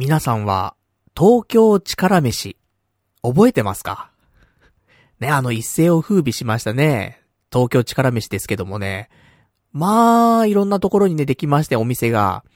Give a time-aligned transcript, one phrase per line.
[0.00, 0.76] 皆さんは、
[1.14, 2.56] 東京力飯、
[3.22, 4.10] 覚えてますか？
[5.18, 7.20] ね、あの一世を風靡しましたね。
[7.52, 9.10] 東京力飯ですけどもね。
[9.74, 12.46] まあ、いろんなところにね、できましてお店が。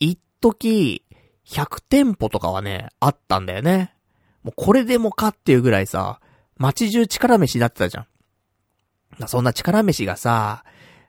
[0.00, 1.04] 一時、
[1.46, 3.94] 100店舗とかはね、あったんだよね。
[4.42, 6.18] もうこれでもかっていうぐらいさ、
[6.56, 9.28] 街中力飯になってたじゃん。
[9.28, 10.64] そんな力飯がさ、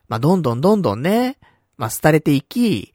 [0.09, 1.39] まあ、どんどんどんどんね、
[1.75, 2.93] まあ、廃れていき、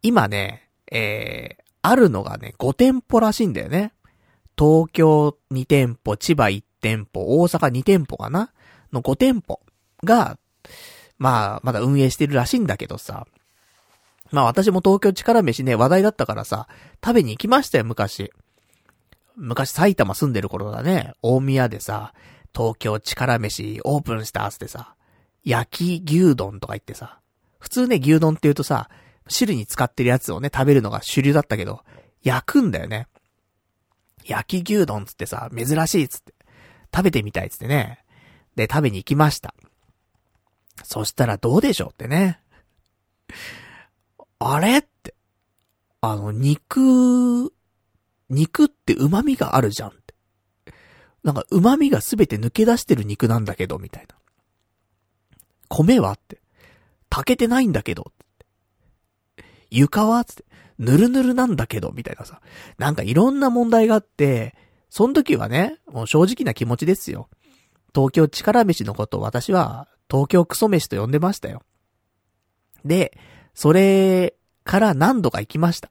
[0.00, 3.92] 今ね、えー、あるのがね、5店舗らしいんだよね。
[4.58, 8.52] 東京2店舗、千葉1店舗、大阪2店舗かな？
[8.92, 9.60] の5店舗
[10.04, 10.38] が、
[11.18, 13.26] まあ、まだ運営してるらしいんだけどさ。
[14.30, 16.68] まあ私も東京力飯ね、話題だったからさ、
[17.02, 18.30] 食べに行きましたよ、昔。
[19.36, 22.12] 昔埼玉住んでる頃だね、大宮でさ、
[22.54, 24.94] 東京力飯オープンしたっつってさ、
[25.44, 27.20] 焼き牛丼とか言ってさ、
[27.58, 28.90] 普通ね、牛丼って言うとさ、
[29.28, 31.82] 汁に使ってるやつをね、食べるのが主流だったけど、
[32.22, 33.06] 焼くんだよね。
[34.24, 36.34] 焼き牛丼つってさ、珍しいつって。
[36.94, 38.04] 食べてみたいつってね。
[38.56, 39.54] で、食べに行きました。
[40.82, 42.40] そしたらどうでしょうってね。
[44.38, 45.14] あれって。
[46.00, 47.52] あの、肉、
[48.30, 50.14] 肉って旨味があるじゃんって。
[51.24, 54.14] なんか旨味がすべて抜け出してる肉なんだけど、みたいな。
[55.68, 56.40] 米はって。
[57.10, 58.12] 炊けてないんだけど。
[59.70, 60.24] 床は？
[60.24, 60.44] つって。
[60.78, 62.40] ぬるぬるなんだけど、みたいなさ。
[62.78, 64.54] なんかいろんな問題があって、
[64.90, 67.28] その時はね、もう正直な気持ちですよ。
[67.94, 71.62] 東京力飯のこと私は東京クソ飯と呼んでましたよ。
[72.84, 73.18] で、
[73.54, 75.90] それから何度か行きました。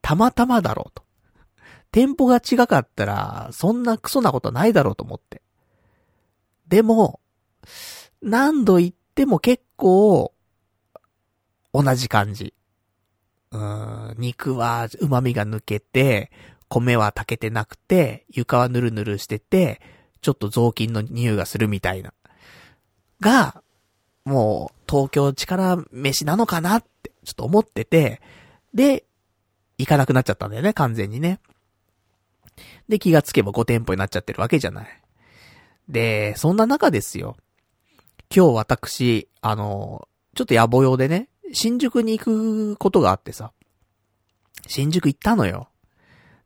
[0.00, 1.04] たまたまだろうと。
[1.92, 5.42] 店舗が違かったら、そんなクソなことないだろうと思って。
[6.68, 7.20] でも、
[8.22, 10.32] 何度行っても結構、
[11.72, 12.54] 同じ感じ。
[13.52, 16.30] うん、肉は旨味が抜けて、
[16.68, 19.80] 米は炊けてなくて、床はぬるぬるしてて、
[20.20, 22.12] ちょっと雑巾の匂いがするみたいな。
[23.20, 23.62] が、
[24.24, 28.20] もう、東京力飯なのかなって、ちょっと思ってて、
[28.74, 29.04] で、
[29.78, 31.38] 行かなくなっちゃったんだよね、完全にね。
[32.88, 35.02] で、気がつけば5店舗になっちゃってるわけじゃない。
[35.88, 37.36] で、そんな中ですよ。
[38.34, 43.52] 今日私、あの、ちょっと野暮用でね、新宿に行くことがあってさ。
[44.66, 45.68] 新宿行ったのよ。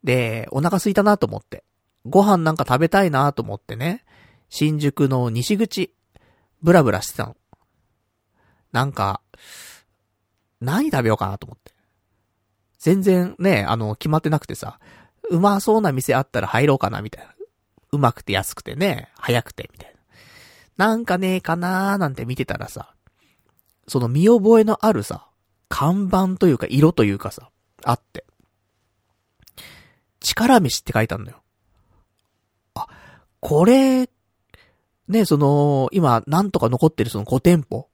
[0.05, 1.65] で、お腹空いたなと思って。
[2.07, 4.05] ご飯なんか食べたいなと思ってね。
[4.49, 5.95] 新宿の西口、
[6.63, 7.37] ブラブラしてたの。
[8.73, 9.21] なんか、
[10.61, 11.73] 何食べようかなと思って。
[12.79, 14.81] 全然ね、あの、決まってなくてさ、
[15.29, 17.35] うまそうな店あったら入ろうかな、みたいな。
[17.93, 19.95] うまくて安くてね、早くて、みたい
[20.77, 20.87] な。
[20.87, 22.95] なんかねえかなーなんて見てたらさ、
[23.91, 25.27] その見覚えのあるさ、
[25.69, 27.51] 看板というか色というかさ、
[27.85, 28.25] あって。
[30.21, 31.43] 力飯って書いてあるんだよ。
[32.75, 32.87] あ、
[33.41, 34.09] これ、
[35.09, 37.89] ね、その、今、なんとか残ってるその5店舗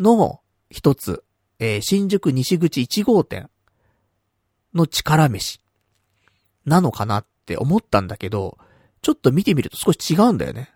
[0.00, 1.22] の一つ、
[1.60, 3.50] えー、新宿西口1号店
[4.74, 5.60] の力飯
[6.64, 8.58] なのかなって思ったんだけど、
[9.00, 10.72] ちょっと見てみると少し違うんだよね。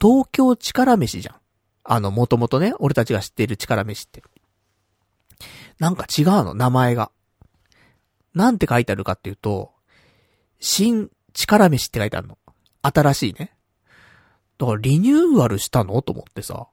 [0.00, 1.36] 東京力飯じゃん。
[1.88, 4.22] あの、もともとね、俺たちが知っている力飯って。
[5.78, 7.10] なんか違うの、名前が。
[8.34, 9.72] なんて書いてあるかっていうと、
[10.58, 12.38] 新力飯って書いてあるの。
[12.82, 13.56] 新しいね。
[14.58, 16.68] だからリニューアルしたのと思ってさ。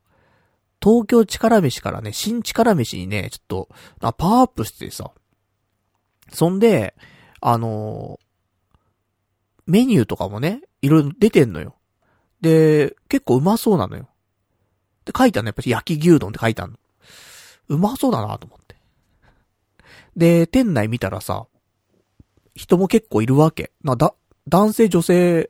[0.81, 3.69] 東京力飯からね、新力飯にね、ちょっと、
[4.00, 5.12] パワーアップしてさ。
[6.31, 6.95] そんで、
[7.40, 8.84] あのー、
[9.66, 11.75] メニューとかもね、いろいろ出てんのよ。
[12.41, 14.09] で、結構うまそうなのよ。
[15.06, 16.78] で、書いてあるのやっぱり焼き牛丼って書いてあるの。
[17.69, 18.75] うまそうだなと思って。
[20.16, 21.47] で、店内見たらさ、
[22.56, 23.72] 人も結構いるわけ。
[23.84, 24.13] な、だ、
[24.47, 25.50] 男性女性、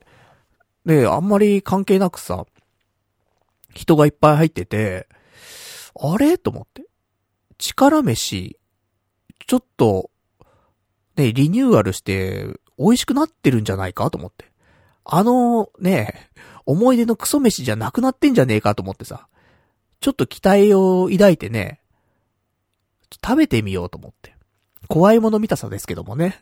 [0.85, 2.45] ねあんまり関係なくさ、
[3.73, 5.07] 人がいっぱい入ってて、
[5.99, 6.37] あれ？
[6.37, 6.85] と思って。
[7.57, 8.57] 力飯、
[9.47, 10.09] ちょっと、
[11.15, 14.51] ね、リニューアルして、美味しくなってるんじゃないかと思って。
[15.05, 16.29] あの、ね、
[16.65, 19.27] 思い出のクソ飯じゃなくなってんじゃねえかと思ってさ。
[20.03, 21.79] ちょっと期待を抱いてね、
[23.23, 24.35] 食べてみようと思って。
[24.89, 26.41] 怖いもの見たさですけどもね。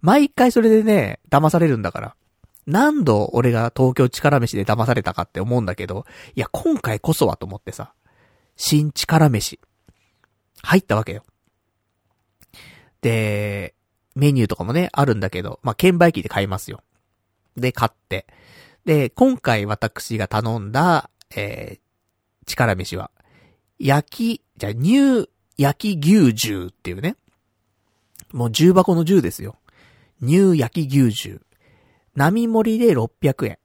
[0.00, 2.16] 毎回それでね、騙されるんだから。
[2.66, 7.94] 何度俺が東京力飯で騙されたかって思うんだけど、いや、今回こそはと思ってさ、
[8.56, 9.60] 新力飯、
[10.64, 11.22] 入ったわけよ。
[13.00, 13.76] で、
[14.16, 16.82] メニューとかもね、あるんだけど、まあ、券売機で買いますよ。
[17.56, 18.26] で、買って。
[18.84, 21.81] で、今回私が頼んだ、えー、
[22.46, 23.10] 力飯は、
[23.78, 27.16] 焼き、じゃ、乳、焼き牛重っていうね、
[28.32, 29.56] もう重箱の10ですよ。
[30.20, 31.40] 乳焼き牛重。
[32.14, 33.58] 並盛りで600円。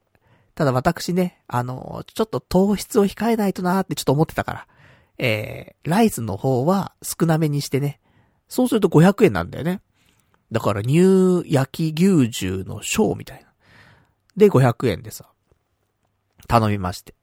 [0.56, 4.68] ただ私ね、あの、ちょっと糖質を控えないとなーってちょっと思ってたから、
[5.20, 8.00] えー、ライスの方は少なめにしてね。
[8.48, 9.82] そうすると500円なんだよね。
[10.52, 13.48] だから乳焼き牛重のショーみたいな。
[14.36, 15.30] で、500円でさ、
[16.48, 17.14] 頼みまして。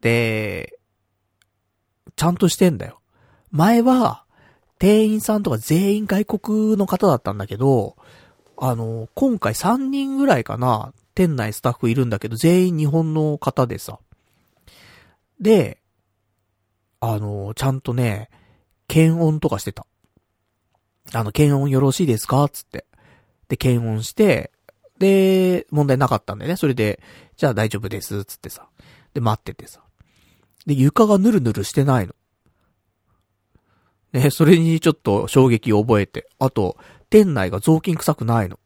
[0.00, 0.78] で、
[2.16, 3.00] ちゃんとしてんだよ。
[3.50, 4.24] 前は、
[4.78, 7.96] 店員さんとか全員外国の方だったんだけど、
[8.56, 13.98] あの、今回3人ぐらいかな、店内スタッフいるんだけど、全員日本の方でさ。
[15.40, 15.78] で、
[17.00, 18.30] あの、ちゃんとね、
[18.88, 19.86] 検温とかしてた。
[21.12, 22.86] あの、検温よろしいですかつって。
[23.48, 24.50] で、検温して、
[24.98, 26.56] で、問題なかったんだよね。
[26.56, 27.00] それで、
[27.36, 28.68] じゃあ大丈夫です、つってさ。
[29.12, 29.83] で、待っててさ。
[30.66, 32.14] で、床がヌルヌルしてないの。
[34.12, 36.28] ね、それにちょっと衝撃を覚えて。
[36.38, 36.76] あと、
[37.10, 38.58] 店内が雑巾臭くないの。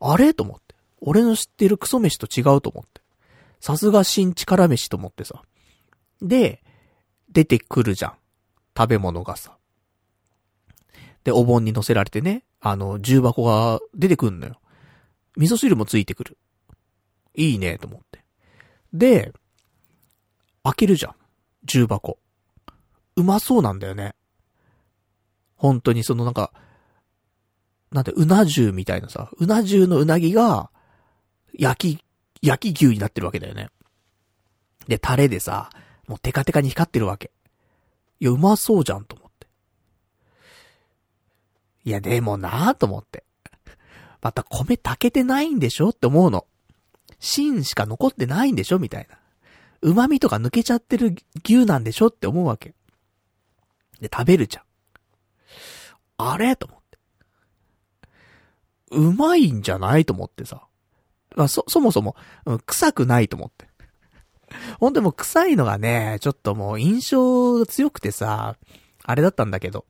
[0.00, 0.34] あれ？
[0.34, 0.74] と思って。
[1.00, 3.02] 俺の知ってるクソ飯と違うと思って。
[3.60, 5.42] さすが新力飯と思ってさ。
[6.20, 6.62] で、
[7.30, 8.14] 出てくるじゃん。
[8.76, 9.56] 食べ物がさ。
[11.24, 14.60] で、お盆に乗せられてね、あの、重箱が出てくんのよ。
[15.36, 16.38] 味噌汁もついてくる。
[17.34, 18.24] いいね、と思って。
[18.92, 19.32] で、
[20.64, 21.14] 開けるじゃん。
[21.64, 22.18] 重箱。
[23.16, 24.14] うまそうなんだよね。
[25.56, 26.52] 本当にそのなんか、
[27.90, 30.70] なんて、うな重みたいなさ、うな重のうなぎが、
[31.52, 32.04] 焼き、
[32.40, 33.68] 焼き牛になってるわけだよね。
[34.88, 35.70] で、タレでさ、
[36.08, 37.30] もうテカテカに光ってるわけ。
[38.18, 39.46] いや、うまそうじゃんと思って。
[41.84, 43.24] いや、でもなぁと思って。
[44.20, 46.46] また米炊けてないんでしょって思うの。
[47.18, 49.18] 芯しか残ってないんでしょみたいな。
[49.82, 52.74] 旨味とか抜けちゃってる牛なんでしょって思うわけ。
[54.00, 54.64] で、食べるじゃん。
[56.18, 56.56] あれ？
[56.56, 56.98] と思って。
[58.92, 60.62] うまいんじゃないと思ってさ。
[61.34, 62.14] まあ、そ、そもそも、
[62.44, 63.68] うん、臭くないと思って。
[64.78, 68.56] ほんともう臭いのがね、ちょっともう印象が強くてさ、
[69.02, 69.86] あれだったんだけど。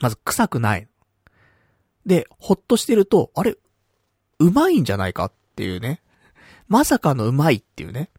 [0.00, 0.88] まず臭くない。
[2.04, 3.56] で、ほっとしてると、あれ、
[4.40, 6.02] うまいんじゃないかっていうね。
[6.68, 8.10] まさかのうまいっていうね。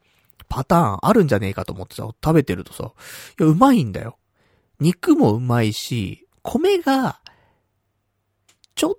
[0.49, 2.91] パターンあるんじゃねえかと思ってさ、食べてるとさ、
[3.39, 4.17] いや、うまいんだよ。
[4.79, 7.19] 肉もうまいし、米が、
[8.75, 8.95] ちょっ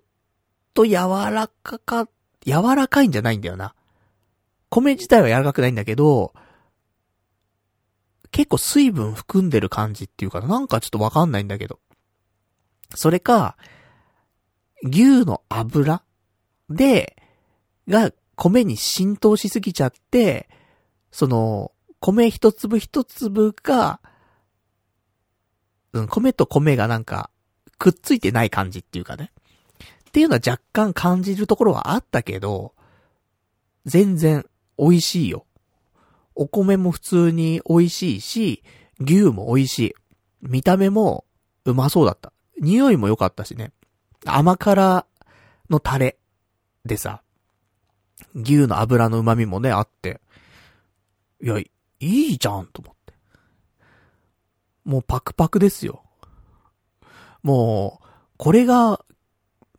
[0.72, 2.08] と柔らかか、
[2.46, 3.74] 柔らかいんじゃないんだよな。
[4.68, 6.32] 米自体は柔らかくないんだけど、
[8.30, 10.46] 結構水分含んでる感じっていうかな。
[10.46, 11.80] なんかちょっとわかんないんだけど。
[12.94, 13.56] それか、
[14.84, 16.02] 牛の油
[16.68, 17.16] で、
[17.88, 20.48] が米に浸透しすぎちゃって、
[21.10, 24.00] その、米一粒一粒が、
[25.92, 27.30] うん、米と米がなんか、
[27.78, 29.32] くっついてない感じっていうかね。
[30.08, 32.74] っていうのは若干感じるところはあったけど、
[33.86, 34.44] 全然
[34.78, 35.46] 美味しいよ。
[36.34, 38.62] お米も普通に美味しいし、
[39.00, 39.94] 牛も美味しい。
[40.42, 41.24] 見た目も
[41.64, 42.32] うまそうだった。
[42.60, 43.72] 匂いも良かったしね。
[44.24, 45.06] 甘辛
[45.70, 46.18] のタレ
[46.84, 47.22] でさ、
[48.34, 50.20] 牛の油の旨味もね、あって、
[51.42, 51.68] いや、い
[52.00, 53.14] いじゃんと思って。
[54.84, 56.02] もうパクパクですよ。
[57.42, 59.04] もう、これが、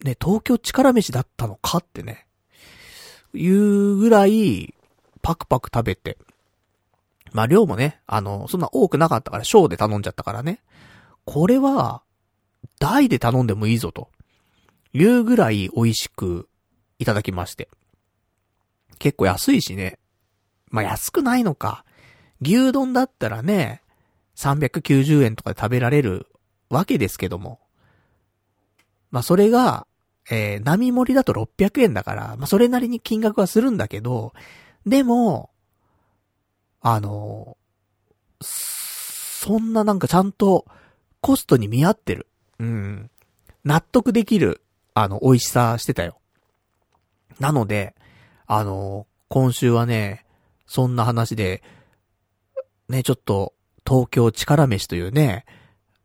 [0.03, 2.27] ね、東京力飯だったのかってね、
[3.33, 4.74] いうぐらい、
[5.21, 6.17] パクパク食べて。
[7.31, 10.62] まあ、量もね、あの、そんな多くなかったから、小で頼んじゃったからね。
[11.25, 12.01] これは、
[12.79, 14.09] 大で頼んでもいいぞと。
[14.93, 16.50] いうぐらい美味しく
[17.00, 17.69] いただきまして。
[19.00, 19.97] 結構安いしね。
[20.71, 21.85] まあ、安くないのか。
[22.41, 23.81] 牛丼だったらね、
[24.35, 26.27] 390円とかで食べられる
[26.69, 27.59] わけですけども。
[29.11, 29.85] まあ、それが、
[30.29, 34.33] えー、並盛りだと600円だから、まあ、それなりに金額はするんだけど、
[34.85, 35.51] でも、
[36.83, 37.57] あの
[38.41, 40.65] そんななんかちゃんと
[41.19, 42.27] コストに見合ってる。
[42.59, 43.11] うん。
[43.63, 44.61] 納得できる、
[44.95, 46.19] あの、美味しさしてたよ。
[47.39, 47.95] なので、
[48.47, 50.25] あの今週はね、
[50.71, 51.61] そんな話で、
[52.87, 53.53] ね、ちょっと、
[53.85, 55.43] 東京力飯というね、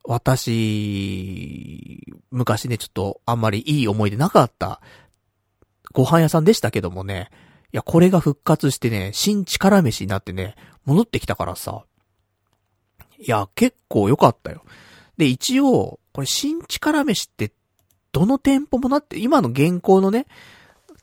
[0.02, 0.52] 私、
[2.32, 4.80] 昔ね、ちょっとあんまりいい思い出なかった
[5.92, 7.30] ご飯屋さんでしたけどもね、
[7.72, 11.84] いや、これが復活してね、新力飯になってね、戻ってきたからさ、
[13.20, 14.64] いや、結構良かったよ。
[15.16, 17.52] で、一応、これ新力飯って、
[18.10, 20.26] どの店舗もなって、今の現行のね、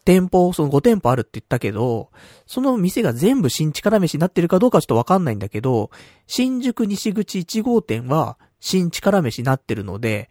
[0.06, 2.12] 店舗、その5店舗あるって言ったけど、
[2.46, 5.92] その店が全部新力飯になってるかどうかちょっとわかんないんだけど、
[6.28, 10.30] 新宿西口1号店は新力飯になってるので、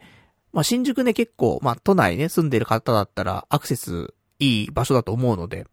[0.53, 5.65] まあ、新宿ね、結構、まあ、都内ね、住んでる方だったら、アクセスいい場所だと思うので、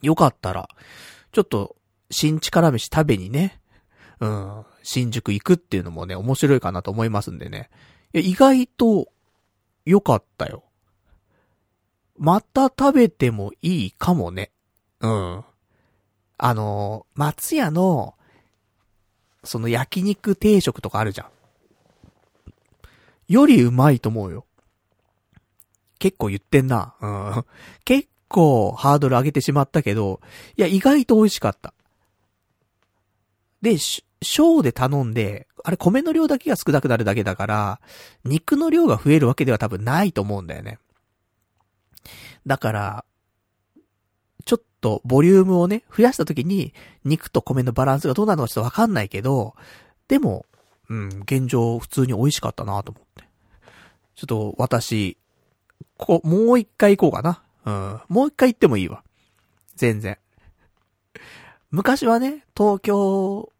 [0.00, 0.68] よかったら、
[1.32, 1.76] ちょっと、
[2.10, 3.60] 新力飯食べにね、
[4.20, 7.68] うん、新宿行くっていうのもね、面白いかなと思いますんでね。
[8.14, 9.08] いや、意外と、
[9.84, 10.64] 良かったよ。
[12.18, 14.50] また食べてもいいかもね。
[15.00, 15.44] うん。
[16.36, 18.14] あの松屋の、
[19.44, 21.28] その焼肉定食とかあるじゃん。
[23.32, 24.46] よりうまいと思うよ。
[25.98, 26.94] 結構言ってんな。
[27.00, 27.44] うん。
[27.84, 30.20] 結構ハードル上げてしまったけど、
[30.56, 31.74] いや、意外と美味しかった。
[33.62, 33.76] で、
[34.22, 37.80] 小で頼んで、あれ米の量だけが少なくなるだけだから、
[38.24, 40.78] 肉の量が増えるわけでは多分ないと思うんだよね。
[42.48, 43.04] だから、
[44.46, 46.72] ちょっとボリュームをね、増やした時に、
[47.04, 49.54] 肉と米のバランスがどうなるのかちょっとわかんないけど、
[50.08, 50.46] でも、
[50.88, 53.24] うん、現状普通に美味しかったなと思って。
[54.16, 55.18] ちょっと私、
[55.98, 57.42] ここ、もう一回行こうかな。
[57.66, 58.00] うん。
[58.08, 59.04] もう一回行ってもいいわ。
[59.76, 60.18] 全然。
[61.70, 63.52] 昔はね、東京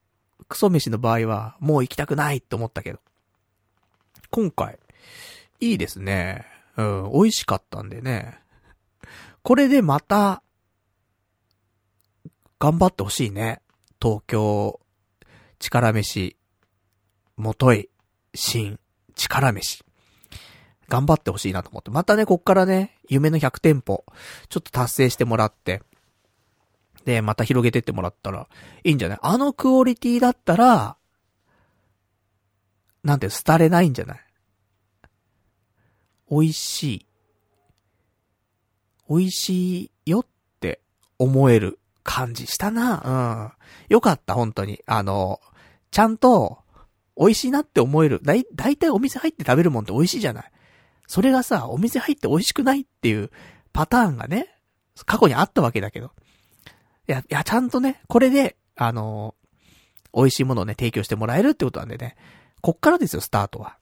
[0.49, 3.00] クソ飯の場合は、もう行きたくないって思ったけど。
[4.30, 4.78] 今回、
[5.61, 6.47] いいですね。
[6.78, 8.38] うん、美味しかったんでね。
[9.49, 10.43] これでまた、
[12.59, 13.62] 頑張ってほしいね。
[13.99, 14.78] 東京、
[15.59, 16.37] 力飯、
[17.38, 17.88] もとい、
[18.35, 18.78] 新、
[19.17, 19.83] 力飯。
[20.90, 21.90] 頑張ってほしいなと思って。
[21.90, 24.05] またね、こっからね、夢の100店舗、
[24.50, 25.83] ちょっと達成してもらって、
[27.07, 28.50] で、また広げてってもらったら、
[28.85, 29.19] いいんじゃない？
[29.23, 30.99] あのクオリティだったら、
[33.02, 34.19] なんて、廃れないんじゃない？
[36.31, 37.08] 美味しい。
[39.09, 40.27] 美味しいよっ
[40.61, 40.81] て
[41.19, 43.53] 思える感じしたな。
[43.88, 43.95] うん。
[43.95, 44.81] よかった、本当に。
[44.87, 45.41] あの、
[45.91, 46.59] ちゃんと、
[47.19, 48.21] 美味しいなって思える。
[48.23, 50.53] だい、だいたいお店入って食べるもんって美味しいじゃない。
[51.07, 53.31] それがさ、お店入って美味しくないっていう
[53.73, 54.47] パターンがね、
[55.05, 56.12] 過去にあったわけだけど。
[57.09, 59.35] いや、いや、ちゃんとね、これで、あの、
[60.15, 62.17] 美味しいものをね、提供してもらえるってことなんでね、
[62.61, 63.79] こっからですよ、スタートは。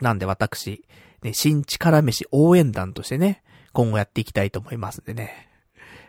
[0.00, 0.84] なんで私、
[1.22, 3.42] ね、新力飯応援団としてね、
[3.76, 5.50] 今後やっていきたいと思いますんでね。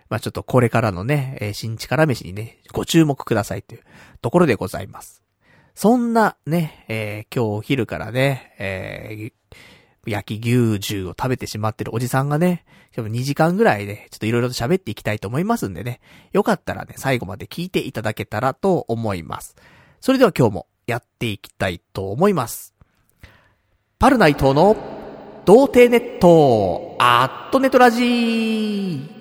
[0.09, 3.81] まあちょっとこれからのね、えー、新力飯にね、ご注目くださいという
[4.21, 5.21] ところでございます。
[5.75, 12.63] そんなね、えー、今日お昼からね、えー、焼き牛重を食べてしまってるおじさんがね、
[12.95, 15.99] 今日2時間ぐらいで、ちょっといろいろと喋っていきたいと思いますんでね、
[16.31, 19.57] よかったらね、最後まで聞いていただけたらと思います。
[19.99, 22.73] それでは今日もやっていきたいと思います。
[23.99, 24.96] パルナイトの
[25.47, 29.16] 童貞ネット、アットネトラジー。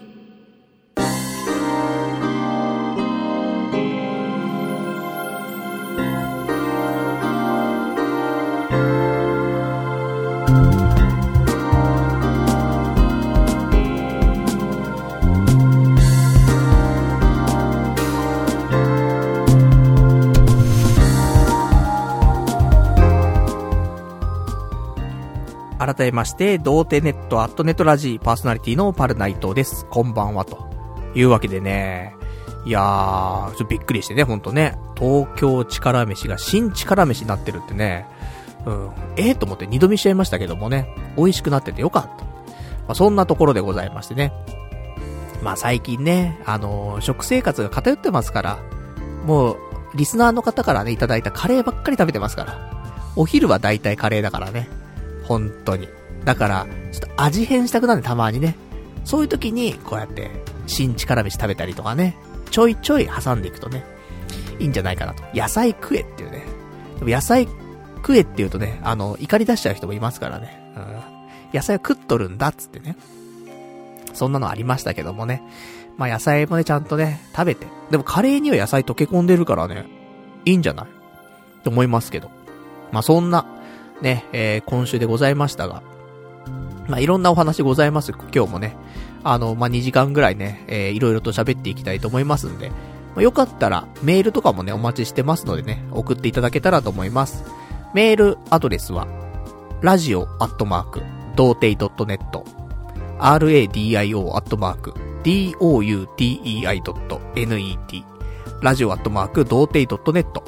[25.78, 29.86] 改めまして、童貞ネットアットネットラジーパーソナリティのパルナイトです。
[29.90, 30.66] こんばんは、と
[31.14, 32.16] いうわけでね、
[32.64, 38.06] いやー、ちょっとびっくりしてね、ほんとね、東京力飯が新力飯になってるってね、
[38.64, 42.24] うん、ええー、と思って二度見しちゃいましたけどもね、美味しくなっててよかった。
[42.24, 42.30] ま
[42.88, 44.32] あ、そんなところでございましてね。
[45.42, 48.58] まあ最近ね、あのー、食生活が偏ってますから、
[49.26, 49.56] もう、
[49.94, 52.76] リスナーの方からね、いただいたカレーばっかり食べてますから。
[53.14, 54.68] お昼は大体カレーだからね。
[55.26, 55.88] 本当に。
[56.24, 58.56] だから、ちょっと味変したくなるねたまにね。
[59.04, 60.30] そういう時に、こうやって、
[60.66, 62.16] 新力飯食べたりとかね、
[62.50, 63.84] ちょいちょい挟んでいくとね、
[64.58, 65.22] いいんじゃないかなと。
[65.34, 66.44] 野菜食えっていうね。
[66.98, 67.46] でも野菜
[67.96, 70.72] 食えって言うとね、あの、怒り出しちゃう人もいますからね。
[70.76, 71.56] うん。
[71.56, 72.96] 野菜を食っとるんだっつってね。
[74.14, 75.42] そんなのありましたけどもね。
[75.96, 77.66] まあ野菜もね、ちゃんとね、食べて。
[77.90, 79.86] でもカレーには野菜溶け込んでるからね、
[80.44, 80.86] いいんじゃない？
[81.62, 82.30] と思いますけど。
[82.92, 83.46] まあそんな、
[84.02, 85.82] ね、えー、今週でございましたが、
[86.88, 88.12] まあ、いろんなお話ございます。
[88.34, 88.76] 今日もね。
[89.24, 92.74] あの、まあ、2時間ぐらいね、えー、いろいろと喋っていきたいと思いますんで、ま
[93.16, 97.44] あ、よかったら、メールとかもね、お待ちしてますのでね、送っていただけたらと思います。
[97.92, 99.06] メールアドレスは、
[99.80, 101.02] ラジオアットマーク、
[101.34, 102.18] 童貞 .net、
[103.18, 104.92] radio アットマーク、
[105.24, 108.04] doutei.net、
[108.62, 110.40] ラジオアットマーク、童貞 .net、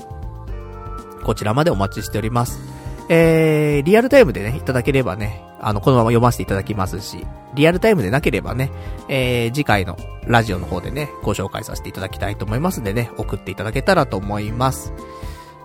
[1.24, 2.60] こちらまでお待ちしております。
[3.08, 8.70] えー、リアルタイムでね、いただければね、あの、このまま読ませていただきますし、リアルタイムでなければね、
[9.08, 9.96] えー、次回の
[10.26, 14.92] ラジオの方でね、ご紹介させていただきたいと思いますんでね、送っていただけたらと思います。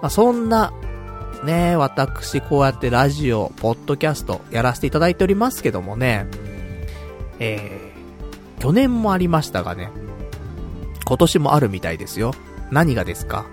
[0.01, 0.71] まあ、そんな、
[1.43, 6.27] ね私こうやってラジオ、ポッドキャストやらせていただいておりますけどもね、
[7.39, 9.91] えー、去年もありましたがね、
[11.03, 12.33] 今年もあるみたいですよ。
[12.71, 13.45] 何がですか？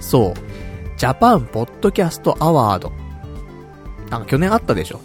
[0.00, 0.34] そう。
[0.98, 2.90] ジャパンポッドキャストアワード。
[4.10, 5.00] なんか去年あったでしょ。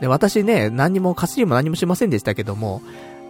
[0.00, 2.82] で、私ね、何にも、かすりも何もしませんでしたけども、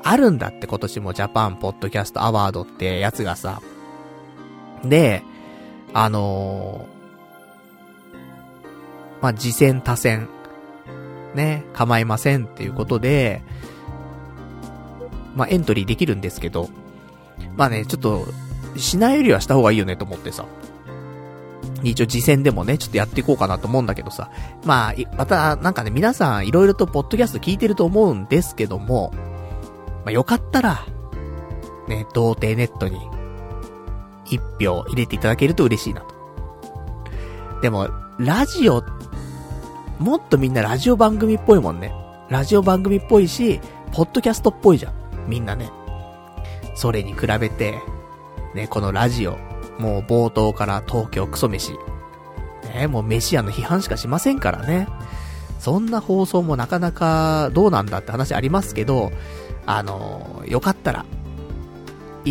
[0.02, 3.60] あるんだって今年もジャパンポッドキャストアワードってやつがさ。
[4.84, 5.22] で、
[5.92, 10.28] あのー、まあ、次戦多戦、
[11.34, 13.42] ね、構いませんっていうことで、
[15.34, 16.68] まあ、エントリーできるんですけど、
[17.56, 18.26] まあね、ちょっと、
[18.76, 20.44] しないよりはした方がいいよねと思ってさ。
[21.90, 24.30] 一応次戦でもね、ちょっとやっていこうかなと思うんだけどさ。
[24.64, 29.12] まあ、また、なんかね、皆さんいろいろとポッドキャスト聞いてると思うんですけども、
[30.04, 30.86] まあよかったら、
[31.88, 32.98] ね、童貞ネットに、
[34.26, 36.14] 一票入れていただけると嬉しいなと。
[37.62, 37.88] でも、
[38.18, 38.82] ラジオ、
[39.98, 41.92] もっとみんなラジオ番組っぽいもんね。
[42.28, 43.60] ラジオ番組っぽいし、
[43.92, 44.92] ポッドキャストっぽいじゃん。
[45.28, 45.70] みんなね。
[46.74, 47.80] それに比べて、
[48.54, 49.38] ね、このラジオ、
[49.78, 51.72] もう冒頭から東京クソ飯。
[52.74, 54.88] ね、もう飯屋の批判しかしませんからね。
[55.58, 59.12] そんな放送もなかなかどうなんだって話ありますけど、
[59.66, 61.04] あの、よかったら。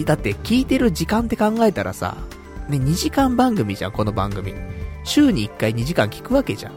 [0.06, 2.18] だって聞いてる時間って考えたらさ、
[2.68, 4.54] ね、2時間番組じゃん、この番組。
[5.04, 6.74] 週に1回2時間聞くわけじゃん。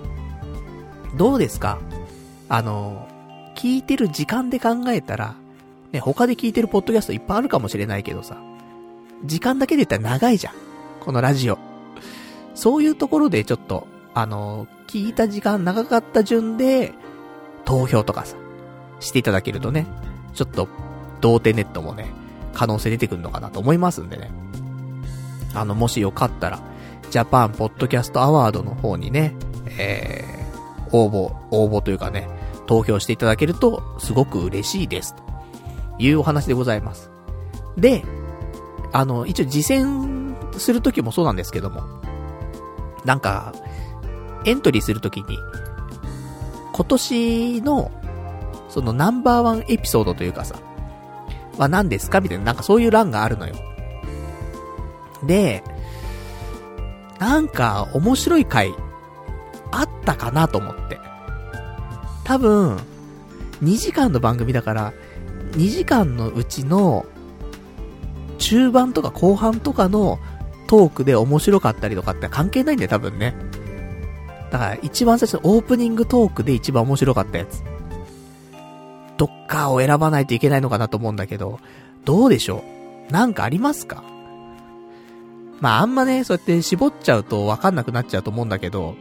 [1.17, 1.79] どうですか？
[2.49, 3.09] あの、
[3.55, 5.35] 聞いてる時間で考えたら、
[5.93, 8.37] ね、他で聞いてるポッドキャストいっぱいあるかもしれないけどさ、
[9.25, 10.55] 時間だけで言ったら長いじゃん。
[11.01, 11.59] このラジオ。
[12.55, 16.95] そういうところでちょっと、あの、聞いた時間長かった順で、
[17.65, 18.37] 投票とかさ、
[19.01, 19.87] していただけるとね、
[20.35, 20.69] ちょっと、
[21.21, 22.07] 童貞ネットもね、
[22.55, 24.31] 可能性出てくるのかなと思いますんでね。
[25.55, 26.61] あの、もしよかったら、
[27.11, 29.35] ジャパンポッドキャストアワードの方にね、
[29.79, 32.29] えー、応募、応募というかね、
[32.67, 35.15] 投票していただけると、すごく嬉しいです。
[35.15, 35.23] と
[35.99, 37.11] いうお話でございます。
[37.77, 38.05] で、
[38.93, 41.83] あの、一応実践するときもそうなんですけども、
[43.05, 43.55] なんか、
[44.45, 45.39] エントリーするときに、
[46.73, 47.91] 今年の、
[48.69, 50.57] そのナンバーワンエピソードというかさ、
[51.57, 52.21] は何ですか？
[52.21, 53.55] みたいな、なんかそういう欄があるのよ。
[55.25, 55.65] で、
[57.19, 58.75] なんか面白い回、
[59.73, 60.99] あったかなと思って。
[62.25, 62.77] 多分、
[63.63, 64.93] 2時間の番組だから、
[65.53, 67.07] 2時間のうちの、
[68.39, 70.19] 中盤とか後半とかの
[70.67, 73.35] トークで面白かったりとかって関係ないんだよ、多分ね。
[74.51, 77.63] だから一番最初のオープニングトークで一番面白かったやつ。
[79.17, 81.59] どっかを選ばないといけないのかなと思うんだけど、
[82.05, 82.63] どうでしょ
[83.09, 83.13] う？
[83.13, 84.05] なんかありますか？
[85.61, 88.95] まああんまね、そうやって絞っちゃうとわかんなくなっちゃうと思うんだけど、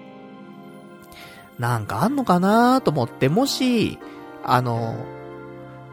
[1.60, 4.00] なんかあんのかなと思って、もし、
[4.44, 4.96] あの、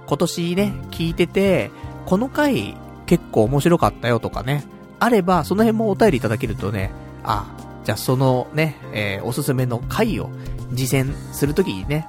[0.06, 1.70] 今年ね、聞いてて、
[2.06, 4.64] この回結構面白かったよとかね、
[4.98, 6.90] あれば、その辺もお便りいただけるとね、
[7.24, 7.46] あ、
[7.84, 10.30] じゃあそのね、えー、おすすめの回を
[10.72, 12.06] 実践するときにね、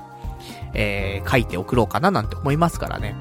[0.74, 3.16] えー、書いて送ろうかななんて思いますからね。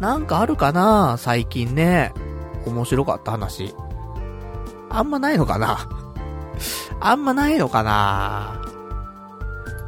[0.00, 2.12] なんかあるかな最近ね。
[2.66, 3.74] 面白かった話。
[4.88, 5.88] あんまないのかな
[7.00, 8.60] あんまないのかな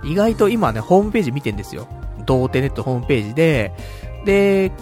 [0.04, 1.88] 意外と今ね、ホームページ見てんですよ。
[2.24, 3.72] 童貞ネットホームページで、
[4.24, 4.72] で、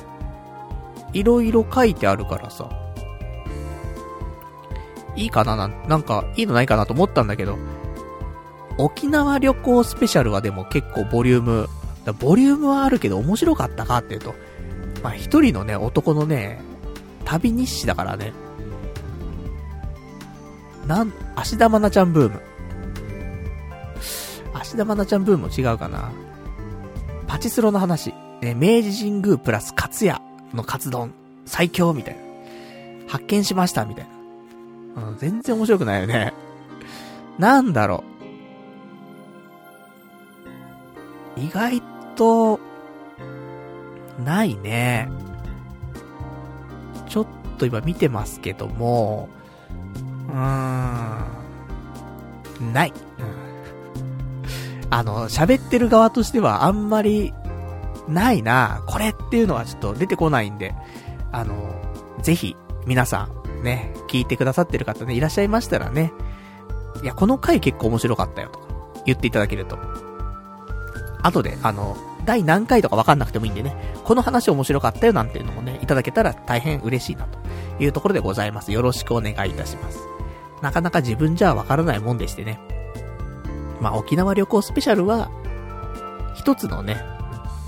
[1.13, 2.69] いろいろ書いてあるからさ。
[5.17, 7.59] いいかななんなんか、いいのないかなと思ったんだけど、
[8.79, 11.69] 沖縄旅行スペシャルはでも結構ボリューム、
[12.19, 14.35] ボリュームはあるけど面白かったかっていうと、
[15.03, 16.63] まあ一人のね、男のね、
[17.25, 18.33] 旅日誌だからね。
[20.87, 22.41] なん、芦田愛菜ちゃんブーム。
[24.55, 26.11] 芦田愛菜ちゃんブームも違うかな。
[27.27, 28.15] パチスロの話。
[28.41, 30.23] ね、明治神宮プラスカツヤ
[30.55, 31.13] のカツ丼。
[31.47, 32.21] 最強みたいな。
[33.09, 34.07] 発見しましたみたい
[34.97, 35.03] な。
[35.11, 36.33] うん、全然面白くないよね。
[37.39, 38.05] なんだろ
[41.37, 41.41] う。
[41.41, 41.83] 意外
[42.17, 42.61] と、
[44.25, 45.09] ないね。
[47.09, 47.27] ちょっ
[47.59, 49.29] と今見てますけども、
[50.29, 50.35] うー
[52.63, 52.93] ん、ない。
[54.91, 57.33] あの、喋ってる側としてはあんまり、
[58.11, 60.75] ないなこれっていうのはちょっと出てこないんで、
[61.33, 61.55] あの、
[62.23, 63.29] ぜひ、皆さ
[63.61, 66.13] ん、ね、聞いてくださってる方ね、いらっしゃいましたらね、
[67.03, 68.67] いや、この回結構面白かったよとか、
[69.07, 69.79] 言っていただけると。
[71.23, 77.39] 後で、あの、第何回とかわかんなくてもいいんでね、この話面白かったよなんていうのもね、いただけたら大変嬉しいなと
[77.83, 78.73] いうところでございます。
[78.73, 80.01] よろしくお願いいたします。
[80.63, 82.61] なかなか自分じゃわからないもんでしてね。
[83.81, 85.31] まあ、沖縄旅行スペシャルは、
[86.35, 87.03] 一つのね、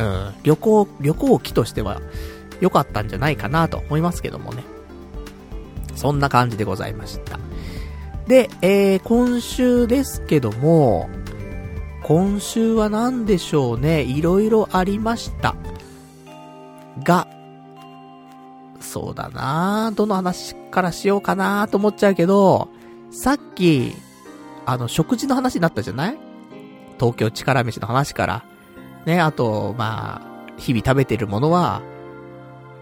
[0.02, 2.00] うん、旅行、旅行機としては、
[2.60, 4.64] 良かったんじゃないかなと思いますけどもね。
[5.94, 7.38] そんな感じでございました。
[8.26, 11.08] で、えー、今週ですけども、
[12.02, 14.02] 今週は何でしょうね。
[14.02, 15.54] いろいろありました。
[17.02, 17.28] が、
[18.80, 22.68] そうだなどの話からしようかなと思っちゃうけど、
[23.10, 23.94] さっき、
[24.66, 26.18] あの、食事の話になったじゃない？
[26.98, 28.44] 東京力飯の話から。
[29.06, 31.82] ね、あと、まあ、日々食べてるものは、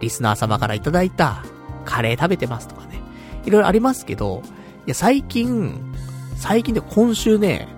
[0.00, 1.44] リスナー様からいただいた、
[1.84, 3.00] カレー食べてますとかね。
[3.44, 4.42] いろいろありますけど、
[4.86, 5.94] いや、最近、
[6.36, 7.68] 最近で今週ね、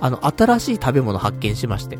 [0.00, 1.98] あの、新しい食べ物発見しまして。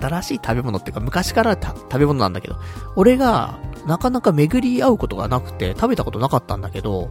[0.00, 2.56] 新しい食べ物っていうか、昔から食べ物なんだけど、
[2.96, 7.10] 俺が、なかなか巡り合うことがなくて、食べたことなかったんだけど、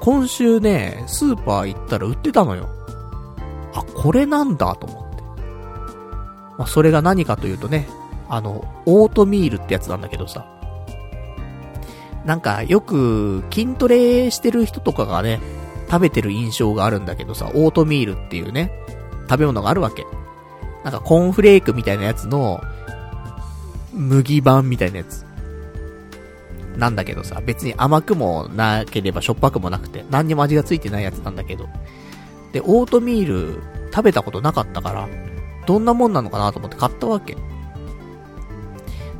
[0.00, 2.68] 今週ね、スーパー行ったら売ってたのよ。
[3.74, 5.03] あ、これなんだと思って。
[6.58, 7.86] まあ、それが何かというとね、
[8.28, 10.46] あの、オートミールってやつなんだけどさ。
[12.24, 15.40] なんか、よく、筋トレしてる人とかがね、
[15.90, 18.72] 食べてる印象があるんだけどさ、オートミールっていうね、
[19.28, 20.06] 食べ物があるわけ。
[20.84, 22.62] なんか、コーンフレークみたいなやつの、
[23.92, 25.24] 麦版みたいなやつ。
[26.76, 31.68] なんだけどさ、別に甘くもなければしょっぱくもなくて、何にも味がついてないやつなんだけど。
[32.52, 33.62] で、オートミール
[33.92, 35.08] 食べたことなかったから、
[35.66, 37.36] どんなもんなのかなと思って買ったわけ。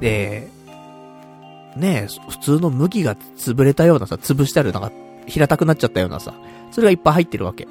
[0.00, 0.48] で、
[1.76, 4.92] ねえ、普通の麦が潰れたようなさ、潰してあるなんか
[5.26, 6.34] 平たくなっちゃったようなさ、
[6.70, 7.66] それがいっぱい入ってるわけ。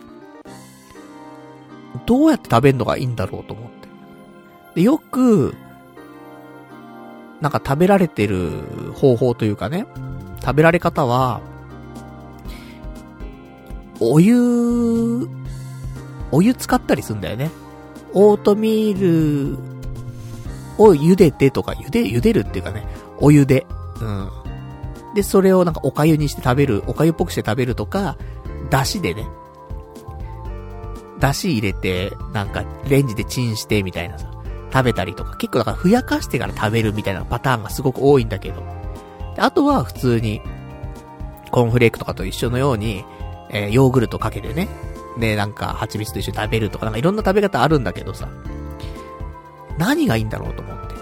[2.05, 3.87] どうやって食べるのがいいんだろうと思って。
[4.75, 5.55] で、よく、
[7.39, 8.51] なんか食べられてる
[8.95, 9.85] 方法というかね、
[10.41, 11.41] 食べられ方は、
[13.99, 15.29] お湯、
[16.31, 17.51] お湯使ったりすんだよね。
[18.13, 19.57] オートミール
[20.77, 22.85] を茹でてとか、茹で、茹でるっていうかね、
[23.19, 23.65] お湯で。
[24.01, 24.29] うん。
[25.15, 28.17] で、それをなんかお粥にして食べる、お粥っぽくして食べるとか、
[28.69, 29.27] だしでね。
[31.19, 34.29] だし入れて、なんかレンジでチンしてみたいなさ。
[34.73, 38.63] 食べたりとか、結構だからふやかしてから食べるみたいなパターンがすごく多いんだけど。
[39.37, 40.41] あとは普通に、
[41.51, 43.05] コーンフレークとかと一緒のように、
[43.51, 44.67] えー、ヨーグルトかけてね。
[45.17, 48.29] で、なんか蜂蜜と一緒に食べるとか、なんかいろんな食べ方あるんだけどさ。
[49.77, 50.95] 何がいいんだろうと思って。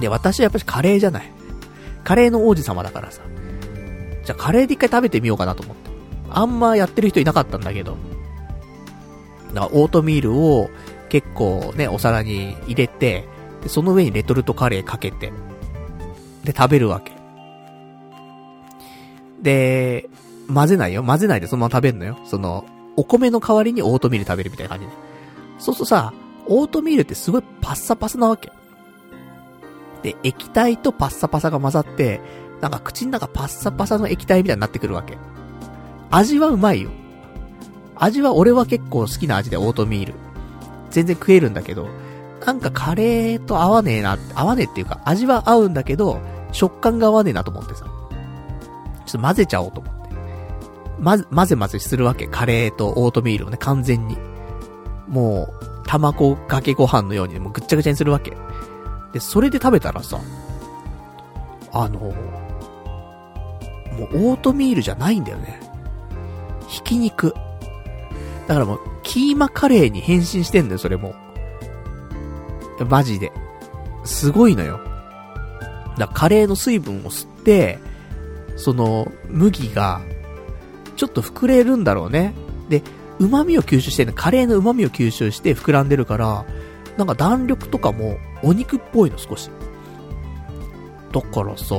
[0.00, 1.30] で、私はやっぱりカレーじゃない。
[2.04, 3.22] カレーの王子様だからさ。
[4.24, 5.90] じゃあカレーで一回食べてみようかなと思って。
[6.30, 7.96] あんまやってる人いなかったんだけど。
[9.54, 10.70] だからオートミールを
[11.08, 13.26] 結構ね、お皿に入れて、
[13.62, 15.32] で、その上にレトルトカレーかけて、
[16.44, 17.12] で、食べるわけ。
[19.42, 20.08] で、
[20.52, 21.02] 混ぜないよ。
[21.02, 22.18] 混ぜないでそのまま食べるのよ。
[22.24, 22.64] その、
[22.96, 24.92] お米の代わりにオートミール食べるみたいな感じで。
[25.58, 26.12] そうするとさ、
[26.46, 28.50] オートミールってすごいパッサパサなわけ。
[30.02, 32.20] で、液体とパッサパサが混ざって、
[32.60, 35.16] なんか口の中パッサパサの液体みたいになってくるわけ。
[36.10, 36.90] 味はうまいよ。
[37.96, 40.14] 味は俺は結構好きな味でオートミール。
[40.90, 41.88] 全然食えるんだけど、
[42.44, 46.18] なんかカレーと合わねえな、合わねえっていうか、味は合うんだけど、
[46.52, 47.84] 食感が合わねえなと思ってさ。
[47.84, 49.99] ちょっと混ぜちゃおうと思って。
[51.00, 52.26] ま、混ぜ混ぜするわけ。
[52.26, 54.16] カレーとオートミールをね、完全に。
[55.08, 58.36] もう、卵かけご飯のようにもうぐっちゃぐちゃにするわけ。
[59.12, 60.20] で、それで食べたらさ、
[61.72, 62.12] あの、も
[64.12, 65.60] うオートミールじゃないんだよね。
[66.68, 67.34] ひき肉。
[68.46, 71.14] だからもう、キーマカレーに変身してんだよ、それも。
[72.88, 73.32] マジで。
[74.04, 74.80] すごいのよ。
[75.98, 77.78] だカレーの水分を吸って、
[78.56, 80.00] その、麦が、
[81.00, 82.34] ちょっと膨れるんだろうね。
[82.68, 82.82] で、
[83.18, 86.44] 旨味を吸収してるカレーの旨味を吸収して膨らんでるから、
[86.98, 89.48] なんか弾力とかもお肉っぽいの少し。
[91.10, 91.74] だからさ、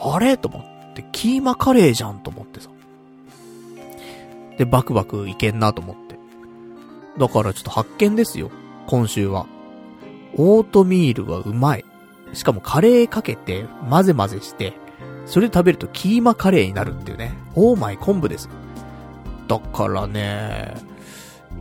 [0.00, 0.38] あれ？
[0.38, 2.70] と思って、キーマカレーじゃんと思ってさ。
[4.56, 6.18] で、バクバクいけんなと思って。
[7.18, 8.50] だからちょっと発見ですよ。
[8.86, 9.44] 今週は。
[10.38, 11.84] オートミールはうまい。
[12.32, 14.72] しかもカレーかけて、混ぜ混ぜして、
[15.26, 17.44] それで食べるとキーマカレーになるっていうね。
[17.56, 18.48] オーマイ昆布です。
[19.48, 20.74] だからね、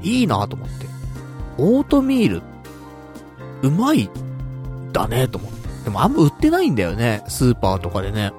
[0.01, 0.87] いいなと思って。
[1.57, 2.41] オートミール、
[3.63, 4.09] うまい、
[4.91, 5.67] だねと思って。
[5.85, 7.23] でもあんま売ってないんだよね。
[7.27, 8.33] スーパーとかでね。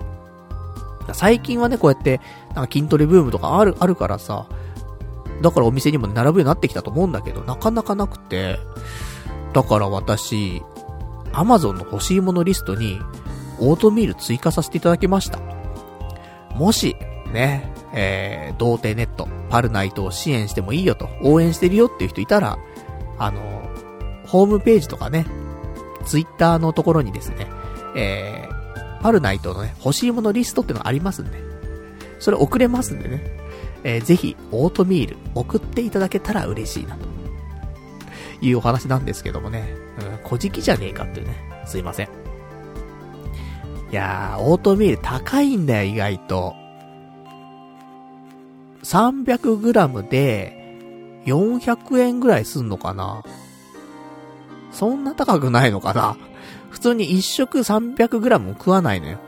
[1.12, 2.20] 最近はね、こうやって、
[2.54, 4.46] なんか筋トレブームとかある、あるからさ、
[5.42, 8.58] だからお店にも並ぶようになってきたと思うんだけど、なかなかなくて、
[9.52, 10.62] だから私、
[11.32, 13.00] アマゾンの欲しいものリストに、
[13.60, 15.38] オートミール追加させていただきました。
[16.54, 16.96] もし、
[17.32, 22.58] ね、えー、童貞ネット、パルナイトを支援してもいいよと、応援してるよっていう人いたら、
[23.18, 23.40] あの、
[24.26, 25.26] ホームページとかね、
[26.04, 27.46] ツイッターのところにですね、
[27.94, 31.38] えー、パルナイトのね、欲しいものリストってのがありますんで、
[32.18, 33.22] それ送れますんでね、
[33.84, 37.16] えー、ぜひ、オートミール送っていただけたら嬉しいなと。
[38.40, 41.36] いうお話なんですけどもね、うん、小じじゃねえかっていうね、
[41.66, 42.08] すいません。
[43.90, 46.54] いやー、オートミール高いんだよ、意外と。
[48.86, 53.24] 300g で、400円ぐらいすんのかな？
[54.70, 56.16] そんな高くないのかな？
[56.70, 59.18] 普通に1食 300g も食わないのよ。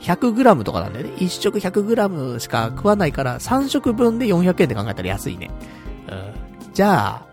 [0.00, 1.12] 100g とかなんだよね。
[1.16, 5.50] 1食 100g しか食わないから、3食分で400円で考えたら安いね。
[6.08, 6.14] う
[6.70, 6.72] ん。
[6.72, 7.26] じゃあ、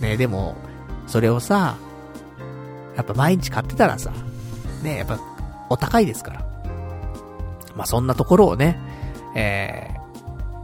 [0.00, 0.56] ね、でも、
[1.06, 1.76] それをさ、
[2.96, 4.10] やっぱ毎日買ってたらさ、
[4.82, 5.18] ね、やっぱ、
[5.70, 6.40] お高いですから。
[7.74, 8.78] まあ、そんなところをね、
[9.34, 10.05] えー、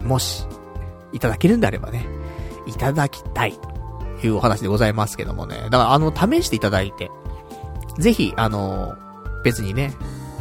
[0.05, 0.47] もし、
[1.12, 2.07] いただけるんであればね、
[2.67, 3.59] いただきたい、
[4.21, 5.57] というお話でございますけどもね。
[5.65, 7.11] だから、あの、試していただいて、
[7.99, 8.97] ぜひ、あの、
[9.45, 9.95] 別にね、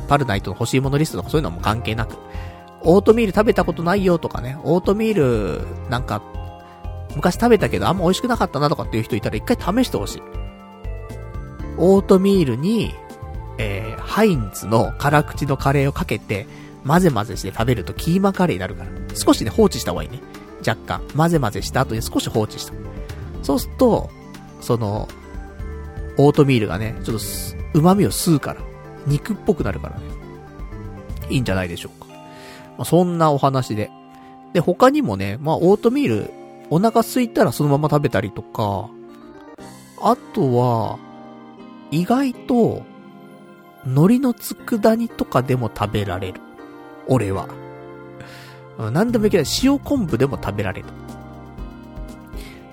[0.07, 2.17] パルナイトの欲しいものリストとかそういうのも関係なく、
[2.83, 6.21] オートミール食べたことないよとかね、オートミール、なんか、
[7.15, 10.21] 昔食べたけどあんま美味しくなかったなとかっていう人いたら一回試してほしい。
[11.77, 12.93] オートミールに、
[13.57, 16.47] えー、ハインツの辛口のカレーをかけて、
[16.85, 18.89] 混ぜ混ぜして食べるとキーマカレーになるから。
[19.15, 20.19] 少しね、放置した方がいいね。
[20.67, 21.01] 若干。
[21.15, 22.73] 混ぜ混ぜした後に少し放置した。
[23.43, 24.09] そうすると、
[24.61, 25.07] その、
[26.17, 27.23] オートミールがね、ちょっと、
[27.73, 28.61] 旨味を吸うから。
[29.07, 30.03] 肉っぽくなるからね。
[31.29, 32.07] いいんじゃないでしょうか。
[32.77, 33.89] まあ、そんなお話で。
[34.53, 36.31] で、他にもね、まあ、オートミール、
[36.69, 38.89] お腹空いたらそのまま食べたりとか、
[40.01, 40.99] あとは、
[41.91, 42.83] 意外と、
[43.85, 46.41] 海苔の佃煮とかでも食べられる。
[47.07, 47.47] 俺は。
[48.91, 49.45] 何でもいけない。
[49.63, 50.87] 塩昆布でも食べられる。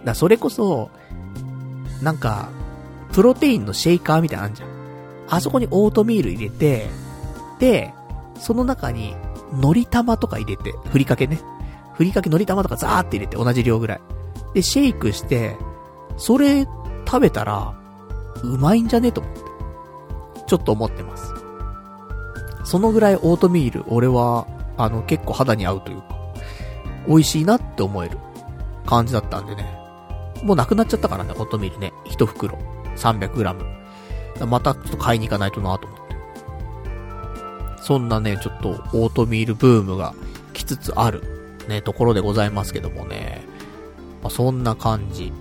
[0.05, 0.91] だそれこそ、
[2.03, 2.49] なんか、
[3.13, 4.69] プロテインのシェイカーみたいなのあんじゃん。
[5.29, 6.89] あそこにオートミール入れて、
[7.59, 7.93] で、
[8.39, 9.17] その中に、
[9.53, 11.41] 海苔玉とか入れて、ふりかけね。
[11.95, 14.01] ふりかけ海苔玉とかザーって入れて、同じ量ぐらい。
[14.55, 15.57] で、シェイクして、
[16.17, 16.67] それ
[17.07, 17.75] 食べたら、
[18.43, 19.11] うまいんじゃね？
[19.11, 19.41] と思って。
[20.47, 21.35] ちょっと思ってます。
[22.69, 26.19] そのぐらいオートミール、俺は、あの、結構肌に合うというか、
[27.07, 28.19] 美味しいなって思える
[28.85, 29.65] 感じだったんでね。
[30.43, 31.95] もうなくなっちゃったからね、オートミールね。
[32.05, 32.59] 一袋。
[32.97, 34.47] 300g。
[34.47, 36.17] またちょっと買いに行かないとなと思って。
[37.81, 40.13] そんなね、ちょっとオートミールブームが
[40.53, 41.23] 来つつある、
[41.69, 43.41] ね、ところでございますけどもね。
[44.23, 45.33] まあ、そんな感じ、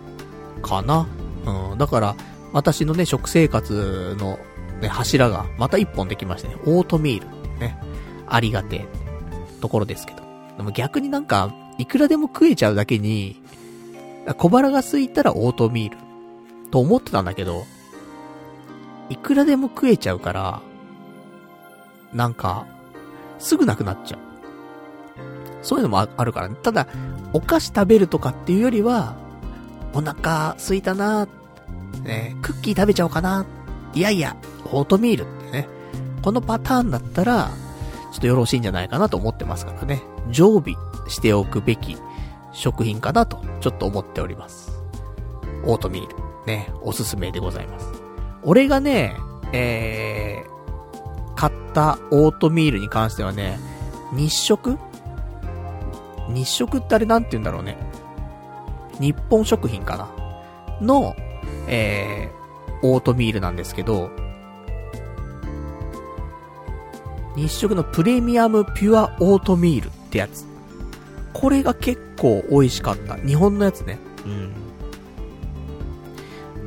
[0.62, 1.06] かな。
[1.46, 1.78] うん。
[1.78, 2.16] だから、
[2.54, 4.40] 私のね、食生活の、
[4.82, 6.56] ね、柱がまた一本できましたね。
[6.66, 7.80] オートミールってね。
[8.28, 8.88] ありがてえ、
[9.62, 10.24] ところですけど。
[10.58, 13.42] でも逆になんか、いくらでも食えちゃうだけに、
[14.38, 15.98] 小腹が空いたらオートミール。
[16.70, 17.66] と思ってたんだけど、
[19.10, 20.62] いくらでも食えちゃうから、
[22.14, 22.66] なんか、
[23.40, 24.20] すぐなくなっちゃう。
[25.62, 26.56] そういうのもあるからね。
[26.62, 26.88] ただ、
[27.34, 29.16] お菓子食べるとかっていうよりは、
[29.94, 31.28] お腹空いたな
[32.04, 33.46] ね、クッキー食べちゃおうかな
[33.98, 34.36] いやいや、
[34.72, 35.68] オートミールってね。
[36.22, 37.50] このパターンだったら、
[38.12, 40.04] ちょっとよろしいんじゃないかなと思ってますからね。
[40.30, 40.76] 常備
[41.08, 41.98] しておくべき
[42.52, 44.72] 食品かなと、ちょっと思っております。
[45.66, 47.88] オートミール、ね、おすすめでございます。
[48.44, 49.16] 俺がね、
[49.52, 53.60] えー、買ったオートミールに関してはね、
[54.14, 54.78] 日食？
[56.30, 57.78] 日食ってあれなんて言うんだろうね。
[59.00, 60.10] 日本食品かな？
[60.82, 61.16] の、
[61.68, 62.37] えー、
[62.84, 64.10] オートミールなんですけど、
[67.36, 70.46] 日食のプレミアムピュアオートミールってやつ。
[71.34, 73.16] これが結構美味しかった。
[73.16, 74.00] 日本のやつね。
[74.26, 74.54] うん。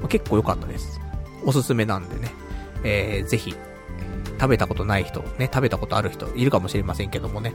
[0.08, 1.00] 結構良かったです。
[1.44, 2.32] おすすめなんでね、
[2.84, 3.54] えー、ぜひ、
[4.38, 7.54] 食べたことない人、ね、食べたことある人いるかもしれませんけどもね。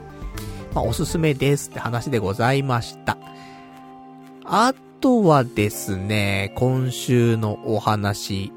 [0.74, 3.16] まあ、おすすめですって話でございました。
[4.44, 4.74] あ
[5.06, 8.50] とはですね、今週のお話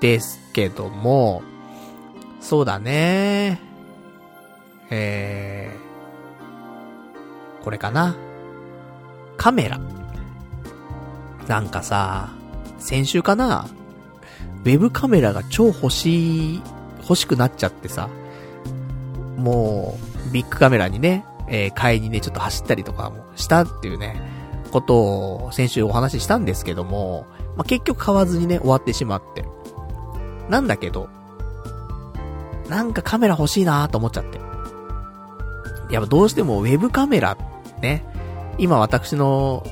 [0.00, 1.42] ですけども、
[2.40, 3.60] そうだね。
[4.88, 8.16] えー、これかな。
[9.36, 9.78] カメラ。
[11.46, 12.30] なんかさ、
[12.78, 13.68] 先週かな
[14.64, 16.62] ウェブカメラが超欲しい、
[17.02, 18.08] 欲しくなっちゃってさ、
[19.36, 19.98] も
[20.30, 24.29] う、ビッグカメラにね、えー、買いにね、ちょっと走ったりとかもしたっていうね、
[24.70, 29.44] ことを先週お話ししたんですけども、まあ、結局買わずにね、終わってしまって。
[30.48, 31.08] なんだけど、
[32.68, 34.38] なんかカメラ欲しいなと思っちゃって。
[35.92, 37.36] やっぱどうしてもウェブカメラ、
[37.82, 38.04] ね。
[38.58, 39.64] 今私の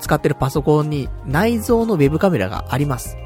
[0.00, 3.16] 使ってるパソコンに内蔵のウェブカメラがあります。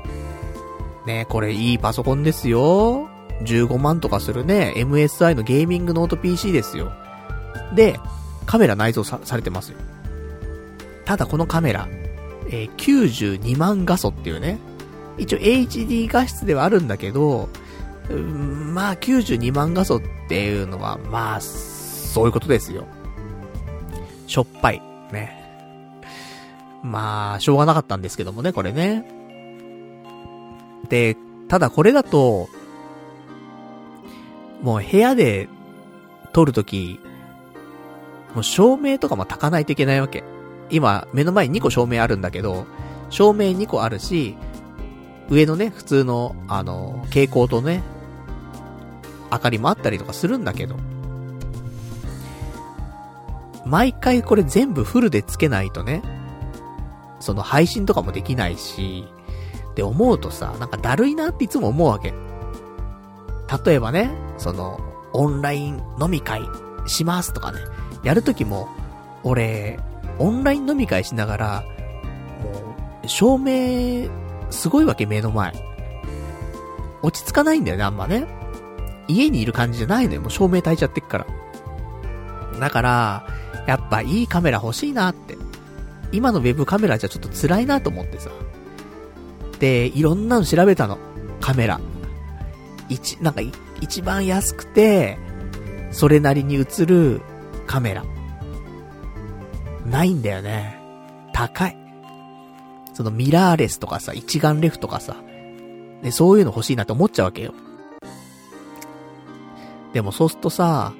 [1.06, 3.08] ね、これいいパソコンですよ。
[3.42, 6.92] 15万とかするね、MSI のゲーミングノート PC ですよ。
[7.74, 7.98] で、
[8.46, 9.78] カメラ内蔵さされてますよ。
[11.10, 11.88] ただこのカメラ、
[12.50, 14.60] えー、92万画素っていうね、
[15.18, 17.48] 一応 HD 画質ではあるんだけど、
[18.08, 22.86] うんまあ92万画素っていうのは、まあ、そういうことですよ。
[24.28, 24.80] しょっぱい。
[25.12, 25.36] ね。
[26.84, 29.04] まあ、しょうがなかったんですけどもね、これね。
[30.88, 31.16] で、
[31.48, 32.48] ただこれだと、
[34.62, 35.48] もう部屋で
[36.32, 37.00] 撮るとき、
[38.32, 40.22] もう照明とかも炊かないといけないわけ。
[40.70, 42.66] 今、目の前に2個照明あるんだけど、
[43.10, 44.36] 照明2個あるし、
[45.28, 47.82] 上のね、普通の、あの、蛍光とね、
[49.32, 50.76] 明かりもあったりとかするんだけど、
[53.64, 56.02] 毎回これ全部フルでつけないとね、
[57.20, 59.04] その配信とかもできないし、
[59.70, 62.12] って思うとさ、なんかだるいなっていつも思うわけ。
[63.64, 64.80] 例えばね、その、
[65.12, 66.42] オンライン飲み会
[66.86, 67.60] しますとかね、
[68.02, 68.68] やるときも、
[69.22, 69.78] 俺、
[70.20, 71.64] オンライン飲み会しながら、
[72.42, 74.08] もう、照明、
[74.50, 75.52] すごいわけ、目の前。
[77.02, 78.26] 落ち着かないんだよね、あんまね。
[79.08, 81.26] 家にいる感じじゃないのよ、もう照明焚いちゃってっから。
[82.60, 83.26] だから、
[83.66, 85.36] やっぱいいカメラ欲しいなって。
[86.12, 88.30] 今のウェブカメラじゃちょっと辛いなと思ってさ。
[89.58, 90.98] で、いろんなの調べたの。
[91.40, 91.80] カメラ。
[92.88, 93.40] 一、なんか、
[93.80, 95.18] 一番安くて、
[95.92, 97.22] それなりに映る
[97.66, 98.04] カメラ。
[99.90, 100.78] ないんだよね。
[101.32, 101.76] 高い。
[102.94, 105.16] そのミラーレスとかさ、一眼レフとかさ、
[106.02, 107.54] で、そういうの欲しいなって思っちゃうわけよ。
[109.92, 110.92] でもそうするとさ、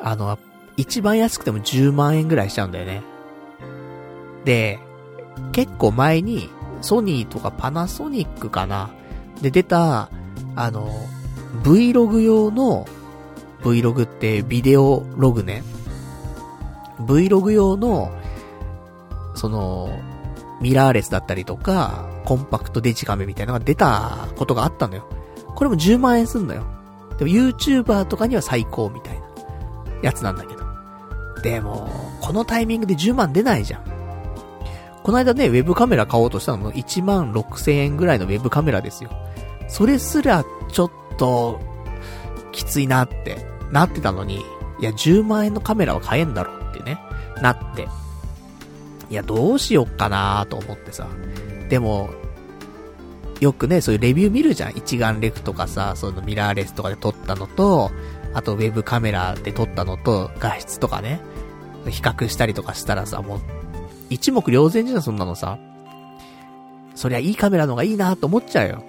[0.00, 0.38] あの、
[0.76, 3.02] 一番安くても10万円ぐらいしちゃうんだよね。
[4.44, 4.78] で、
[5.52, 8.90] 結構前に、ソニーとかパナソニックかな
[9.40, 10.10] で出た、
[10.54, 10.90] あの、
[11.62, 12.86] Vlog 用の、
[13.62, 15.62] Vlog ってビデオログね。
[17.00, 18.12] Vlog 用の、
[19.34, 19.90] その、
[20.60, 25.06] ミラーレスだったりとか、コンパクトデジカメみたいなのが出たことがあったのよ。
[25.54, 26.64] これも10万円すんのよ。
[27.18, 29.26] でも YouTuber とかには最高みたいな
[30.02, 30.64] やつなんだけど。
[31.42, 33.84] でも、このタイミングで10万出ないじゃん。
[35.02, 39.10] この間ね、ウェブカメラ買おうとしたのも1万6千円ぐらいのウェブカメラですよ。
[39.68, 41.60] それすら、ちょっと、
[42.52, 44.36] きついなって、なってたのに、
[44.80, 46.63] いや、10万円のカメラは買えんだろってね、
[47.40, 47.88] なって。
[49.10, 51.06] いや、どうしよっかなと思ってさ。
[51.68, 52.10] でも、
[53.40, 54.76] よくね、そういうレビュー見るじゃん。
[54.76, 57.90] 一眼レフとかさ、そのミラーレスとかで撮ったのと、
[58.32, 61.20] あとウェブカメラで撮ったのと、画質とかね、
[61.88, 63.40] 比較したりとかしたらさ、もう
[64.10, 65.58] 一目瞭然じゃん、そんなのさ。
[66.94, 68.84] そりゃいいカメラの方がいいなと思っちゃうよ。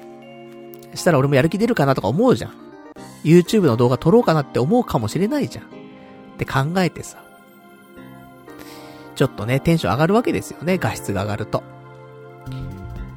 [0.93, 2.53] したら俺もやる気出るかなとか思うじゃん。
[3.23, 5.65] YouTube の動画撮ろうかなって思うかもしれないじゃん。
[5.65, 5.67] っ
[6.37, 7.24] て考えてさ。
[9.15, 11.63] ちょっとね、テンション上がるわけですよね、画質が上がると。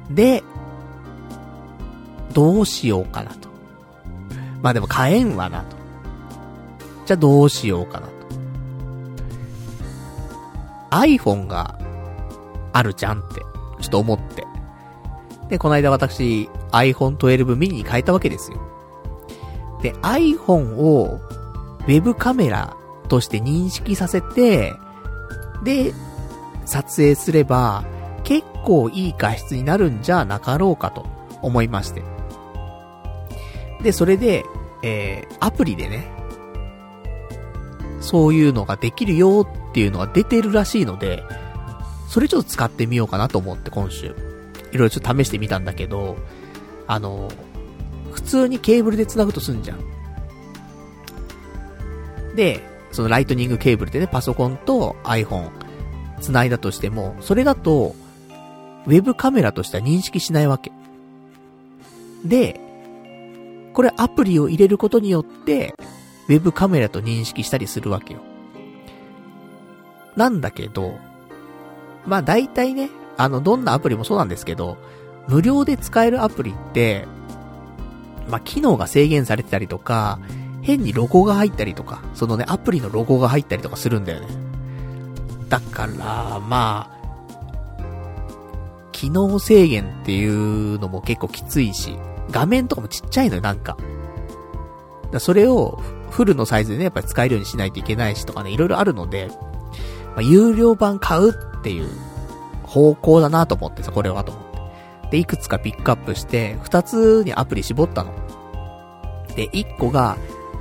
[0.09, 0.43] で、
[2.33, 3.49] どうしようかなと。
[4.61, 5.75] まあでも買えんわなと。
[7.05, 8.13] じゃあどうしようかなと。
[10.91, 11.77] iPhone が
[12.73, 13.41] あるじゃんって、
[13.81, 14.45] ちょっと思って。
[15.49, 18.59] で、この間私、iPhone 12 mini に変えたわけですよ。
[19.81, 21.19] で、iPhone を
[21.87, 22.75] Web カメラ
[23.07, 24.73] として認識させて、
[25.63, 25.93] で、
[26.65, 27.83] 撮影すれば、
[28.23, 31.05] 結構いい画質になるんじゃなかろうかと
[31.41, 32.03] 思いまして。
[33.81, 34.43] で、それで、
[34.83, 36.11] えー、アプリでね、
[38.01, 41.23] そういうのができるよっていうのが出てるらしいので、
[42.07, 44.15] それちょっと使ってみようかなと思って今週、いろ
[44.71, 46.17] いろちょっと試してみたんだけど、
[46.87, 47.29] あの、
[48.11, 49.79] 普通にケーブルで繋ぐとすんじゃん。
[52.35, 52.61] で、
[52.91, 55.51] そのライトニングケーブルでね、パソコンと iPhone
[56.19, 57.95] 繋いだとしても、それだと、
[58.85, 60.71] ウェブカメラとしては認識しないわけ。
[62.25, 62.59] で、
[63.73, 65.73] これアプリを入れることによって、
[66.27, 68.19] ウェブカメラと認識したりするわけよ。
[70.15, 70.97] なんだけど、
[72.05, 74.77] まあ大体ね、あの、どんなアプリもそうなんですけど、
[75.27, 77.05] 無料で使えるアプリって、
[78.29, 80.19] まあ機能が制限されてたりとか、
[80.61, 84.27] 変にロゴが入ったりとか、そのね、アプリのロゴが入ったりとかするんだよね。
[85.49, 86.99] だから、まあ、
[88.91, 91.97] 機能制限っていうのも結構きついし、
[92.31, 93.77] 画面とかもちっちゃいのよ、なんか。
[95.11, 95.81] だそれを
[96.11, 99.29] フルのサイズでね、やっぱり使えるようにしないといけないしとかね、いろいろあるので、
[100.07, 101.89] まあ、有料版買うっていう
[102.63, 105.11] 方向だなと思ってさ、これはと思って。
[105.11, 108.13] で、いくつかピックアップして、二つにアプリ絞ったの。
[109.35, 110.17] で、一個が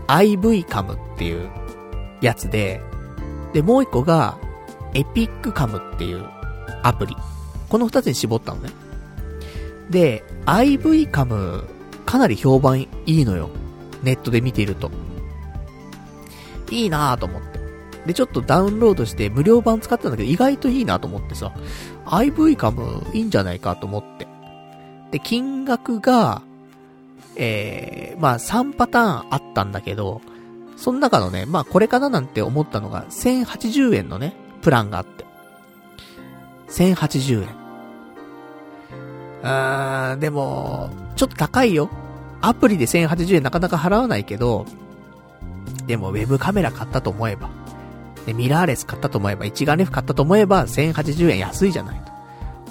[0.08, 1.48] IVCAM っていう
[2.20, 2.80] やつで、
[3.52, 4.36] で、もう一個が
[4.94, 6.24] エピックカムっていう
[6.82, 7.16] アプリ。
[7.68, 8.70] この二つに絞ったのね。
[9.90, 11.64] で、IVCAM
[12.04, 13.50] かなり評判いいのよ。
[14.02, 14.90] ネットで見ていると。
[16.70, 17.58] いいなぁと思って。
[18.06, 21.52] で、ちょっとダウンロードして無料版使ったんだけど、意外といいなと思ってさ、
[22.06, 24.26] IVCAM いいんじゃないかと思って。
[25.10, 26.42] で、金額が、
[27.38, 30.20] えー、まあ3パターンあったんだけど、
[30.76, 35.24] その中のね、まあこれかななんて思ったのが、1080円のね、プランがあって。
[36.68, 37.48] 1080円。
[39.42, 41.88] あー、でも、ちょっと高いよ。
[42.40, 44.66] アプリで1080円なかなか払わないけど、
[45.86, 47.50] でもウェブカメラ買ったと思えば、
[48.26, 52.12] で、ミラーレス買ったと思えば、一眼レフ買ったと思えば、1080円安いじゃないと。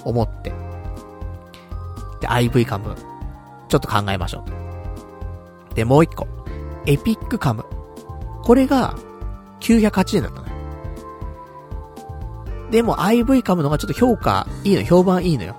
[0.04, 0.52] 思って。
[2.20, 2.94] で、IV カム、
[3.68, 4.44] ちょっと考えましょ
[5.72, 6.26] うで、もう一個。
[6.86, 7.64] エピックカム。
[8.42, 8.96] これが、
[9.60, 10.54] 908円だったのよ。
[12.70, 15.56] でも IV カムのがちょっと評価いいの、評判いいのよ。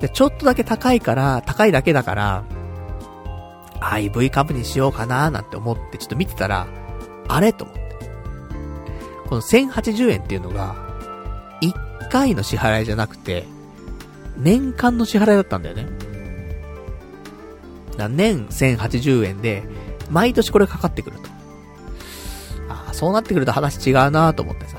[0.00, 2.44] で、ちょっとだけ高いから、高いだけだから、
[3.80, 6.66] IV カムにしようかなーなんて思ってちょっと見てたら、
[7.28, 7.82] あれと思って。
[9.28, 10.74] この1080円っていうのが、
[11.60, 13.46] 1回の支払いじゃなくて、
[14.36, 15.86] 年間の支払いだったんだよね。
[17.96, 19.62] だ年1080円で、
[20.10, 21.28] 毎年これかかってくると。
[22.68, 24.78] ああ、そうなってくると話違うなと思ってさ。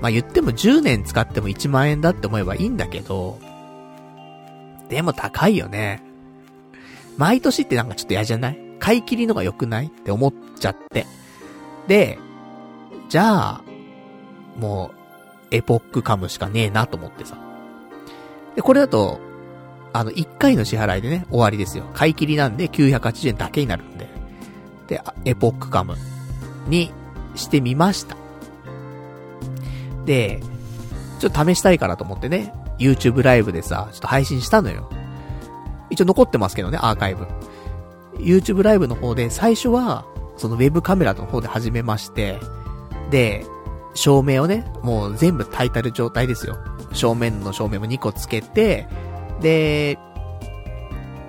[0.00, 3.38] まあ言っても10年使っても1万円だって思えばいいんだけど、
[4.88, 6.02] でも高いよね。
[7.16, 8.58] 毎年ってなんかちょっと嫌じゃない？
[8.80, 11.06] 買い切りのが良くないって思っちゃって。
[11.86, 12.18] で、
[13.08, 13.62] じゃあ、
[14.58, 17.38] もう、エポックカムしかねえなと思ってさ。
[18.56, 19.20] で、これだと、
[19.92, 21.84] あの、1回の支払いでね、終わりですよ。
[21.94, 24.08] 買い切りなんで980円だけになるんで。
[24.88, 25.96] で、エポックカム
[26.68, 26.92] に
[27.34, 28.16] してみました。
[30.04, 30.40] で、
[31.20, 34.90] ちょっと試したいからと思ってね、YouTube ライブでさ、ちょっと配信したのよ。
[35.90, 37.26] 一応残ってますけどね、アーカイブ。
[38.18, 40.04] YouTube ライブの方で最初は、
[40.36, 42.40] そのウェブカメラの方で始めまして、
[43.10, 43.46] で、
[43.94, 46.58] 照明をね、もう全部焚いてる状態ですよ。
[46.92, 48.86] 正面の照明も2個つけて、
[49.40, 49.98] で、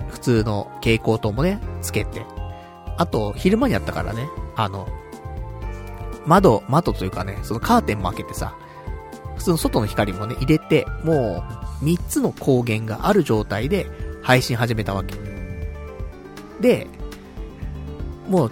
[0.10, 2.26] 普通の蛍光灯もね、つけて。
[2.98, 4.88] あと、昼間にやったからね、あの、
[6.26, 8.56] 窓、窓というかね、そのカーテンも開けてさ、
[9.36, 11.44] 普通の外の光もね、入れて、も
[11.82, 13.88] う、3つの光源がある状態で
[14.24, 15.16] 配信始めたわけ。
[16.62, 16.88] で、
[18.28, 18.52] もう、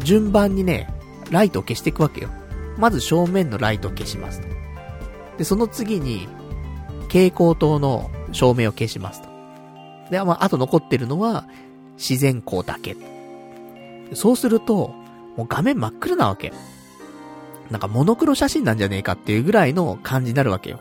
[0.00, 0.92] 順番にね、
[1.30, 2.30] ライトを消していくわけよ。
[2.78, 4.48] まず正面のライトを消しますと。
[5.38, 6.28] で、その次に、
[7.02, 9.28] 蛍光灯の照明を消しますと。
[10.10, 11.46] で、まあ、あと残ってるのは、
[11.96, 12.96] 自然光だけ。
[14.14, 14.94] そうすると、
[15.36, 16.52] もう画面真っ暗なわけ。
[17.70, 20.80] なんかモノクロ写真なんじゃねえかっていうぐらいの感じになるわけよ。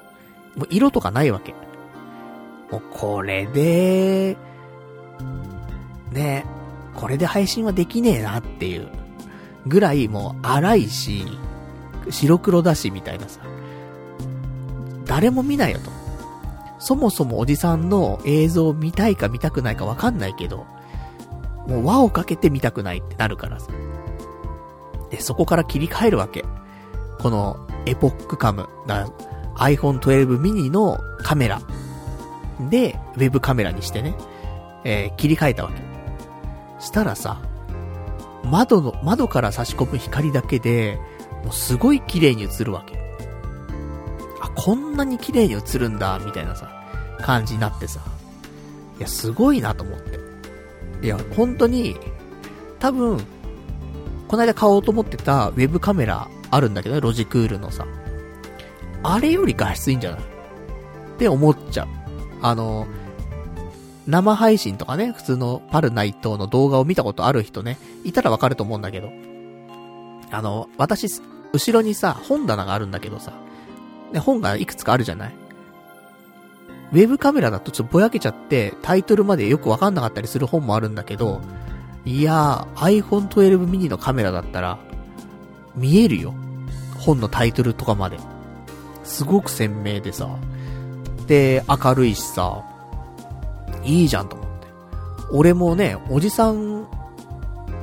[0.56, 1.54] もう色とかないわけ。
[2.72, 4.38] もうこれで、
[6.12, 6.46] ね、
[6.96, 8.88] これで配信はできねえなっていう
[9.66, 11.26] ぐらいもう荒いし、
[12.10, 13.40] 白黒だしみたいなさ。
[15.06, 15.92] 誰も見ないよと。
[16.80, 20.66] そもそもおじさんの映像を見たいか見たくないかわかんないけど、
[21.68, 23.68] もう輪をかけて見たくないってなるからさ。
[25.10, 26.44] で、そこから切り替えるわけ。
[27.20, 28.68] このエポックカム、
[29.56, 31.62] iPhone 12 mini のカメラ
[32.70, 34.16] で、ウェブカメラにしてね、
[34.84, 35.82] えー、切り替えたわけ。
[36.80, 37.42] したらさ、
[38.44, 41.00] 窓の、窓から差し込む光だけで、
[41.44, 42.98] もうすごい綺麗に映るわけ。
[44.42, 46.70] あ、こんなに綺麗に映るんだ、みたいなさ、
[47.20, 48.02] 感じになってさ。
[48.98, 50.20] いや、すごいなと思って。
[51.02, 51.98] いや、本当に、
[52.80, 53.20] 多分、
[54.28, 57.86] この間買おうと思ってたウェブカメラあるんだけど、ロジクールのさ。
[59.04, 60.20] あれより画質いいんじゃない？
[60.20, 60.24] っ
[61.18, 61.88] て思っちゃう。
[62.42, 62.88] あの、
[64.08, 69.12] 生配信とかね、普通のパルナイトの動画を見たことある人ね、いたらわかると思うんだけど。
[70.34, 71.22] あの、私、
[71.54, 73.34] 後ろにさ、本棚があるんだけどさ、
[74.12, 75.36] ね、本がいくつかあるじゃない？
[76.92, 81.42] ウェブカメラだとちょっとぼやけちゃって、タイトルまでよくわかんなかったりする本もあるんだけど、
[82.06, 84.78] いやー、iPhone 12 mini のカメラだったら、
[85.76, 86.34] 見えるよ。
[87.00, 88.20] 本のタイトルとかまで。
[89.04, 90.30] すごく鮮明でさ。
[91.28, 92.64] で、明るいしさ、
[93.84, 94.68] いいじゃんと思って。
[95.32, 96.88] 俺もね、おじさん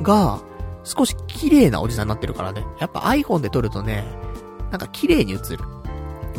[0.03, 0.41] が、
[0.85, 2.65] 少し綺麗なおじさんになってるからね。
[2.79, 4.05] やっぱ iPhone で撮るとね、
[4.71, 5.59] なんか綺麗に映る。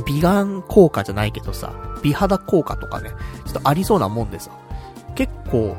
[0.05, 3.11] 美顔効果じゃないけどさ、美肌効果とかね、
[3.45, 4.51] ちょっとありそうなもんでさ、
[5.15, 5.75] 結構、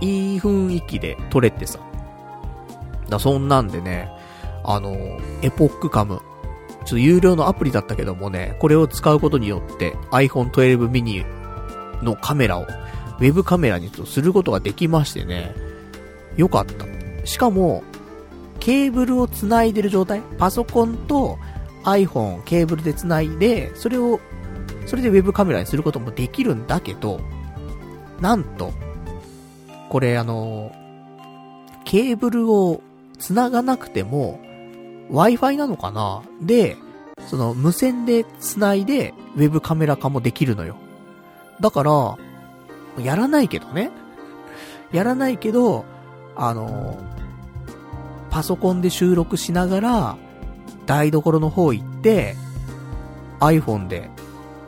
[0.00, 1.78] いい雰囲気で撮れてさ。
[3.08, 4.10] だそんなんでね、
[4.64, 4.92] あの、
[5.42, 6.20] エポックカム。
[6.84, 11.24] ちょっと有料のアプリだったけどもね、これを使うことによって iPhone 12 mini
[12.02, 15.54] のカメラを、ウェブカメラにすることができましてね、
[16.36, 16.84] よかった。
[17.26, 17.82] しかも、
[18.64, 20.22] ケーブルを繋いでる状態？
[20.38, 21.38] パソコンと
[21.82, 24.20] iPhone ケーブルで繋いで、それを、
[24.86, 27.20] それで Web カメラにすることもできるんだけど、
[28.22, 28.72] なんと、
[29.90, 30.72] これあの、
[31.84, 32.80] ケーブルを
[33.18, 34.40] 繋がなくても、
[35.10, 36.22] Wi-Fi なのかな？
[36.40, 36.78] で、
[37.28, 40.76] その無線で繋いで Web カメラ化もできるのよ。
[41.60, 42.16] だから、
[42.98, 43.90] やらないけどね。
[44.90, 45.84] やらないけど、
[46.34, 46.98] あの、
[48.34, 50.16] パソコンで収録しながら、
[50.86, 52.34] 台所の方行って、
[53.38, 54.10] iPhone で、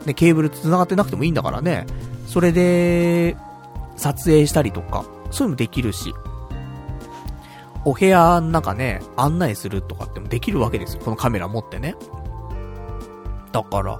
[0.05, 1.85] ね、ケーブル繋がってなくてもいいんだからね。
[2.27, 3.35] それで、
[3.97, 6.13] 撮影したりとか、そういうのもできるし。
[7.83, 11.01] お部屋の中ね、案内するとかってもできるわけですよ。
[11.03, 11.95] このカメラ持ってね。
[13.51, 13.99] だから、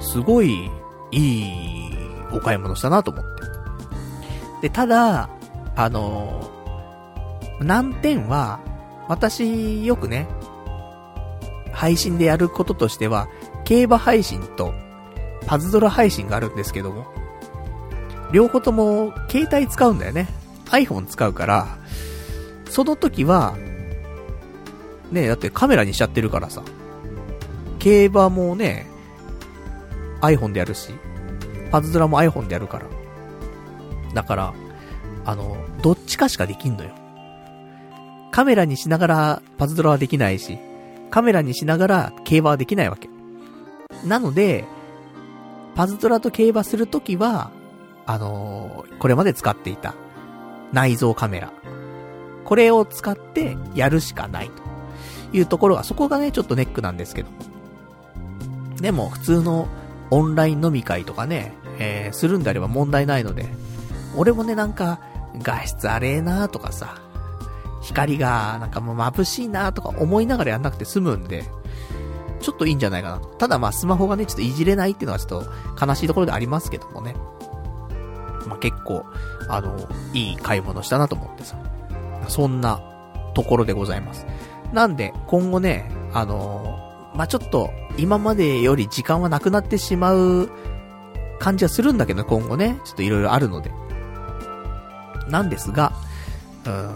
[0.00, 0.70] すごい、
[1.12, 1.92] いい
[2.30, 4.68] お買い物したなと思って。
[4.68, 5.30] で、ただ、
[5.76, 6.50] あの
[7.58, 8.60] 難点は、
[9.08, 10.28] 私、よくね、
[11.72, 13.28] 配信でやることとしては、
[13.64, 14.74] 競馬配信と、
[15.46, 17.06] パズドラ配信があるんですけども、
[18.32, 20.28] 両方とも、携帯使うんだよね。
[20.66, 21.78] iPhone 使うから、
[22.68, 23.56] その時は、
[25.10, 26.62] ねだってカメラにしちゃってるからさ、
[27.78, 28.86] 競馬もね、
[30.20, 30.92] iPhone でやるし、
[31.70, 32.86] パズドラも iPhone でやるから。
[34.14, 34.54] だから、
[35.24, 36.90] あの、どっちかしかできんのよ。
[38.30, 40.58] カメラにしながらパズドラはできないし、
[41.10, 43.08] カメラにしながら競馬はできないわけ。
[44.06, 44.64] なので、
[45.74, 47.50] パズドラと競馬するときは、
[48.06, 49.94] あのー、これまで使っていた
[50.72, 51.52] 内蔵カメラ。
[52.44, 57.28] これを使ってやるしかないというところが、そこがね、ちょっとネックなんですけど。
[58.80, 59.68] でも、普通の
[60.10, 63.46] オンライン飲み会とかね、えー、するんであれば問題ないので、
[64.16, 65.00] 俺もね、なんか、
[65.42, 66.96] 画質あれえなーとかさ、
[67.80, 71.44] 光がなんかもう眩しいなとか思いながらやんなくて済むんで、
[72.40, 73.28] ちょっといいんじゃないかなと。
[73.28, 75.44] ただまあスマホがね、ちょっといじれないっていうのはちょっ
[75.78, 77.14] と悲しいところでありますけどもね。
[78.46, 79.04] まあ結構、
[79.48, 81.56] あの、いい買い物したなと思ってさ。
[82.28, 82.80] そんな
[83.34, 84.26] ところでございます。
[84.72, 86.78] なんで、今後ね、あの
[87.14, 90.50] まあちょっと、今までより時間はなくなってしまう
[91.40, 93.72] 感じはするんだけど、今後ね、ちょっといろいろあるので。
[95.28, 95.92] なんですが、
[96.64, 96.90] うん、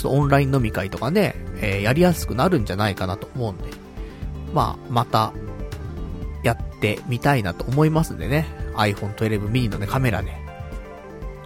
[0.00, 3.64] っとオンライン飲み会とかね、えー、やりやすくなるんじゃないかなと思うんで、
[4.52, 5.32] まあ、また、
[6.42, 10.40] やってみたいなと思いますんでね、iPhone 12 mini のね、カメラね、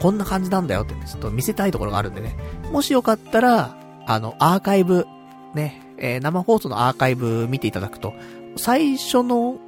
[0.01, 2.37] こんな感じなんだよってね、ちょっと見せたいところがあるんでね、
[2.71, 3.77] もしよかったら、
[4.07, 5.07] あの、アーカイブ、
[5.55, 8.13] ね、えー、生放送のアーカイブ見ていただくと、
[8.57, 9.59] 最初の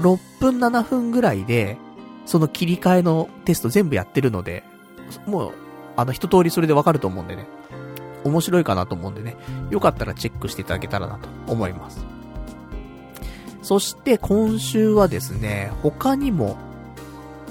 [0.00, 1.76] 6分7分ぐらいで、
[2.24, 4.64] その切り替えのテスト全部やってるので、
[5.26, 5.52] もう、
[5.96, 7.46] あの、一通りそれでわかると思うんでね。
[8.26, 9.36] 面白いかなと思うんでね、
[9.70, 12.04] よかったらチェックしていただけたらなと思います。
[13.62, 16.56] そして今週はですね、他にも、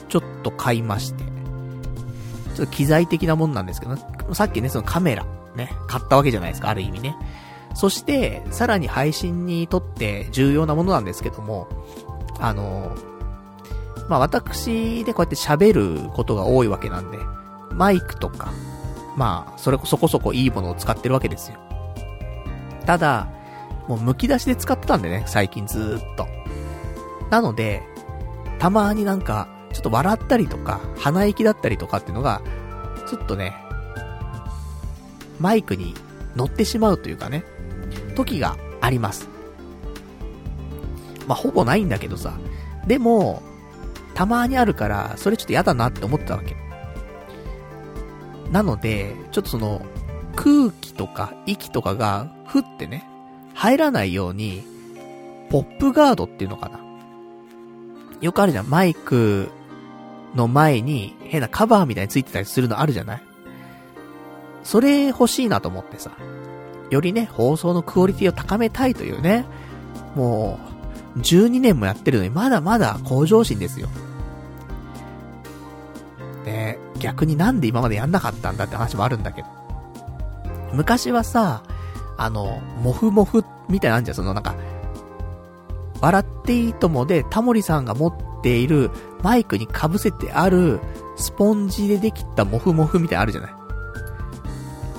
[0.08, 1.24] ちょっと買いまして、
[2.56, 3.98] ちょっと機材的なもんなんですけど、
[4.34, 7.18] さっきね、そのカメラ、ね、買ったわけじゃないですか、ある意味ね。
[7.74, 11.68] そして、さらに配信にとって重要なものなんですけども、
[12.40, 12.96] あの、
[14.08, 15.74] まあ、私でこうやって喋
[16.04, 17.18] ることが多いわけなんで、
[17.72, 18.54] マイクとか、
[19.16, 21.58] まあ、それこそこそこいいものを使ってるわけですよ。
[22.86, 23.28] ただ、
[23.88, 26.28] もう剥き出しで使ってたんでね、最近ずーっと。
[27.30, 27.84] なので、
[28.60, 32.42] たまになんか、ちょっと笑ったりとか、鼻息だったりとかっていうのが、
[33.08, 33.56] ちょっとね、
[35.40, 35.94] マイクに
[36.36, 37.44] 乗ってしまうというかね、
[38.16, 39.30] 時があります。
[41.28, 42.34] まあ、ほぼないんだけどさ。
[42.88, 43.42] でも、
[44.14, 46.56] たまにあるから、それちょっと嫌だなって思ってたわけ。
[48.52, 49.82] なので、ちょっとその、
[50.36, 53.08] 空気とか息とかが、ふってね、
[53.54, 54.64] 入らないように、
[55.50, 56.80] ポップガードっていうのかな。
[58.22, 58.70] よくあるじゃん。
[58.70, 59.50] マイク
[60.36, 63.22] の前に変なカバーみたいについてたりするのあるじゃない
[64.64, 66.12] それ欲しいなと思ってさ。
[66.90, 69.46] よりね、放送のクオリティを高めたいというね。
[70.16, 70.60] も
[71.16, 73.88] う、12年もやってるのにまだまだ向上心ですよ。
[77.00, 79.48] 逆になんで今までやんなかったんだって話もあるんだけど。
[80.74, 81.64] 昔はさ、
[82.18, 84.56] あの、モフモフみたいなのあんじゃん、そのなんか、
[86.02, 88.92] 笑っていいともでタモリさんが持っている
[89.24, 90.80] マイクに被せてある
[91.16, 93.54] スポンジでできたモフモフみたいなのあるじゃない。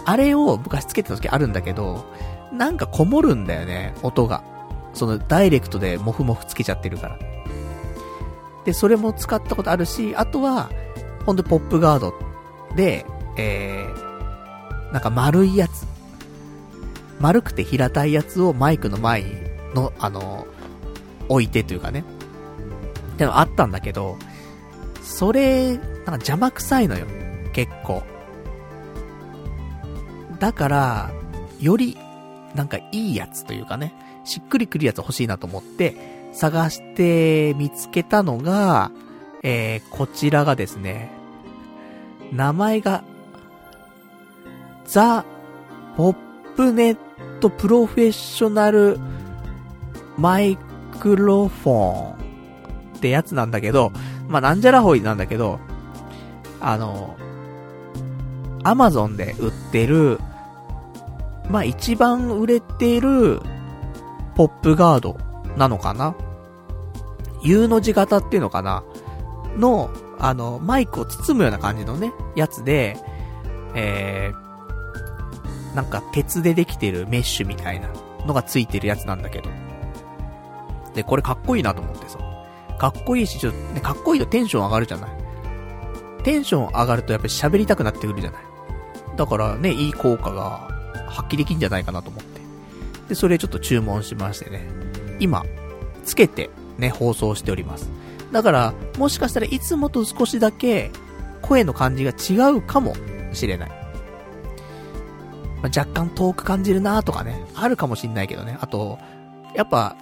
[0.04, 2.04] あれを昔つけてた時あるんだけど、
[2.52, 4.42] なんかこもるんだよね、音が。
[4.94, 7.18] そのダイレクトでモフモフつけちゃってるから。
[8.64, 10.70] で、それも使ったことあるし、あとは、
[11.26, 12.14] ほんとポップガード
[12.76, 13.04] で、
[13.36, 15.86] えー、なんか丸いやつ。
[17.18, 19.24] 丸くて平たいやつをマイクの前
[19.74, 20.46] の、あの、
[21.28, 22.04] 置いてというかね。
[23.14, 24.16] ってのあったんだけど、
[25.02, 27.06] それ、なんか邪魔くさいのよ。
[27.52, 28.02] 結構。
[30.38, 31.10] だから、
[31.58, 31.96] より、
[32.54, 38.90] なんかいいやつというかね、しっくりくるやつ欲しいなと思って、探して見つけたのが、
[39.42, 41.10] えー、こちらがですね、
[42.32, 43.02] 名前が、
[44.84, 45.24] ザ・
[45.96, 46.16] ポッ
[46.56, 46.96] プネッ
[47.40, 48.98] トプロフェッショナル
[50.16, 50.58] マイ
[51.00, 52.16] クロフォンっ
[53.00, 53.92] てやつなんだけど、
[54.28, 55.58] まあ、なんじゃらほいなんだけど、
[56.60, 57.16] あの、
[58.62, 60.18] アマゾンで売ってる、
[61.50, 63.40] まあ、一番売れてる、
[64.34, 65.16] ポップガード
[65.56, 66.14] なのかな
[67.42, 68.82] ?U の字型っていうのかな？
[69.56, 72.96] の、あの、マイクを包むような感じのね、やつで、
[73.74, 77.88] えー、なんか鉄でできてるメッシュみたいな
[78.26, 79.50] のがついてるやつなんだけど。
[80.94, 82.18] で、これかっこいいなと思ってさ。
[82.78, 85.10] かっこいいし、ちょっと、ね、かっこいいとテンション上がるじゃない。
[86.24, 88.42] テンション上がるとやっぱり喋りたくなってくるじゃない。
[89.16, 90.68] だからね、いい効果が
[91.08, 92.40] 発揮できんじゃないかなと思って。
[93.08, 94.68] で、それちょっと注文しましてね。
[95.20, 95.44] 今、
[96.04, 97.90] つけてね、放送しております。
[98.32, 100.90] だから、もしかしたらいつもと少しだけ
[101.42, 102.94] 声の感じが違うかも
[103.32, 103.70] しれない。
[105.62, 108.58] まあ、若干遠く感じるなとかね、あるかもしんないけどね。
[108.60, 108.98] あと、
[109.54, 109.96] やっぱ、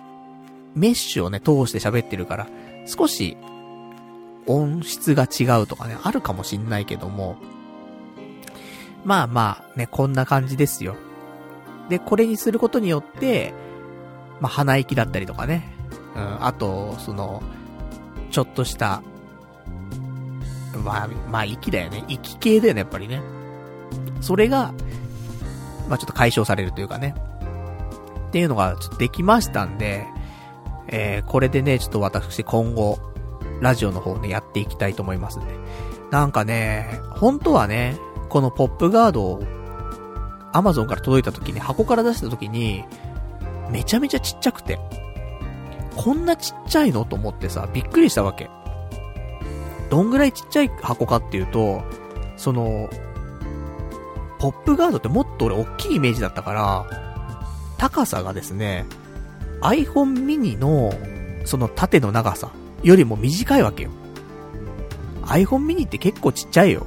[0.75, 2.49] メッシュをね、通して喋ってるから、
[2.87, 3.37] 少し
[4.47, 7.37] 音質が違うとかね、あるかもしんないけども、
[9.05, 10.97] まあまあ、ね、こんな感じですよ。
[11.89, 13.55] で、これにすることによって、
[14.41, 15.73] まあ鼻息だったりとかね、
[16.17, 17.43] うん、あと、その、
[18.35, 19.01] ちょっとした、
[20.85, 22.05] まあ、まあ、息だよね。
[22.09, 23.23] 息系だよね、やっぱりね。
[24.21, 24.75] それが、
[25.89, 27.15] まあ、ちょっと解消されるというかね。
[28.29, 30.09] っていうのが、ちょっとできましたんで、
[30.89, 32.99] えー、これでね、ちょっと私今後、
[33.61, 35.55] ラジオの方ね、やっていきたいと思いますんで。
[36.11, 37.97] なんかね、本当はね、
[38.31, 39.45] このポップガードを、
[40.53, 42.85] アマゾンから届いた時に、箱から出した時に、
[43.71, 44.81] めちゃめちゃちっちゃくて、
[45.97, 47.05] こんなちっちゃいの？
[47.05, 48.51] と思ってさ、びっくりしたわけ。
[49.91, 51.83] どんぐらいちっちゃい箱かっていうと、
[52.37, 52.89] その、
[54.39, 56.87] ポップガードってもっと俺大きいイメージだったから、
[57.79, 58.87] 高さがですね、
[59.61, 60.93] iPhone mini の、
[61.45, 62.51] その縦の長さ
[62.83, 63.91] よりも短いわけよ。
[65.23, 66.87] iPhone mini って結構ちっちゃいよ。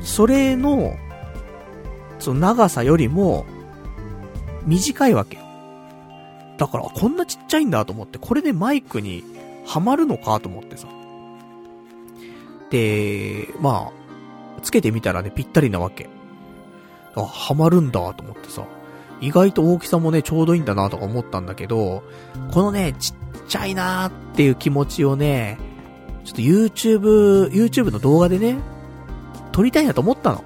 [0.00, 0.96] それの、
[2.18, 3.46] その長さよりも、
[4.66, 5.47] 短いわけよ。
[6.58, 9.24] だから、こんなちっちゃいんだと思って、これでマイクに
[9.64, 10.88] はまるのかと思ってさ。
[12.70, 13.90] で、ま
[14.56, 16.08] あ、つけてみたらね、ぴったりなわけ。
[17.14, 18.64] あ、はまるんだと思ってさ。
[19.20, 22.02] 意外と大きさもね、ちょうどいいんだなとか思ったんだけど、
[22.52, 23.14] このね、ちっ
[23.48, 25.58] ちゃいなーっていう気持ちをね、
[26.24, 28.58] ちょっと YouTube、YouTube の動画でね、
[29.52, 30.44] 撮りたいなと思ったの。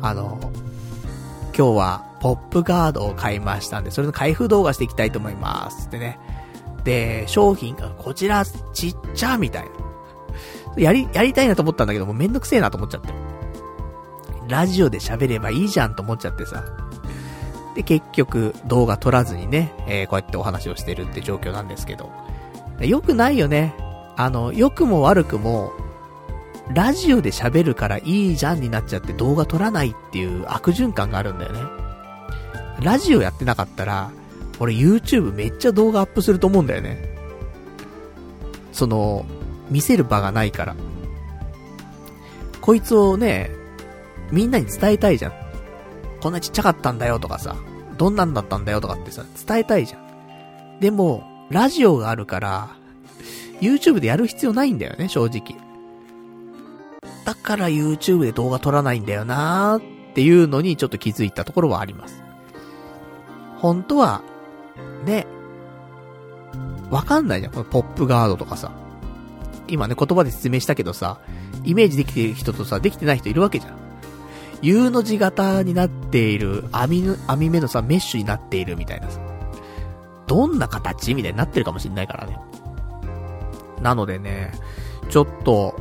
[0.00, 0.38] あの、
[1.58, 6.20] 今日はポップガードを買いましたんで、それの開封動画していきたいと思いますってね。
[6.84, 9.70] で、商品がこちらちっちゃみたいな。
[10.80, 13.08] やり、やりたいなと思ったんだけどもめんどくせえなと思っちゃって。
[14.46, 16.64] ラジオで喋ればいいじゃんと思っちゃってさ。
[17.74, 22.12] で、結局動画撮らずにね、えー、こうやってお話をしてるって状況なんですけど。
[22.80, 23.74] よくないよね。
[24.16, 25.72] あの、良くも悪くも、
[26.74, 31.60] ラジオで喋るからいいじゃんになっちゃって動画撮らないっていう悪循環があるんだよね。
[32.82, 34.10] ラジオやってなかったら、
[34.60, 37.16] 俺 YouTube めっちゃ動画アップすると思うんだよね。
[38.72, 39.24] その、
[39.70, 40.76] 見せる場がないから。
[42.60, 43.50] こいつをね、
[44.30, 45.32] みんなに伝えたいじゃん。
[46.20, 47.56] こんなちっちゃかったんだよとかさ、
[47.96, 50.80] どんなんだったんだよとかってさ、伝えたいじゃん。
[50.80, 52.68] でも、ラジオがあるから、
[53.60, 55.67] YouTube でやる必要ないんだよね、正直。
[57.24, 62.22] だから YouTube で動画撮らないんだよなーっていうのにちょっと気づいたところはあります。
[63.58, 64.22] 本当は、
[65.04, 65.26] ね、
[66.90, 68.72] わかんないじゃん、このポップガードとかさ。
[69.66, 71.20] 今ね、言葉で説明したけどさ、
[71.64, 73.78] イメージできてる人とさ、できてない人いるわけじゃん。
[74.62, 79.20] U の字型になっている、網の、網目のさ、メッシュになっているみたいなさ。
[80.26, 82.38] どんな形みたいになってるかもしんないからね。
[83.82, 84.52] なのでね、
[85.10, 85.74] ちょっと、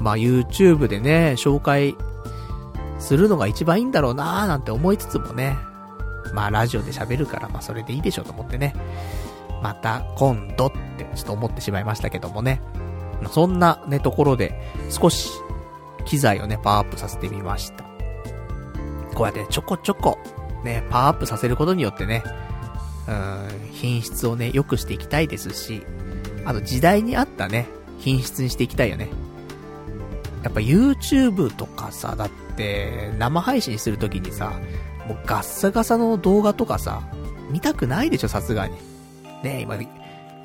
[0.00, 1.96] まあ、YouTube でね、紹介
[2.98, 5.56] するのが一番いいんだろうなーなんて思いつつもね、
[6.34, 8.74] まあ、ラジオで喋るから、まあ、それでいいでしょうと思ってね、
[9.62, 12.60] また今度ってちょっと思ってしまいましたけどもね。
[13.30, 15.30] そんなね、ところで、少し、
[16.06, 17.84] 機材をね、パワーアップさせてみました。
[19.14, 20.18] こうやってちょこちょこ、
[20.64, 22.22] ね、パワーアップさせることによってね、
[23.06, 25.82] うん、品質をね、良くしていきたいですし、
[26.46, 27.66] あと時代に合ったね、
[27.98, 29.10] 品質にしていきたいよね。
[30.42, 34.52] やっぱ YouTube とかさ、だって生配信するときにさ、
[35.06, 37.02] もうガッサガサの動画とかさ、
[37.50, 38.74] 見たくないでしょ、さすがに。
[39.42, 39.76] ね今、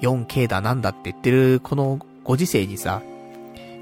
[0.01, 3.01] 4K だなんだって言ってるこのご時世にさ、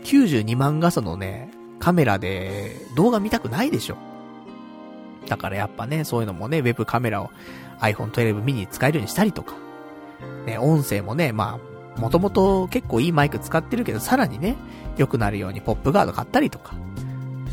[0.04, 1.50] 92万画素のね、
[1.80, 3.98] カメラで動画見たくないでしょ。
[5.28, 7.32] だからやっぱね、そういうのもね、ウェブカメラを
[7.80, 9.56] iPhone 12 mini 使えるようにしたりとか。
[10.46, 14.56] ね、音声もね、まあ、もともと結構いいマイク使ってるけど、さらにね、
[14.98, 16.74] 良くなるようにポップガード買ったりとか。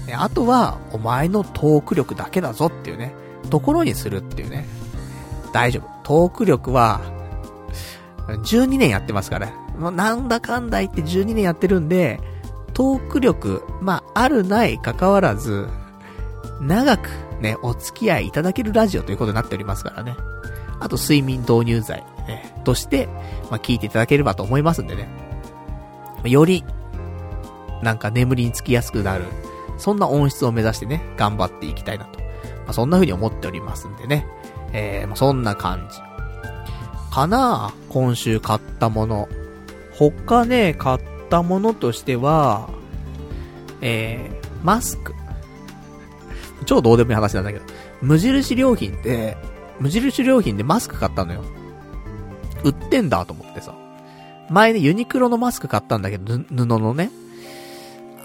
[0.06, 3.14] ね、あとは、お前のトーク力だけだぞっていうね、
[3.50, 4.66] ところにするっていうね。
[5.52, 5.88] 大丈夫。
[6.04, 7.00] トーク力は、
[8.28, 9.52] 12年やってますから。
[9.78, 12.20] もうなんだかんだ言って12年やってるんで、
[12.74, 15.68] トーク力、まあ、あるない関わらず、
[16.60, 17.08] 長く
[17.40, 20.14] ね、お付き合いいただけるラジオということになっておりますからね。
[20.78, 23.06] あと、睡眠導入剤、ね、として、
[23.50, 25.08] まあ、聞いていただければと思いますんでね。
[26.24, 26.64] より、
[27.82, 29.24] なんか眠りにつきやすくなる、
[29.78, 32.18] そんな音質を目指してね、頑張っていきたいなと。
[32.20, 32.26] ま
[32.68, 34.26] あ、そんな風に思っておりますんでね。
[34.72, 35.98] えー、まあ、そんな感じ。
[37.10, 39.28] かな今週買ったもの。
[39.94, 42.68] 他ね、買ったものとしては、
[43.80, 45.14] えー、マスク。
[46.66, 47.64] 超どうでもいい話なんだけど、
[48.00, 49.36] 無印良品って、
[49.80, 51.42] 無印良品でマスク買ったのよ。
[52.64, 53.74] 売ってんだと思ってさ。
[54.50, 57.10] 前ね、ユニクロのマスク買ったんだけど、布のね。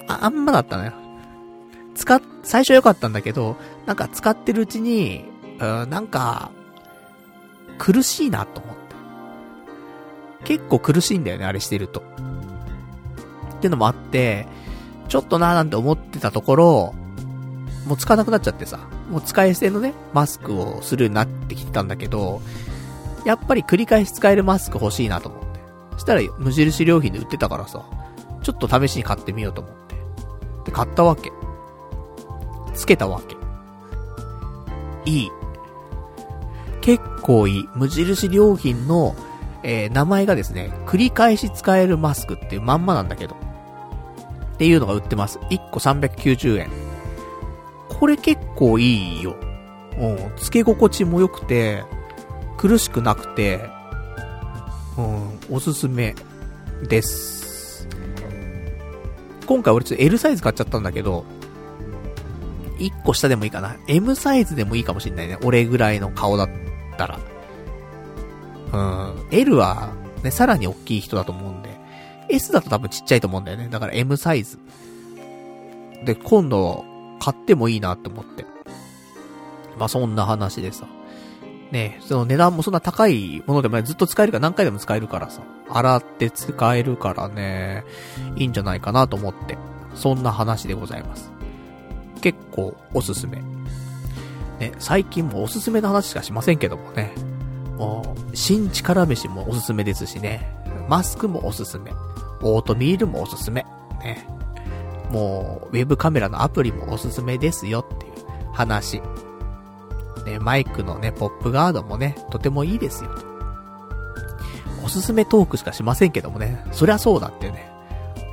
[0.08, 0.94] あ、あんまだったのよ。
[1.94, 5.26] 使っ、最初良かったんだけど、なんか使ってるうちに、
[5.60, 6.52] うん、なんか、
[7.78, 8.96] 苦しいなと思って。
[10.46, 12.02] 結構苦しいんだよね、あれしてると。
[13.58, 14.48] ってのもあって、
[15.08, 16.96] ちょっとなーなんて思ってたところ、
[17.88, 18.80] もう使わなくなっちゃってさ、
[19.10, 22.42] もう使い捨てのね、マスクをするようになってきてたんだけど、
[23.26, 25.60] やっぱり繰り返し使えるマスク欲しいなと思って。
[25.94, 27.84] そしたら無印良品で売ってたからさ、
[28.44, 29.96] ちょっと試しに買ってみようと思って。
[30.66, 31.32] で、買ったわけ。
[32.74, 33.36] つけたわけ。
[35.10, 35.32] いい。
[36.82, 37.70] 結構いい。
[37.74, 39.16] 無印良品の、
[39.64, 43.36] えー、名前がですね、繰り返し使えるマスクっていうまんまなんだけど。
[44.54, 45.40] っていうのが売ってます。
[45.50, 46.70] 1個390円。
[48.00, 49.36] これ結構いいよ。
[49.98, 51.84] うん、付け心地も良くて、
[52.58, 53.70] 苦しくなくて、
[54.98, 56.16] うん、おすすめ
[56.88, 57.88] です。
[59.46, 61.26] 今回俺ちょっと L サイズ買っちゃったんだけど、
[62.80, 63.76] 1個下でもいいかな。
[63.88, 65.38] M サイズでもいいかもしんないね。
[65.44, 66.50] 俺ぐらいの顔だっ
[66.98, 67.20] たら。
[68.74, 69.94] うん、L は
[70.24, 71.70] ね、さらに大きい人だと思うんで、
[72.30, 73.70] S だと多分ちっちゃいと思うんだよね。
[73.70, 74.58] だから M サイズ。
[76.04, 76.84] で、今度、
[77.20, 78.46] 買ってもいいなって思って。
[79.78, 80.88] まあ、そんな話でさ。
[81.72, 85.42] ねその値段もそんな高いものでもずっと使えるから何回でも使えるからさ。
[85.70, 87.84] 洗って使えるからね、
[88.36, 89.58] いいんじゃないかなと思って。
[89.96, 91.32] そんな話でございます。
[92.22, 93.42] 結構おすすめ。
[94.60, 97.14] ね、最近もおすすめの話しかしませんけどもね。
[97.78, 100.50] もう、新力飯もおすすめですしね。
[100.88, 101.92] マスクもおすすめ。
[102.42, 103.66] オートミールもおすすめ。
[104.02, 104.28] ね。
[105.12, 108.14] もう、ウェブカメラのアプリもおすすめですよっていう
[108.54, 109.02] 話。
[110.26, 113.26] ね、マイクのね、ポップガードもね、とてもいいですよと。
[114.84, 117.72] おすすめトークしかしませんけどもね、そりゃそうだってね。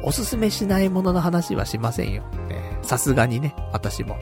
[0.03, 2.22] おすすめしないものの話はしませんよ。
[2.82, 4.16] さすがにね、私も。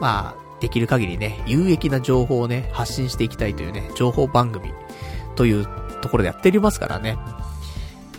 [0.00, 4.72] まあ、できる限りね、有益な情報をね、発信していきたいというね、情報番組
[5.34, 5.66] という
[6.02, 7.16] ところでやっておりますからね。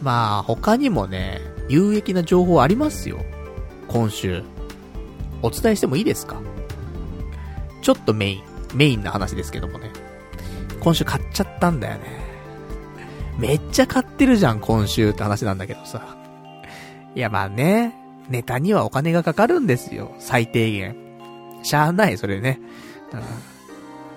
[0.01, 3.19] まあ、他にもね、有益な情報ありますよ。
[3.87, 4.43] 今週。
[5.41, 6.41] お伝えしてもいいですか？
[7.81, 9.91] ちょっとメイン、メインな話ですけどもね。
[10.79, 12.01] 今週買っちゃったんだよね。
[13.37, 16.17] めっちゃ買ってるじゃん、今週って話なんだけどさ。
[17.15, 17.95] いや、まあね、
[18.29, 20.95] ネタにはお金がかかるんですよ、最低限。
[21.63, 22.59] しゃあない、それね。
[23.11, 23.21] うん、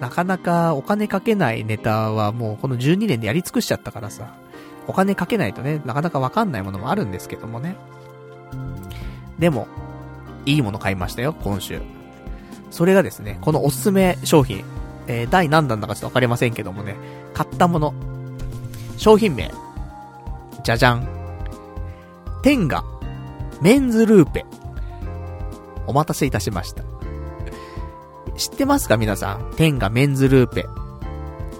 [0.01, 4.35] なかなかお金かけないネタはもうこの12年でやり尽くしちゃったからさ。
[4.87, 7.77] お金かけないとね、なかなかわかんないものもあるんですけどもね。
[9.39, 9.69] でも、
[10.45, 11.81] いいもの買いましたよ、今週。
[12.73, 14.65] それがですね、このおすすめ商品、
[15.07, 16.97] えー、第何弾だかちょっとわかりませんけどもね、
[17.35, 17.95] 買ったもの、
[18.97, 19.53] 商品名、
[20.65, 21.07] じゃじゃん。
[22.43, 22.83] テンガ、
[23.61, 24.47] メンズルーペ。
[25.87, 26.83] お待たせいたしました。
[28.37, 29.53] 知ってますか皆さん？
[29.57, 30.67] テンガメンズルーペ。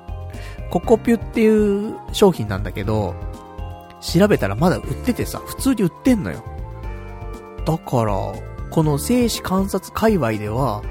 [0.71, 3.13] ココピュっていう商品なんだけど、
[4.01, 6.43] 調べたらまだ売っててさ、普通に売ってんのよ。
[7.65, 8.13] だから、
[8.71, 10.82] この生死観察界隈では、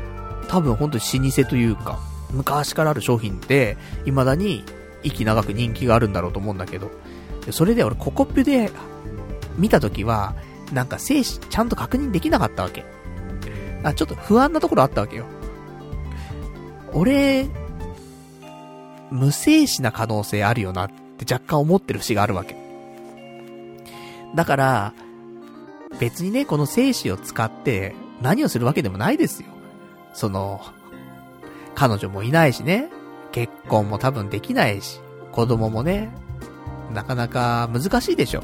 [0.49, 1.99] 多分本当に老舗というか、
[2.30, 4.64] 昔からある商品って、未だに
[5.05, 6.91] 息長く人気があるんだろうと思うんだけど、
[7.51, 8.71] それで俺ココピュで
[9.57, 10.35] 見た時は、
[10.73, 12.85] なんか生死ちゃんと確認できなかったわけ。
[13.83, 15.27] あ、ちょっと不安なところあったわけよ。
[16.93, 17.47] 俺、
[19.11, 22.57] 無精子な可能性あるよなって若干思ってる節があるわけ。
[24.35, 24.95] だから、
[26.01, 29.49] 別にね、この精子を使って何をするわけでもないですよ。
[30.13, 30.61] その、
[31.75, 32.89] 彼女もいないしね、
[33.35, 35.01] 結婚も多分できないし、
[35.32, 36.14] 子供もね、
[36.93, 38.41] なかなか難しいでしょ。
[38.41, 38.43] っ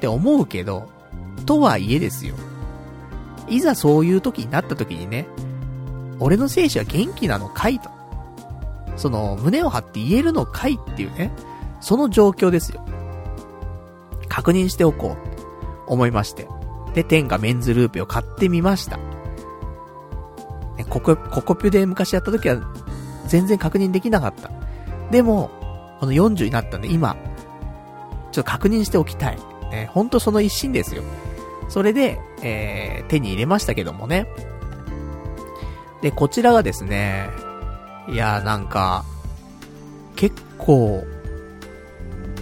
[0.00, 0.88] て思うけど、
[1.46, 2.36] とはいえですよ。
[3.48, 5.26] いざそういう時になった時にね、
[6.20, 7.90] 俺の精子は元気なのかいと。
[8.96, 11.32] その、胸を張って言えるのかいっていうね、
[11.80, 12.86] その状況ですよ。
[14.28, 15.16] 確認しておこ
[15.88, 16.46] う、思いまして。
[16.94, 18.96] で、天下メンズルーペを買ってみました。
[20.76, 22.60] ね、ココ、ココピュで昔やった時は、
[23.26, 24.50] 全然確認できなかった。
[25.10, 25.50] でも、
[26.00, 27.16] この40になったんで、今、
[28.32, 29.38] ちょっと確認しておきたい。
[29.70, 31.02] ね、ほんとその一心ですよ。
[31.68, 34.26] それで、えー、手に入れましたけどもね。
[36.02, 37.28] で、こちらがですね、
[38.08, 39.04] いや、なんか、
[40.16, 41.04] 結構、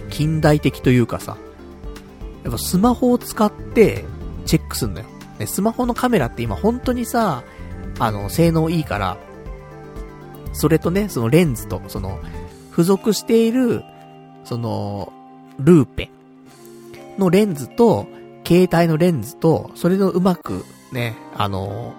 [0.09, 1.37] 近代的というかさ、
[2.43, 4.05] やっぱスマホを使って
[4.45, 5.07] チェックすんだよ。
[5.37, 7.43] ね、スマホのカメラって今本当にさ、
[7.99, 9.17] あの、性能いいから、
[10.53, 12.19] それとね、そのレンズと、その、
[12.71, 13.83] 付属している、
[14.43, 15.11] その、
[15.59, 16.09] ルーペ
[17.17, 18.07] のレンズと、
[18.45, 21.93] 携帯のレンズと、それのうまくね、あの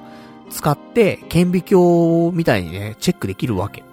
[0.50, 3.84] 使って、顕微鏡みたいにね、チェックできるわけ。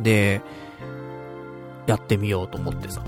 [0.00, 0.40] で、
[1.86, 3.02] やってみようと思ってさ。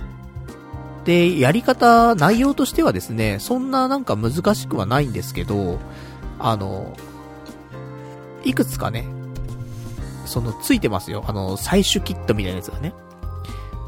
[1.04, 5.78] で、やり方、内容としてはですね、そんななんか難しくはないんですけど、
[6.38, 6.96] あの、
[8.44, 9.04] いくつかね、
[10.24, 11.24] その、ついてますよ。
[11.26, 12.94] あの、採取キットみたいなやつがね。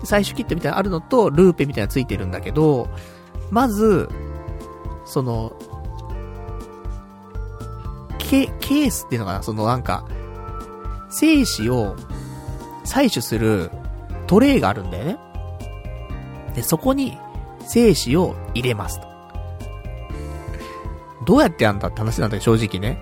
[0.05, 2.89] 採取キットみたいなのあるのと、ルーペみたいなのついてるんだけど、
[3.51, 4.09] まず、
[5.05, 5.53] その、
[8.19, 9.43] ケ、ケースっていうのかな？
[9.43, 10.07] そのなんか、
[11.11, 11.95] 精子を
[12.85, 13.71] 採取する
[14.27, 15.19] トレイがあるんだよね。
[16.55, 17.19] で、そこに
[17.61, 19.07] 精子を入れますと。
[21.27, 22.99] どうやってやんだって話なんだよ、正直ね。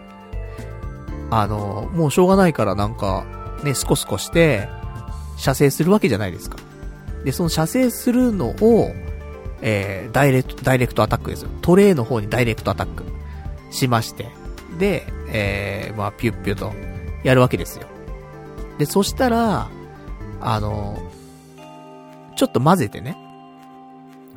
[1.35, 3.25] あの、もうしょうがないからなんか、
[3.65, 4.69] ね、スコスコして、
[5.39, 6.59] 射精するわけじゃないですか。
[7.25, 8.91] で、その射精するのを、
[9.63, 11.49] えー、ダイレクト、ダイレクトアタックですよ。
[11.63, 13.05] トレイの方にダイレクトアタック
[13.71, 14.29] しまして。
[14.79, 16.75] で、えー、まあ、ピュッピュと
[17.25, 17.87] やるわけですよ。
[18.77, 19.71] で、そしたら、
[20.43, 20.99] あの、
[22.37, 23.17] ちょっと混ぜてね。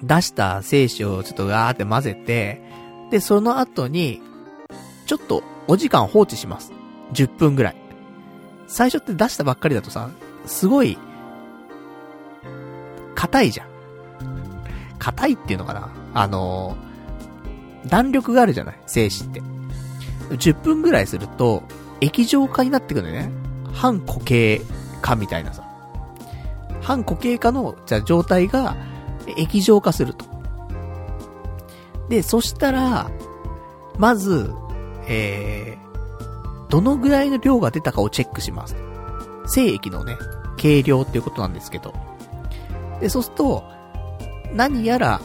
[0.01, 2.61] 出した精子をちょっとガーって混ぜて、
[3.11, 4.21] で、その後に、
[5.07, 6.71] ちょっとお時間放置します。
[7.13, 7.75] 10分ぐらい。
[8.67, 10.09] 最初って出したばっかりだとさ、
[10.45, 10.97] すごい、
[13.13, 13.67] 硬いじゃん。
[14.97, 15.89] 硬いっていうのかな？
[16.13, 18.79] あのー、弾力があるじゃない？
[18.87, 19.41] 精子って。
[20.31, 21.63] 10分ぐらいすると、
[22.01, 23.31] 液状化になってくるね。
[23.71, 24.61] 半固形
[25.01, 25.63] 化みたいなさ。
[26.81, 28.75] 半固形化の、じゃ状態が
[29.37, 30.25] 液状化すると。
[32.09, 33.09] で、そしたら、
[33.97, 34.51] まず、
[35.07, 35.84] えー、
[36.69, 38.75] どのぐらいの量が出たかをチェックします。
[39.47, 40.17] 精液のね、
[40.57, 41.93] 計量っていうことなんですけど。
[42.99, 43.63] で、そうすると、
[44.53, 45.21] 何やら、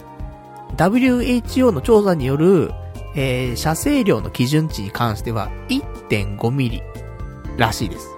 [0.77, 2.73] WHO の調査による、
[3.17, 6.83] えー、射精量の基準値に関しては1.5ミリ
[7.57, 8.09] らしいです。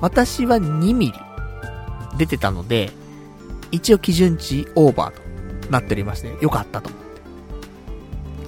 [0.00, 1.12] 私は2ミリ
[2.16, 2.92] 出てたので、
[3.70, 7.00] 一応基準値オーバーとなっておりまして、よかったと思っ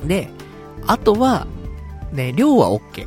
[0.02, 0.08] て。
[0.08, 0.30] で、
[0.86, 1.46] あとは、
[2.12, 3.06] ね、量は OK。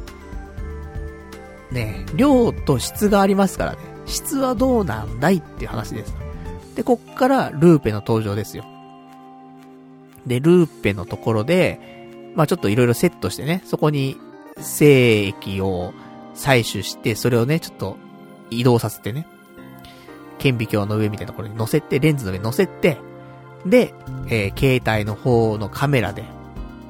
[1.74, 3.78] ね、量と質がありますからね。
[4.06, 6.16] 質はどうなんだいっていう話です。
[6.76, 8.66] で、こっからルーペの登場ですよ。
[10.26, 14.18] で、ルーペのところで、まあちょっといろいろセットしてね、そこに
[14.58, 15.94] 精液を
[16.36, 17.98] 採取して、それをね、ちょっと
[18.50, 19.28] 移動させてね、
[20.40, 22.98] 顕微鏡の上みたいなところに乗せて、レンズの上に乗せて、
[23.66, 23.94] で、
[24.28, 26.24] えー、携帯の方のカメラで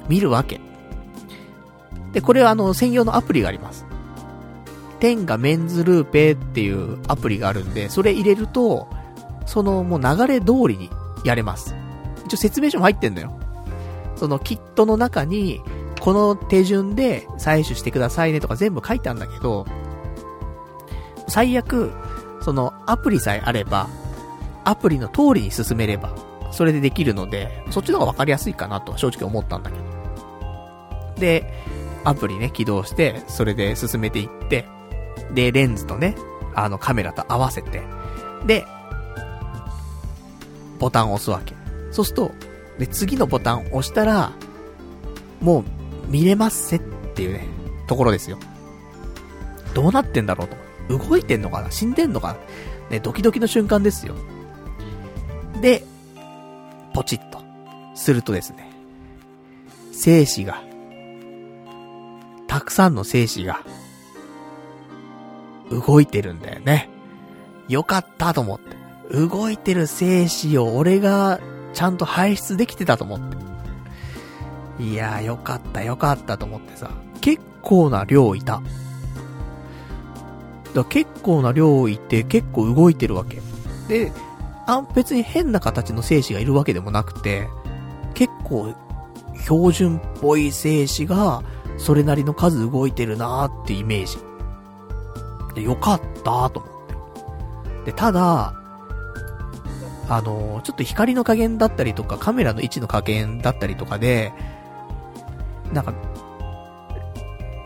[0.09, 0.59] 見るわけ。
[2.13, 3.82] で、これはあの、専用のアプリがあります。
[5.03, 8.87] テンガメンズルーペっていうアプリがあるんで、それ入れると、
[9.45, 10.89] そのもう流れ通りに
[11.25, 11.75] やれます。
[12.25, 13.37] 一応説明書も入ってんのよ。
[14.15, 15.59] そのキットの中に、
[15.99, 19.65] この手順で採取してくださいねとか全部書いてあんだけど、
[21.27, 21.91] 最悪、
[22.39, 23.89] そのアプリさえあれば、
[24.63, 26.15] アプリの通りに進めれば、
[26.49, 29.83] それでできるので、そっちの方がわかりやすいかなと正直思ったんだけど。
[31.19, 31.53] で、
[32.05, 34.65] アプリね、起動して、それで進めていって、
[35.33, 36.15] で、レンズとね、
[36.55, 37.81] あのカメラと合わせて、
[38.45, 38.65] で、
[40.79, 41.55] ボタンを押すわけ。
[41.91, 42.31] そうすると、
[42.79, 44.31] で、次のボタンを押したら、
[45.41, 45.63] もう、
[46.07, 46.79] 見れますせっ
[47.15, 47.47] ていうね、
[47.87, 48.37] ところですよ。
[49.73, 50.57] どうなってんだろうと。
[51.07, 51.71] 動いてんのかな？
[51.71, 52.39] 死んでんのかな？
[52.89, 54.15] ね、ドキドキの瞬間ですよ。
[55.61, 55.83] で、
[56.93, 57.41] ポチッと。
[57.95, 58.71] するとですね、
[59.91, 60.61] 精子が、
[62.47, 63.61] たくさんの精子が、
[65.69, 66.89] 動いてるんだよね。
[67.67, 68.75] よかったと思って。
[69.15, 71.39] 動いてる精子を俺が
[71.73, 74.83] ちゃんと排出できてたと思って。
[74.83, 76.91] いやーよかったよかったと思ってさ。
[77.21, 78.61] 結構な量いた。
[80.73, 83.41] だ結構な量いて結構動いてるわけ。
[83.87, 84.11] で、
[84.65, 87.47] あ、別に変な形の精子がいるわけでもなくて、
[88.13, 88.73] 結構
[89.41, 91.43] 標準っぽい精子が
[91.77, 94.17] それなりの数動いてるなーってイメージ。
[95.55, 97.91] で、よかったと思って。
[97.91, 98.53] で、ただ、
[100.09, 104.33] あの、ちょっと光の加減だったりとか、カメラの位置の加減だったりとかで、
[105.71, 105.93] なんか、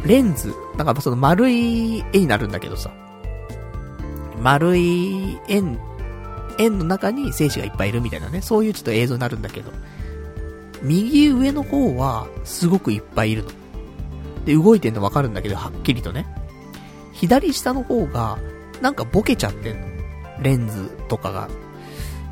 [0.05, 2.91] レンズ、なんかその丸い絵になるんだけどさ、
[4.39, 5.79] 丸い円、
[6.59, 9.71] 円の中に精子がいっぱいいるみたいなね、そういうちょっと映像になるんだけど、
[10.81, 13.49] 右上の方はすごくいっぱいいるの。
[14.45, 16.27] で、動いてんのわかるんだけど、はっきりとね。
[17.18, 18.38] 左下の方が、
[18.82, 19.88] なんかボケちゃってんの。
[20.41, 21.49] レンズとかが。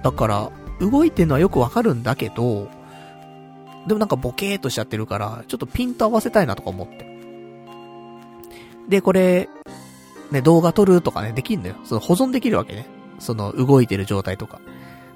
[0.04, 2.70] だから、動いてんのはよくわかるんだけど、
[3.88, 7.06] でもなんかボケーっとしちゃってるから、ちょっとピント合わせたいなとか思って。
[8.88, 9.50] で、これ、
[10.32, 11.76] ね、動画撮るとかね、できんのよ。
[11.84, 12.88] その保存できるわけね。
[13.20, 14.60] その動いてる状態とか。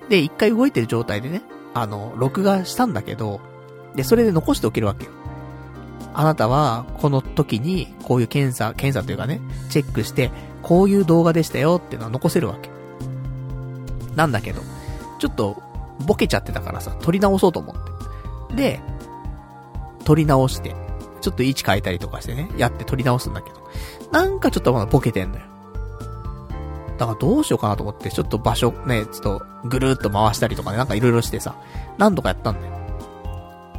[0.10, 1.44] で、一回動いてる状態でね、
[1.74, 3.40] あの、録画したんだけど、
[3.96, 5.12] で、それで残しておけるわけよ。
[6.14, 10.32] あなたは、この時に、こういう検査、検査というかね、チェックして、
[10.62, 12.70] こういう動画でしたよっていうのは残せるわけ。
[14.16, 14.62] なんだけど、
[15.20, 15.62] ちょっと、
[16.06, 17.76] ボケちゃってたからさ、撮り直そうと思っ
[18.50, 18.56] て。
[18.56, 18.82] で、
[20.04, 20.76] 撮り直して、
[21.22, 23.58] ちょっと位置変えたりとかしてね、やって撮り直すんだけど、
[24.12, 25.44] なんかちょっとまだボケてんのよ。
[26.98, 31.56] だからどうしようかなと思って、ちょっと場所ね、ちょっとぐるーっと回したりとかね、なんかいろいろしてさ、
[31.98, 32.79] 何度かやったんだよ。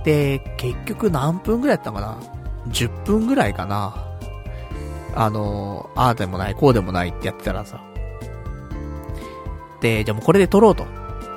[0.05, 2.19] で、結局何分ぐらいやったのかな
[2.69, 3.95] ?10 分ぐらいかな
[5.15, 7.83] あのああでもない、こうでもないってやってたらさ。
[9.81, 10.85] で、じゃあもうこれで撮ろうと、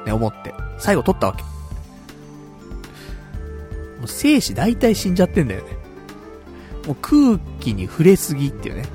[0.06, 1.44] ね、思って、最後撮ったわけ。
[1.44, 1.50] も
[4.06, 5.78] う生死大体死んじゃってんだよね。
[6.88, 8.86] もう空気に触れすぎっていうね。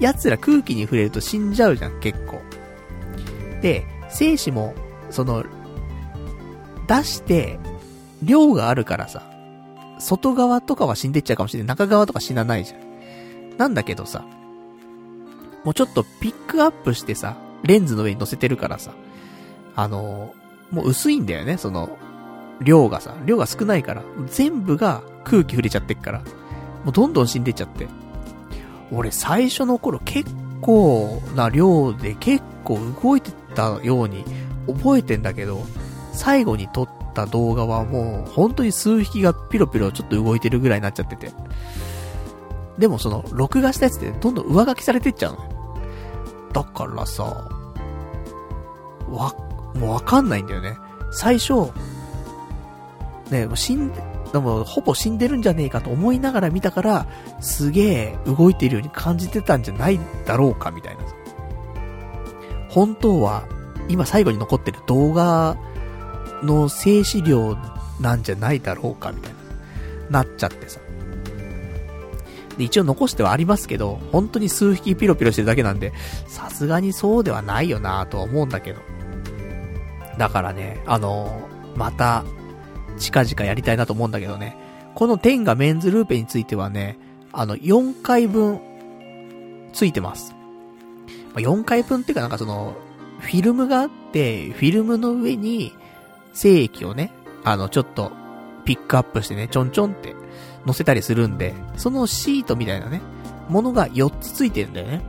[0.00, 2.40] 奴ら空気に触れると死んじゃうじゃん、結構。
[3.60, 4.74] で、生死も、
[5.10, 5.44] その、
[6.86, 7.58] 出して、
[8.22, 9.22] 量があるからさ、
[9.98, 11.68] 外側とかは死んでっちゃうかもしれない。
[11.68, 13.56] 中側とか死なないじゃん。
[13.56, 14.24] なんだけどさ、
[15.64, 18.92] もうちょっとピックアップしてさ、レンズの上に乗せてるからさ、
[19.74, 21.98] あのー、もう薄いんだよね、その、
[22.60, 26.20] 量がさ、量が少ないから、全部が空気触れちゃってっから、
[26.84, 27.88] もうどんどん死んでっちゃって。
[28.92, 34.24] 俺最初の頃結構な量で結構動いてたように
[34.68, 35.64] 覚えてんだけど、
[36.12, 41.32] 最後に撮った動画はもう本当に数匹がピロピロちょっと動いてるぐらいになっちゃってて。
[42.78, 45.38] でもその、録画したやつってどんどん上書きされてっちゃうの。
[46.52, 47.24] だからさ、
[49.08, 49.34] わ、
[49.74, 50.76] もうわかんないんだよね。
[51.10, 51.72] 最初、
[53.30, 54.02] ね、もう死んで、
[54.32, 57.06] でもほぼ死んでるんじゃねえかと思いながら見たから、
[57.40, 61.02] すげえ動いているように感じてたんじゃないだろうかみたいな。
[62.68, 63.44] 本当は、
[63.88, 65.56] 今最後に残ってる動画
[66.46, 67.56] の静止量
[68.00, 69.32] なんじゃないだろうかみたい
[70.10, 70.22] な。
[70.22, 70.80] なっちゃってさ。
[72.56, 75.92] で、一応残してはありますけど、本当に数匹ピロピロしてるだけなんで、
[76.26, 78.80] さすがにそうではないよなとは思うんだけど。
[80.18, 82.24] だからね、あのー、また、
[82.98, 84.56] 近々やりたいなと思うんだけどね。
[84.94, 86.98] このテンガメンズルーペについてはね、
[87.32, 88.60] あの、4回分、
[89.74, 90.34] ついてます。
[91.34, 92.74] ま4回分っていうかなんかその、
[93.18, 95.74] フィルムがあって、フィルムの上に、
[96.36, 97.12] 精液をね、
[97.44, 98.12] あの、ちょっと、
[98.66, 100.14] ピックアップしてね、ちょんちょんって
[100.66, 103.00] 載せたりするんで、そのシートみたいなね、
[103.48, 105.02] ものが4つついてるんだよね。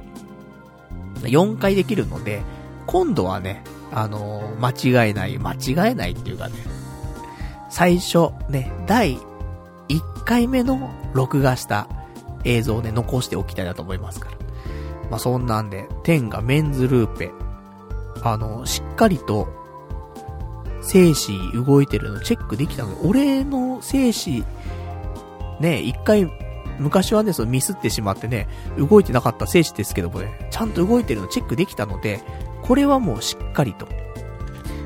[1.24, 2.44] 4回できるので、
[2.86, 6.56] 今度はね、あのー、間違えない、間違えないっていうかね、
[7.70, 9.18] 最初、ね、第
[9.90, 11.90] 1回目の録画した
[12.46, 14.38] 映像をね、残しておきたいなと思いますから。
[15.10, 17.32] まあ、そんなんで、天がメンズルーペ、
[18.24, 19.67] あの、しっかりと、
[20.88, 24.46] 静止動いてるのチェックできたの、俺の静止
[25.60, 26.32] ね、一回、
[26.80, 32.22] 昔はね、そのミスってしまってね、動いてなかった静止ですけどもね、ちゃんと動いてるのチェックできたので、
[32.62, 33.88] これはもうしっかりと、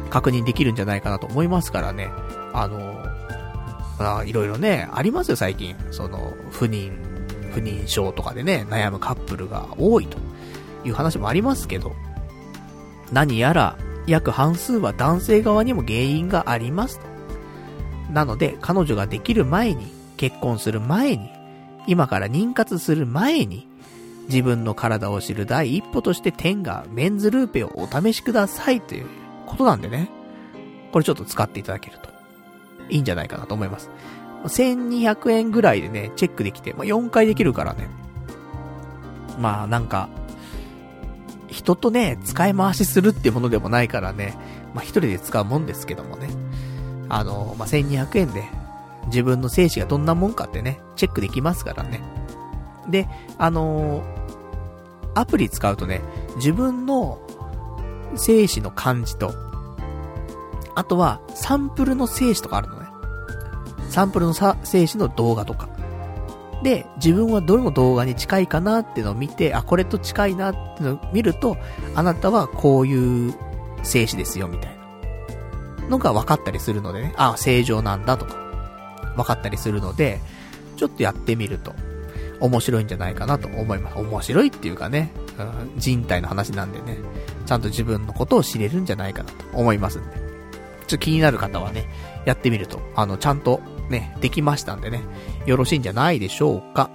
[0.09, 2.09] 確認できるんじゃないかなと思いますからね、
[2.53, 3.05] あの、
[3.99, 5.75] あいろいろね、ありますよ最近。
[5.91, 6.91] その、不妊、
[7.51, 10.17] 不妊症とかでね、悩むカップルが多いと
[10.83, 11.93] いう話もありますけど、
[13.11, 13.77] 何やら、
[14.07, 16.99] 約半数は男性側にも原因があります。
[18.11, 21.29] なので、彼女ができる前に、結婚する前に、
[21.87, 23.67] 今から妊活する前に、
[24.27, 29.05] 自分の体を知る第一歩として天がメンズルーペをお試しくださいという
[29.45, 30.09] ことなんでね。
[30.91, 32.09] これちょっと使っていただけると、
[32.89, 33.89] いいんじゃないかなと思います。
[34.45, 37.87] 1200円ぐらいでね、チェックできて、まあ、4回できるからね。
[39.39, 40.09] まあなんか、
[41.51, 44.35] 人とね、使い回しするっていうものでもないからね、
[44.73, 46.29] まあ一人で使うもんですけどもね。
[47.09, 48.45] あの、まあ、1200円で
[49.07, 52.01] 自分の精子がどんなもんかってね、チェックできますからね。
[52.87, 54.03] で、あのー、
[55.13, 56.01] アプリ使うとね、
[56.37, 57.19] 自分の
[58.15, 59.33] 精子の感じと、
[60.73, 62.87] あとはサンプルの精子とかあるのね。
[63.89, 65.67] サンプルの精子の動画とか。
[66.63, 71.57] で、自分はどの動画に近いかなっていうのを見て、あ、これと近いなっていうのを見ると、
[71.95, 73.33] あなたはこういう
[73.83, 74.77] 精子ですよ、みたい
[75.81, 78.41] なのが分かったりするのでね、あ、正常なんだとか。
[79.15, 80.19] 分かったりするので、
[80.77, 81.73] ちょっとやってみると、
[82.39, 83.97] 面白いんじゃないかなと思います。
[83.97, 86.97] 面白いっていうかね、うん、人体の話なんでね、
[87.45, 90.15] ちゃんと自分のことを知れるんじゃないかなと思いますんで。
[90.87, 91.87] ちょっと気になる方はね、
[92.25, 95.01] やってみると、あの、ちゃんとね、できましたんでね、
[95.45, 96.89] よろしいんじゃないでしょうか。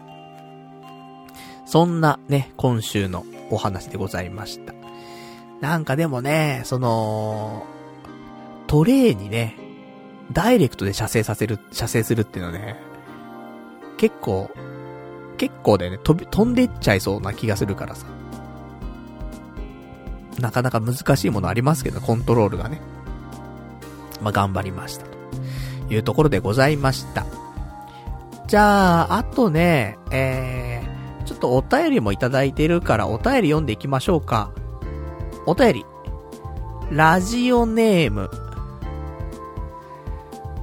[1.64, 4.72] そんなね、今週のお話でございました。
[5.60, 7.66] なんかでもね、その、
[8.66, 9.56] トレイにね、
[10.32, 12.76] ダイレクトで射精させる、射精するっていうのはね、
[13.96, 14.50] 結構、
[15.38, 18.06] 結構だよね、飛び、飛んでっちゃいそうな気がするからさ。
[20.38, 22.80] なかなか難しいものありますけど、コントロールがね。
[24.20, 25.06] まあ、頑張りました。
[25.88, 27.24] というところでございました。
[28.46, 34.52] じゃあ、あとね、えー、ちょっとお便りもいただいてるから、お便り読んでいきましょうか。
[35.46, 35.86] お便り。
[36.90, 38.30] ラジオネーム、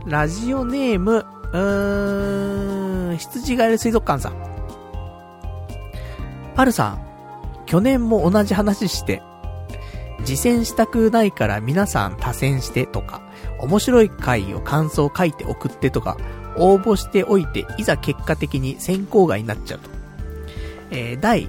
[0.05, 4.34] ラジオネーム、うーん、羊ガエル水族館さん。
[6.55, 7.05] パルさん、
[7.65, 9.22] 去年も同じ話して、
[10.23, 13.22] 実践したくないから皆さん多選してとか、
[13.60, 16.15] 面白い回を感想書いて送ってとか、
[16.57, 19.89] 応募しておいて、いざ結果的に選考外になっちゃうと。
[20.91, 21.47] えー、第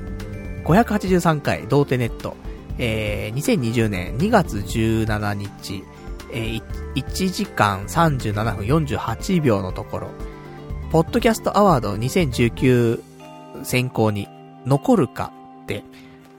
[0.64, 2.36] 583回、童貞ネット、
[2.78, 5.84] えー、2020年2月17日、
[6.32, 6.62] えー、
[6.94, 10.08] 1時間37分48秒のところ、
[10.90, 13.02] ポッドキャストアワード2019
[13.64, 14.28] 選考に
[14.64, 15.32] 残るか
[15.62, 15.84] って、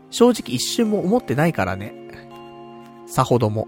[0.10, 1.94] 正直一瞬も思ってないからね。
[3.06, 3.68] さほども。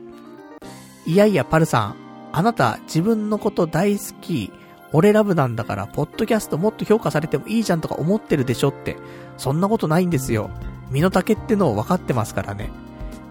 [1.05, 1.95] いやいや、パルさん、
[2.31, 4.51] あなた自分のこと大好き、
[4.93, 8.97] 俺ラブなんだから、ポッドキャストもっと評価されてもいいじゃんとか思ってるでしょって。
[9.37, 10.49] そんなことないんですよ。
[10.89, 12.71] 身の丈ってのを分かってますからね。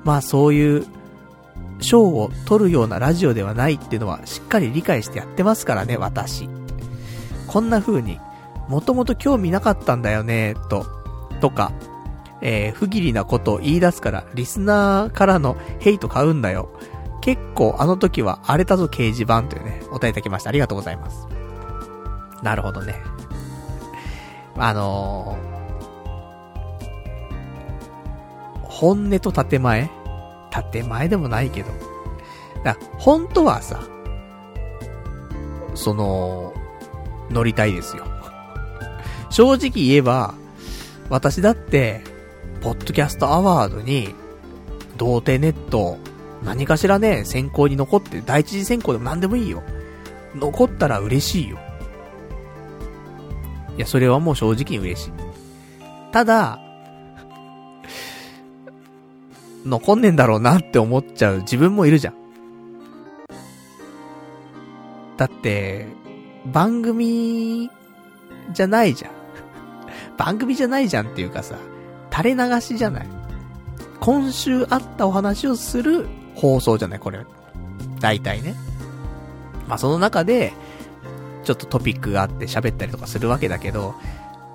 [0.04, 0.86] まあそういう、
[1.80, 6.48] 賞を取るようなラジオではないっていうのはしっかり理解してやってますからね、私。
[7.46, 8.20] こんな風に、
[8.68, 10.86] もともと興味なかったんだよね、と、
[11.40, 11.72] とか、
[12.40, 16.70] えー、不義理なことを言い出すから、リスナーからのヘイト買うんだよ。
[17.20, 20.50] 結構あの時は荒れたぞ掲示板というね、お答えいただきました。
[20.50, 21.35] ありがとうございます。
[22.42, 22.94] なるほどね。
[24.56, 29.90] あのー、本音と建前？
[30.72, 31.70] 建前でもないけど。
[32.64, 33.80] だ本当はさ、
[35.74, 36.54] その、
[37.30, 38.04] 乗りたいですよ。
[39.30, 40.34] 正直言えば、
[41.10, 42.02] 私だって、
[42.62, 44.14] ポッドキャストアワードに、
[44.96, 45.98] 童貞ネット、
[46.42, 49.62] 何かしらね、選考に残って、第一次選考でも何でもいいよ。
[50.34, 51.58] 残ったら嬉しいよ。
[53.76, 55.12] いや、それはもう正直に嬉しい。
[56.12, 56.58] ただ、
[59.66, 62.14] 残んねんだろうなって思っちゃう自分もいるじゃん。
[65.16, 65.88] だって、
[66.46, 67.70] 番組
[68.52, 69.10] じゃないじゃん。
[70.16, 71.56] 番組じゃないじゃんっていうかさ、
[72.10, 73.06] 垂れ流しじゃない。
[74.00, 77.26] 今週あったお話をする放送じゃない、これ。
[78.00, 78.54] 大体ね。
[79.68, 80.54] まあその中で、
[81.46, 83.94] ちょっとトピックがあって喋ったりとかするわけだけど、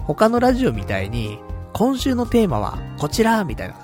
[0.06, 1.40] 他のラジオみたいに、
[1.72, 3.76] 今週のテーマはこちらみたいな、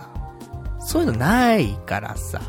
[0.81, 2.41] そういうのないからさ、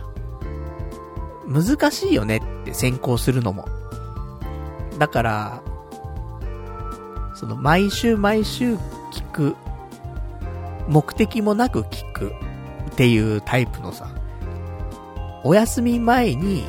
[1.47, 3.69] 難しいよねって先行するのも。
[4.99, 5.63] だから、
[7.37, 9.57] その毎週毎週聞く、
[10.89, 12.33] 目的もなく聞く
[12.91, 14.09] っていうタイプのさ、
[15.45, 16.65] お休み前に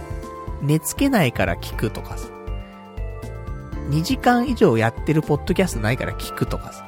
[0.61, 2.27] 寝つけないから聞くとかさ、
[3.89, 6.85] 2時間以上やってるポッドキャストないから聞くとかさ、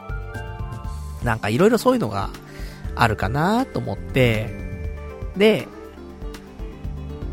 [1.23, 2.29] なんかいろいろそういうのが
[2.95, 4.49] あるかなと思って、
[5.35, 5.67] で、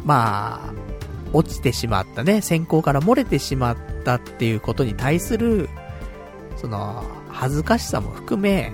[0.04, 0.72] まあ、
[1.32, 5.68] 落ちてしまったね、先行から漏れてしまったっていうことに対する、
[6.56, 8.72] その、恥ずかしさも含め、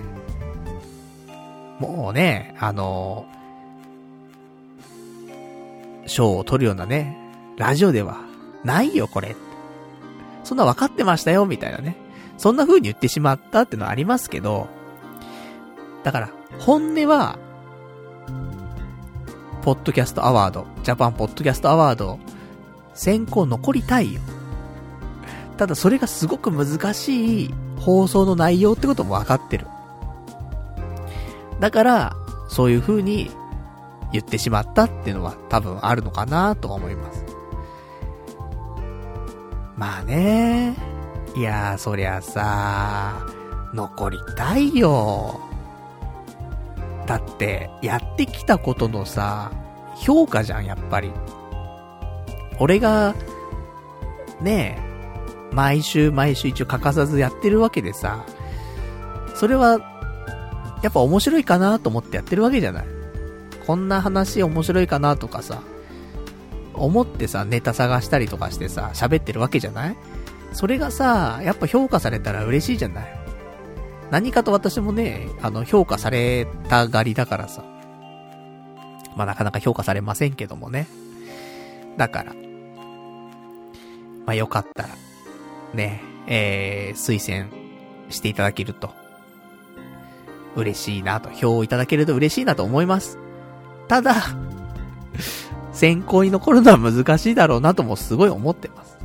[1.79, 3.25] もうね、あの、
[6.07, 7.17] 賞を取るようなね、
[7.57, 8.21] ラジオでは
[8.63, 9.35] ないよ、これ。
[10.45, 11.97] そんな分かってましたよ、みたいなね。
[12.37, 14.67] そんな風に言ってしまったってのはありますけど、
[16.03, 17.37] だから、本音は、
[19.63, 22.19] ポッドキャストアワード、ジャパンポッドキャストアワード、
[22.93, 24.21] 選考残りたいよ。
[25.57, 29.65] ただそれがすごく難しい放送の内容ってことも分かってる。
[31.59, 32.15] だから、
[32.49, 33.31] そういう風に
[34.11, 37.34] 言ってしまったっていうのは多分あるのかなと思います。
[39.77, 40.75] まあね。
[41.35, 43.25] いやー、そりゃさ、
[43.73, 45.41] 残りたいよ。
[47.05, 49.51] だって、やってきたことのさ、
[49.97, 51.11] 評価じゃん、やっぱり。
[52.59, 53.15] 俺が、
[54.41, 58.25] ねえ、毎週毎週一応欠かさずやってるわけでさ、
[59.35, 59.79] それは、
[60.83, 62.85] やっぱ面白いかなと思ってやってるわけじゃない。
[63.67, 65.61] こんな話面白いかなとかさ、
[66.77, 69.95] 思ってさ、ネタ探したりとかしてさ、喋ってるわけじゃない？
[70.53, 73.05] それがさ、やっぱ評価されたら嬉しいじゃない？
[74.11, 77.63] 何かと私もね、あの、評価されたがりだからさ。
[79.15, 80.87] まあ、なかなか評価されませんけどもね。
[81.97, 82.33] だから。
[84.25, 84.89] まあ、よかったら、
[85.73, 87.49] ね、えー、推薦
[88.09, 88.91] していただけると、
[90.55, 93.17] 嬉しいなと、票をいただけると嬉しいなと思います。
[93.87, 94.15] ただ、
[95.75, 98.97] 選考に残るのは難しいだろうなともすごい思ってます。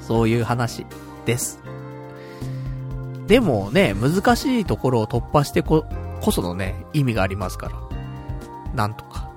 [0.00, 0.84] そういう話
[1.24, 1.60] です。
[3.28, 5.86] でもね、難しいところを突破してこ、
[6.20, 7.74] こそのね、意味がありますから。
[8.74, 9.30] なんとか。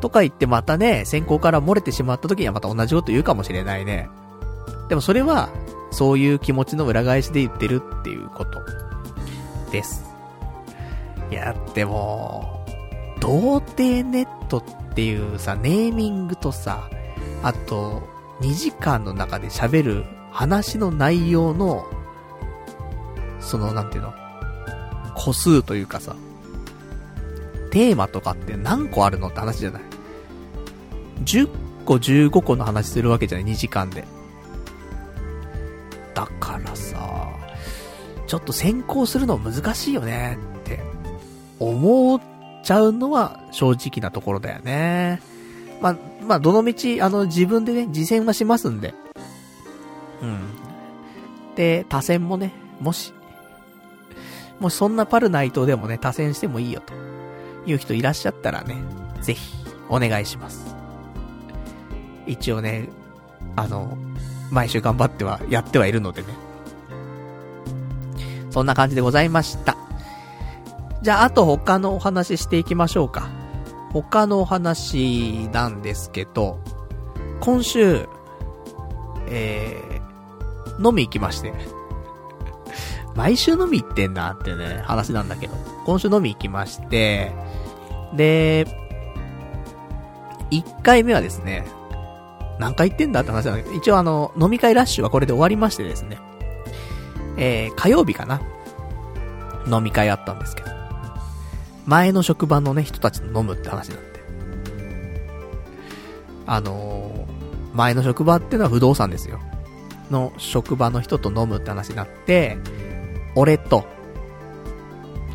[0.00, 4.08] とか言ってまたね、先行から漏れてしまった時にはまた同じこと言うかもしれないね。
[4.88, 5.50] でもそれは、
[5.90, 8.60] そういう気持ちの裏返しで言ってるっていうこと。
[9.70, 10.04] です。
[11.30, 12.55] いや、でも、
[13.20, 16.88] 童貞ネットっていうさ、ネーミングとさ、
[17.42, 18.02] あと、
[18.40, 21.86] 2時間の中で喋る話の内容の
[23.46, 24.12] その、なんていうの
[25.14, 26.16] 個数というかさ、
[27.70, 29.82] テーマとかって何個あるのって話じゃない
[31.24, 31.48] ?10
[31.84, 34.04] 個15個の話するわけじゃない ?2 時間で。
[36.12, 37.28] だからさ、
[38.26, 40.80] ちょっと先行するの難しいよねって
[41.60, 42.20] 思っ
[42.66, 45.20] ちゃうのは正直なところだよね。
[45.80, 48.92] まあ、まあ、どの道、あの、自分でね、実践はしますんで。
[50.20, 50.40] うん。
[51.54, 53.12] で、多選もね、もし、
[54.58, 56.92] もしそんなパルナイトでもね、多選してもいいよと
[57.70, 58.74] いう人いらっしゃったらね、
[59.20, 59.56] ぜひ、
[59.88, 60.74] お願いします。
[62.26, 62.88] 一応ね、
[63.54, 63.96] あの、
[64.50, 66.28] 毎週頑張っては、やってはいるのでね。
[68.50, 69.85] そんな感じでございました。
[71.06, 73.30] じゃあ、あと他のお話していきましょうか。
[73.92, 76.58] 他のお話なんですけど、
[77.38, 78.08] 今週、
[79.28, 81.52] えー、飲み行きまして。
[83.14, 85.54] 毎週飲み行ってんなってね、話なんだけど。
[85.84, 87.30] 今週飲み行きまして、
[88.12, 88.66] で、
[90.50, 91.68] 1回目はですね、
[92.58, 96.18] 何回行ってんだって話なんだけど、一応あの、飲み会ラッシュはこれで終わりましてですね、
[97.36, 98.40] えー、火曜日かな
[99.70, 100.75] 飲み会あったんですけど、
[101.86, 104.20] 前の職場のね、人たちと飲むって話になって。
[106.46, 109.40] あのー、前の職場っていうのは不動産ですよ。
[110.10, 112.58] の職場の人と飲むって話になって、
[113.34, 113.84] 俺と、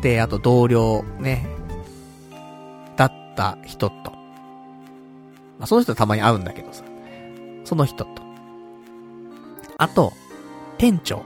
[0.00, 1.46] で、あと同僚ね、
[2.96, 4.12] だった人と、
[5.58, 6.84] まあ、その人たまに会うんだけどさ、
[7.64, 8.10] その人と、
[9.78, 10.12] あと、
[10.78, 11.22] 店長。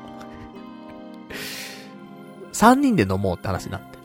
[2.52, 3.95] 三人で飲もうって話になって。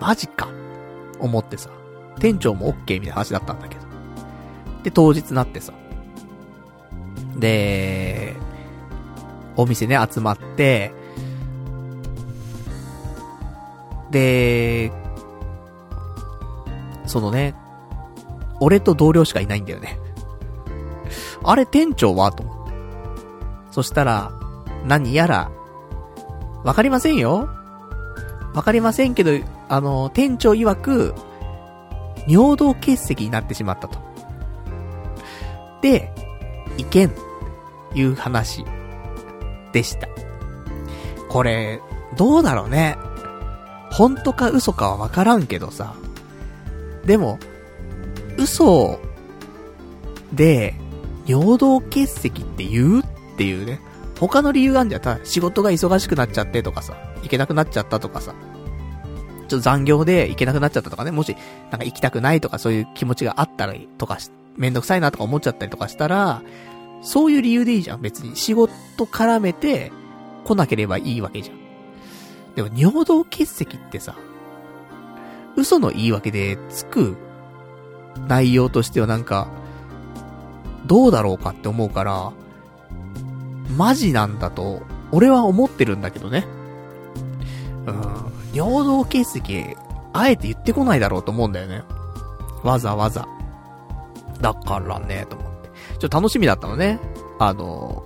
[0.00, 0.48] マジか。
[1.20, 1.70] 思ってさ。
[2.20, 3.82] 店長も OK みたいな話だったんだけど。
[4.82, 5.72] で、当日なってさ。
[7.36, 8.34] で、
[9.56, 10.92] お店ね、集まって、
[14.10, 14.90] で、
[17.06, 17.54] そのね、
[18.60, 19.98] 俺と同僚しかいないんだよね。
[21.44, 22.32] あれ店長は？
[22.32, 22.72] と思って。
[23.70, 24.32] そしたら、
[24.84, 25.50] 何やら、
[26.64, 27.48] わかりませんよ
[28.54, 29.30] わかりませんけど、
[29.68, 31.14] あの、店長曰く、
[32.26, 33.98] 尿道結石になってしまったと。
[35.82, 36.12] で、
[36.76, 37.12] いけん、
[37.94, 38.64] いう話、
[39.72, 40.08] でした。
[41.28, 41.80] これ、
[42.16, 42.96] どうだろうね。
[43.90, 45.94] 本当か嘘かはわからんけどさ。
[47.04, 47.38] でも、
[48.36, 49.00] 嘘
[50.32, 50.74] で、
[51.26, 53.04] 尿道結石って言うっ
[53.36, 53.80] ていうね。
[54.18, 55.02] 他の理由があるんじゃん。
[55.02, 58.34] ただ仕事が忙しくなっちゃってとかさ、行けなくなっちゃったとかさ。
[59.48, 61.10] ちょっと残業で行けなくなっちゃったとかね。
[61.10, 61.36] もし、
[61.70, 66.42] なんか行きたくないとかそういう気持ちがあったらとかし、めんどくさいなとか思っちゃったりとかしたら、
[67.02, 68.02] そういう理由でいいじゃん。
[68.02, 68.72] 別に仕事
[69.06, 69.92] 絡めて
[70.44, 71.58] 来なければいいわけじゃん。
[72.54, 74.16] でも尿道結石ってさ、
[75.56, 77.16] 嘘の言い訳でつく
[78.28, 79.48] 内容としてはなんか、
[80.86, 82.32] どうだろうかって思うから、
[83.76, 86.46] マジなんだと、俺は思ってるんだけどね。
[87.86, 88.27] うん。
[88.52, 89.76] 尿道結石、
[90.12, 91.82] あえて言ってこないだろうと思うんだよね。
[92.62, 93.26] わざわざ。
[94.40, 95.70] だからね、と思って。
[95.98, 96.98] ちょっと楽しみだったのね。
[97.38, 98.04] あの、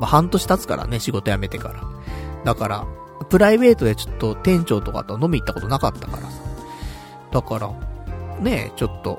[0.00, 1.82] まあ、半年経つからね、仕事辞めてから。
[2.44, 2.86] だから、
[3.28, 6.40] プライベートでちょっと店長とかと飲み行ったことなかったからさ。
[7.30, 7.72] だから、
[8.40, 9.18] ね、ちょっと、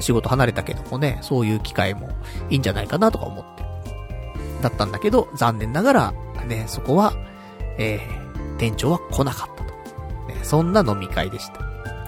[0.00, 2.08] 仕事離れたけどもね、そういう機会も
[2.50, 3.64] いいんじゃないかなとか思って。
[4.62, 6.12] だったんだけど、残念ながら、
[6.46, 7.12] ね、そこは、
[7.78, 9.67] えー、店長は来なかった。
[10.48, 11.60] そんな飲み会でした。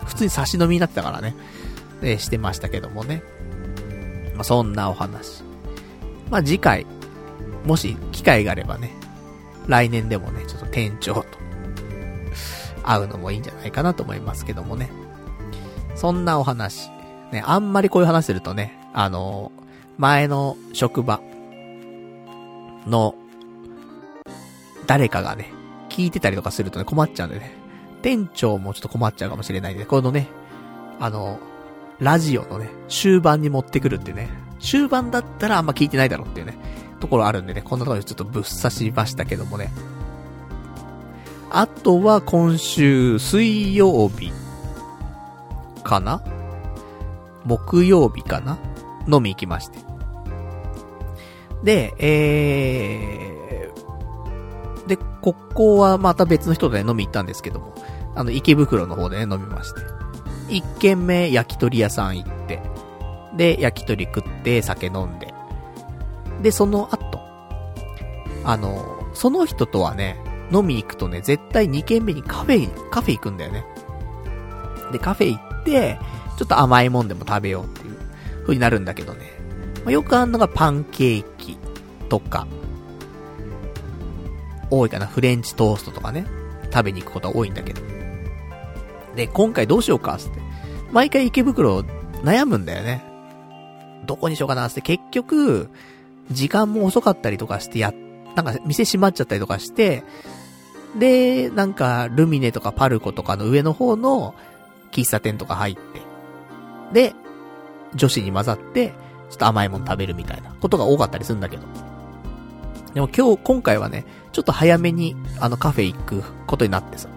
[0.07, 1.37] 普通に差し飲みになってたからね、
[2.01, 3.23] え、してましたけどもね。
[4.35, 5.43] まあ、そんなお話。
[6.31, 6.87] まあ、次回、
[7.67, 8.93] もし機会があればね、
[9.67, 11.27] 来年でもね、ちょっと店長と
[12.83, 14.91] 会うのもいいんじゃないかなと思いますけどもね。
[15.95, 16.89] そんなお話。
[17.33, 19.53] ね、あんまりこういう話するとね、あの、
[19.99, 21.21] 前の職場
[22.87, 23.15] の
[24.87, 25.53] 誰かがね、
[25.91, 27.60] 聞いてたりとかするとね、困っちゃうんでね。
[28.03, 30.29] 店長もちょっと困っちゃうかもしれないんで、このね、
[30.99, 31.39] あの、
[31.99, 36.59] ラジオのね、終盤に持ってくるってね、終盤だったらあんま聞いてないだろうっていうね、
[36.99, 39.71] ところあるんでね、こんなところでちょっとぶっ刺しましたけどもね。
[41.51, 44.33] あとは今週水曜日
[45.83, 46.23] かな？
[47.45, 48.59] 木曜日かな？
[49.09, 49.79] 飲み行きまして。
[51.65, 53.40] で、えー、
[54.91, 57.75] で、ここはまた別の人で、飲み行ったんですけども、
[58.17, 59.81] あの、池袋の方でね、飲みまして。
[60.49, 62.61] 一軒目、焼き鳥屋さん行って、
[63.37, 65.33] で、焼き鳥食って酒飲んで。
[66.43, 67.21] で、その後、
[68.45, 70.17] あの、その人とはね、
[70.53, 73.65] 飲み行くとね、絶対2軒目にカフェ、カフェ行くんだよね。
[74.91, 76.01] で、カフェ行って、
[76.37, 77.97] ちょっと甘いもんでも食べようっていう
[78.43, 79.31] 風になるんだけどね。
[79.85, 81.57] まあ、よくあるのがパンケーキ
[82.09, 82.49] とか、
[84.71, 86.27] 多いかな、フレンチトーストとかね、
[86.73, 87.81] 食べに行くことは多いんだけど。
[89.17, 90.41] で、今回どうしようか、つって。
[90.93, 91.81] 毎回池袋
[92.23, 93.05] 悩むんだよね。
[94.07, 95.69] どこにしようかなつって結局、
[96.31, 97.93] 時間も遅かったりとかしてや、
[98.37, 100.05] なんか店閉まっちゃったりとかして、
[100.99, 104.35] で、なんか、ルミネとかパルコとかの上の方の
[104.91, 105.81] 喫茶店とか入って、
[106.93, 107.15] で、
[107.95, 108.89] 女子に混ざって、
[109.31, 111.63] ちょっと甘いもの食べるみたいなことが多かったりするんだけど。
[112.95, 117.09] でも今日、今回はね、ちょっと早めに、あのカフェ行くことになってさ。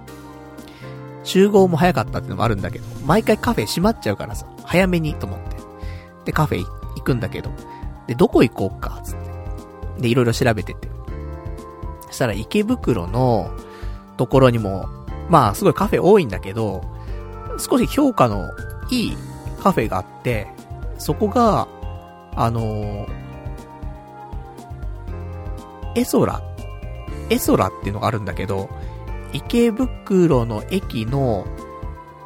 [1.24, 5.56] 集合も早かったってのもあるんだけど、毎回カフェ閉まっちゃうからさ、早めにと思って。
[6.26, 6.64] で、カフェ
[6.96, 7.50] 行くんだけど、
[8.08, 9.16] で、どこ行こうか、つっ
[9.98, 10.02] て。
[10.02, 10.90] で、いろいろ調べてて。
[12.08, 13.52] そしたら池袋の
[14.18, 14.88] ところにも、
[15.30, 16.84] まあ、すごいカフェ多いんだけど、
[17.58, 18.50] 少し評価の
[18.90, 19.18] いい
[19.62, 20.48] カフェがあって、
[20.98, 21.68] そこが、
[22.36, 23.23] あのー、
[25.96, 26.42] エソラ、
[27.30, 28.70] エソラっていうのがあるんだけど、
[29.32, 31.46] 池袋の駅の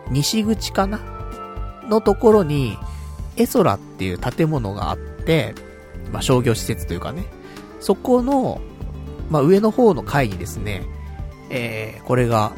[0.09, 0.99] 西口かな？
[1.87, 2.77] のところに、
[3.37, 5.55] エソラっていう建物があって、
[6.11, 7.25] まあ、商業施設というかね、
[7.79, 8.59] そこの、
[9.29, 10.85] まあ、上の方の階にですね、
[11.49, 12.51] えー、これが、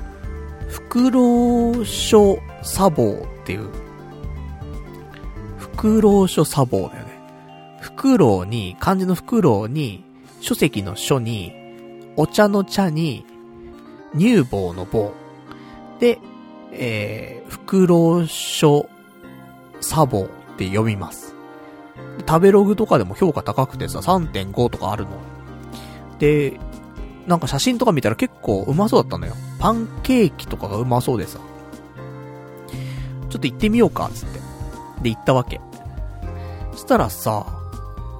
[0.67, 3.69] フクロウ書砂防っていう、
[5.57, 7.19] フクロウ書砂防だよね。
[7.81, 10.03] フクロウに、漢字のフクロウに、
[10.39, 11.53] 書籍の書に、
[12.15, 13.25] お茶の茶に、
[14.17, 15.13] 乳房の棒。
[15.99, 16.19] で、
[16.71, 18.89] えー、フクロウ書
[19.81, 21.35] 砂防って読みます。
[22.27, 25.11] 食べログとかでも評価高くてさ、3.5とかあるの。
[26.19, 26.59] で、
[27.27, 29.35] なんか写真とか見たら結構うまそうだったのよ。
[29.59, 31.39] パンケーキとかがうまそうでさ。
[33.29, 34.39] ちょっと行ってみようか、つって。
[35.03, 35.61] で、行ったわけ。
[36.71, 37.45] そしたらさ、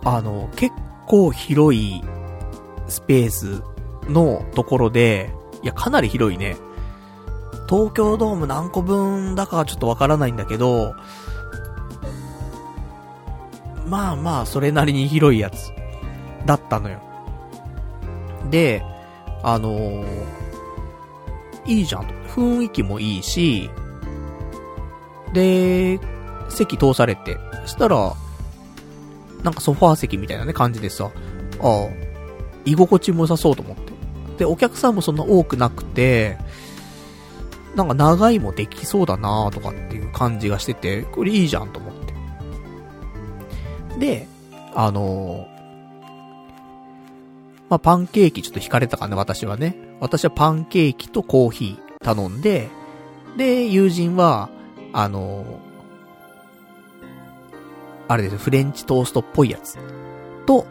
[0.04, 0.74] あの、結
[1.10, 2.04] 構広い
[2.88, 3.64] スペース
[4.08, 5.34] のところで、
[5.64, 6.56] いや、かなり広いね。
[7.68, 10.94] 東京ドーム何個分だかちょっとわからないんだけど、
[13.88, 15.72] まあまあ、それなりに広いやつ、
[16.46, 17.02] だったのよ。
[18.52, 18.84] で、
[19.44, 20.06] あのー、
[21.66, 22.08] いいじゃん。
[22.36, 23.70] 雰囲気もいいし、
[25.34, 26.00] で、
[26.50, 28.14] 席通されて、そしたら、
[29.44, 31.12] なんかソファー席みたいなね、感じでさ、
[31.62, 31.88] ああ、
[32.66, 33.94] 居心地も良さそうと思って。
[34.40, 36.38] で、お客さんもそんな多くなくて、
[37.76, 42.14] なんか長いもできそうだなとかっていう感じがしてて、これいいじゃんと思って。
[44.00, 44.28] で、
[44.74, 45.60] あのー、
[47.70, 49.76] まあ、パンケーキちょっと惹かれたかね、私はね。
[50.00, 52.70] 私はパンケーキとコーヒー頼んで、
[53.38, 54.50] で、友人は、
[54.94, 55.69] あのー、
[58.10, 59.78] あれですフレンチトーストっぽいやつ。
[60.48, 60.66] と、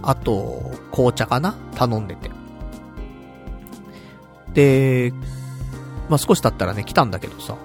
[0.00, 1.56] あと、紅茶かな？
[1.74, 2.30] 頼んでて。
[4.54, 5.12] で、
[6.08, 7.56] まあ、少し経ったらね、来たんだけどさ、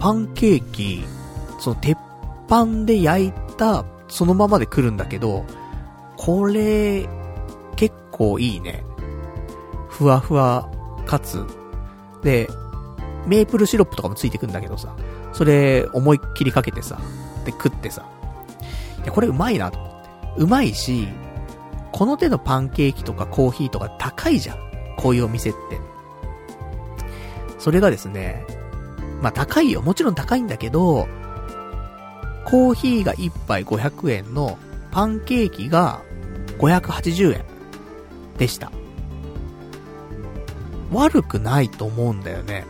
[0.00, 1.04] パンケーキ、
[1.60, 1.96] その鉄
[2.46, 5.44] 板で焼いた、そのままで来るんだけど、
[6.16, 7.08] これ、
[7.76, 8.84] 結構いいね。
[9.88, 10.68] ふわふわ、
[11.06, 11.44] かつ、
[12.24, 12.48] で、
[13.26, 14.96] メープルシロップとかもついてくんだけどさ、
[15.36, 16.98] それ、思いっきりかけてさ、
[17.44, 18.06] で、食ってさ、
[19.02, 20.08] いや、これうまいなと思って。
[20.38, 21.08] うまいし、
[21.92, 24.56] この手のパンケーキとかコーヒーとか高いじゃん。
[24.96, 25.58] こういうお店って。
[27.58, 28.46] それがですね、
[29.20, 29.82] まあ高いよ。
[29.82, 31.06] もちろん高いんだけど、
[32.46, 34.56] コーヒーが1杯500円の
[34.90, 36.00] パンケーキが
[36.58, 37.44] 580円
[38.38, 38.72] でした。
[40.90, 42.64] 悪くないと思うんだよね。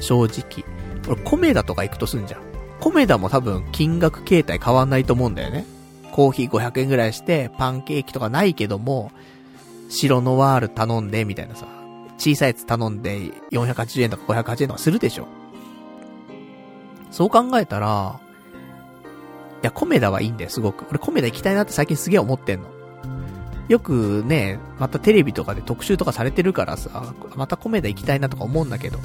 [0.00, 0.71] 正直。
[1.08, 2.40] 俺、コメダとか行くとすんじゃん。
[2.80, 5.66] コメダも多分金額形態変わんないと思うんだよね。
[6.12, 9.12] コーヒー500円ぐらいして、パンケーキとかないけども、
[9.88, 11.66] 白ノワール頼んで、みたいなさ。
[12.18, 13.18] 小さいやつ頼んで、
[13.50, 15.26] 480円とか580円とかするでしょ。
[17.10, 18.20] そう考えたら、
[19.62, 20.86] いや、コメダはいいんだよ、すごく。
[20.90, 22.68] 俺コメダ行きたいなって最近すげえ思ってんの。
[23.68, 28.98] よくね、またテレビとかで特集とかされてるからさ、またコメダ行きたいなとか思うんだけど。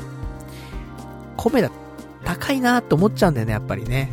[1.38, 1.70] コメダ、
[2.28, 4.12] 高いなって思っちゃうんだよね、やっぱりね。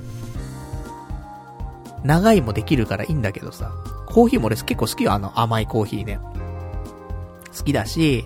[2.04, 3.72] 長いもできるからいいんだけどさ。
[4.06, 6.20] コーヒーも俺結構好きよ、あの甘いコーヒーね。
[7.56, 8.24] 好きだし、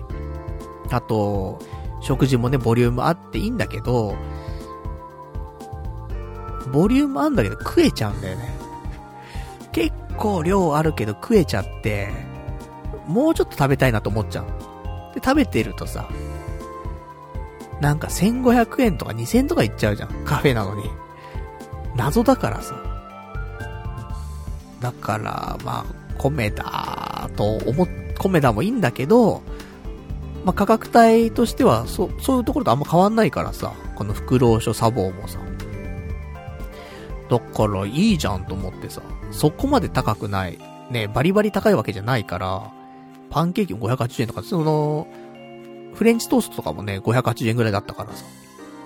[0.91, 1.57] あと、
[2.01, 4.15] 食事もね、ボリュームあっていいんだけど、
[6.71, 8.47] ボリュームあんだけど食えちゃうんだよね。
[9.71, 12.09] 結構量あるけど食えちゃって、
[13.07, 14.45] もうちょっと食べたいなと思っちゃう。
[15.15, 16.07] で、食べてるとさ、
[17.81, 20.09] なんか1500円とか2000円とかいっちゃうじゃん。
[20.25, 20.83] カフェなのに。
[21.95, 22.75] 謎だからさ。
[24.79, 25.85] だから、まあ、
[26.17, 27.87] 米だと思っ、
[28.17, 29.41] 米だもいいんだけど、
[30.45, 35.39] まあ、価格帯としては、そ、そういうところとあんま変わんないからさ、この袋書砂防もさ。
[37.29, 39.01] だからいいじゃんと思ってさ、
[39.31, 40.57] そこまで高くない。
[40.89, 42.71] ね、バリバリ高いわけじゃないから、
[43.29, 45.07] パンケーキも580円とか、その、
[45.99, 48.23] フレンチトーストとかもね、580円ぐらいだったからさ。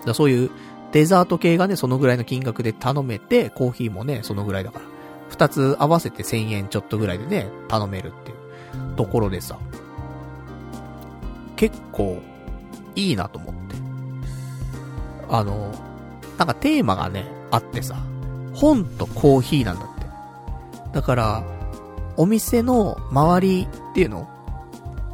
[0.03, 0.49] だそういう
[0.93, 4.85] デザート系がね、そのぐらいの金額で頼めて、コーヒーもね、そのぐらいだから。
[5.29, 9.59] 二つ合わせて1000円ちょっとぐらいでね、頼めるっていうところでさ。
[11.55, 12.19] 結構、
[12.95, 13.75] いいなと思って。
[15.29, 15.71] あの、
[16.39, 17.95] なんかテーマがね、あってさ、
[18.55, 20.07] 本とコーヒーなんだって。
[20.93, 21.43] だから、
[22.17, 24.27] お店の周りっていうの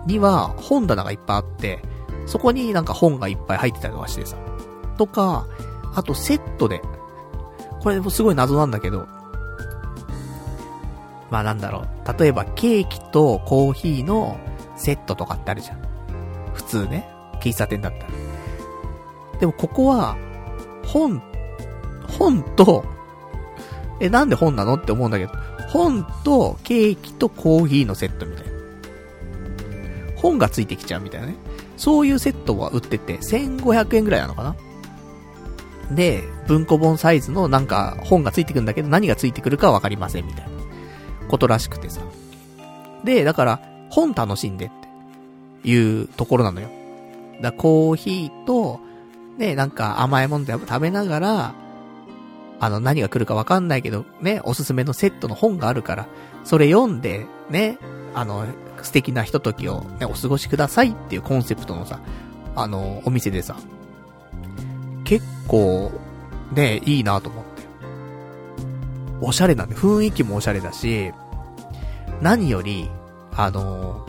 [0.09, 1.79] には本棚がいっぱいあって、
[2.25, 4.35] そこになんか本がいっぱい入ってたりとかしてさ。
[4.97, 5.47] とか、
[5.95, 6.81] あとセットで、
[7.81, 9.07] これもすごい謎なんだけど、
[11.31, 12.19] まあなんだろう。
[12.19, 14.37] 例えばケーキとコーヒーの
[14.75, 15.79] セットとかってあるじゃん。
[16.53, 17.07] 普通ね。
[17.39, 18.09] 喫茶店だったら。
[19.39, 20.17] でもここは、
[20.85, 21.21] 本、
[22.17, 22.83] 本と、
[24.01, 25.31] え、なんで本なのって思うんだけど、
[25.69, 28.48] 本とケーキとコーヒーのセットみたいな。
[30.21, 31.35] 本がついてきちゃうみたいなね。
[31.77, 34.55] そういうセットは売ってて、1500円ぐらいなのかな
[35.91, 40.51] で、文庫本サイズのなんか本がついてくるんだけど、何がついてくるかわかりませんみたいな
[41.29, 42.01] ことらしくてさ。
[43.03, 44.69] で、だから、本楽しんでっ
[45.63, 46.69] ていうところなのよ。
[47.41, 48.79] だコーヒーと、
[49.37, 51.53] ね、なんか甘いもの食べながら、
[52.59, 56.07] あの、何が来るかわかんないけど、ね、おすすめのセットの本があるから、
[56.43, 57.77] それ読んで、ね、
[58.13, 58.45] あの、
[58.85, 61.99] 素敵なひとときを、ね、お過ごしくださいっていうコンセプトのさ、
[62.55, 63.55] あの、お店でさ、
[65.03, 65.91] 結構、
[66.53, 67.49] ね、いいなと思って。
[69.21, 71.11] おしゃれなんで、雰囲気もおしゃれだし、
[72.21, 72.89] 何より、
[73.35, 74.05] あの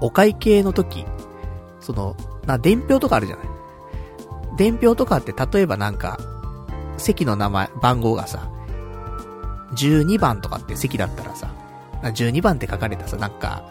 [0.00, 1.04] お会計の時、
[1.80, 3.46] その、な、伝票とかあるじゃない
[4.56, 6.18] 伝票とかって例えばなんか、
[6.96, 8.50] 席の名前、番号がさ、
[9.74, 11.50] 12番とかって席だったらさ、
[12.02, 13.64] 12番って書かれたさ、なんか、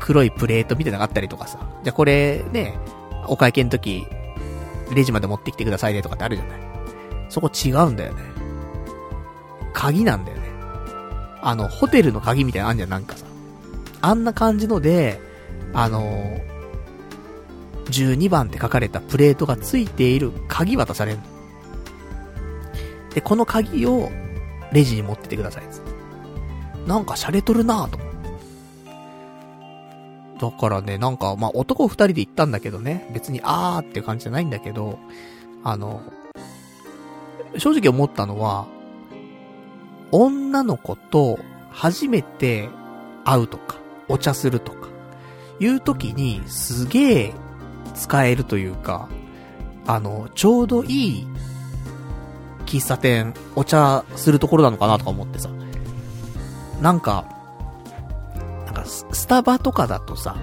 [0.00, 2.78] 黒いプレートみたいなのがあったりとかさ、じゃこれね、
[3.26, 4.06] お会計の時、
[4.94, 6.60] レジまで持ってきてくださいねとかってあるじゃない。
[7.28, 8.22] そこ違うんだよね。
[9.74, 10.48] 鍵なんだよね。
[11.42, 13.26] あの、ホテルの鍵みたいなのあんじゃん、なんかさ。
[14.00, 15.20] あんな感じので、
[15.74, 16.40] あの
[17.86, 21.18] 12番って書かれたプレートが付いている鍵渡される
[23.14, 24.10] で、この鍵を
[24.72, 25.64] レジに持っててください。
[26.88, 27.98] なんか洒落とるなぁと
[30.38, 34.98] だからね、なんか、まあ、男二人で行ったんだけどね、別にあーって感じじゃないんだけど、
[35.64, 36.00] あの、
[37.58, 38.66] 正直思ったのは、
[40.12, 41.38] 女の子と
[41.70, 42.68] 初めて
[43.24, 43.76] 会うとか、
[44.08, 44.88] お茶するとか、
[45.60, 47.34] いう時にすげえ
[47.94, 49.08] 使えるというか、
[49.86, 51.26] あの、ちょうどいい
[52.64, 55.50] 喫茶店、お茶するところなのかなとか思ってさ。
[56.80, 57.24] なんか、
[58.66, 60.36] なんかスタバとかだとさ、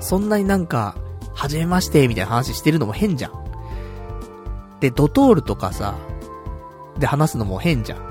[0.00, 0.96] そんなになんか、
[1.34, 3.32] はじめましてみたいな話してるのも変じゃん。
[4.80, 5.94] で、ドトールとかさ、
[6.98, 8.04] で話すのも変じゃん。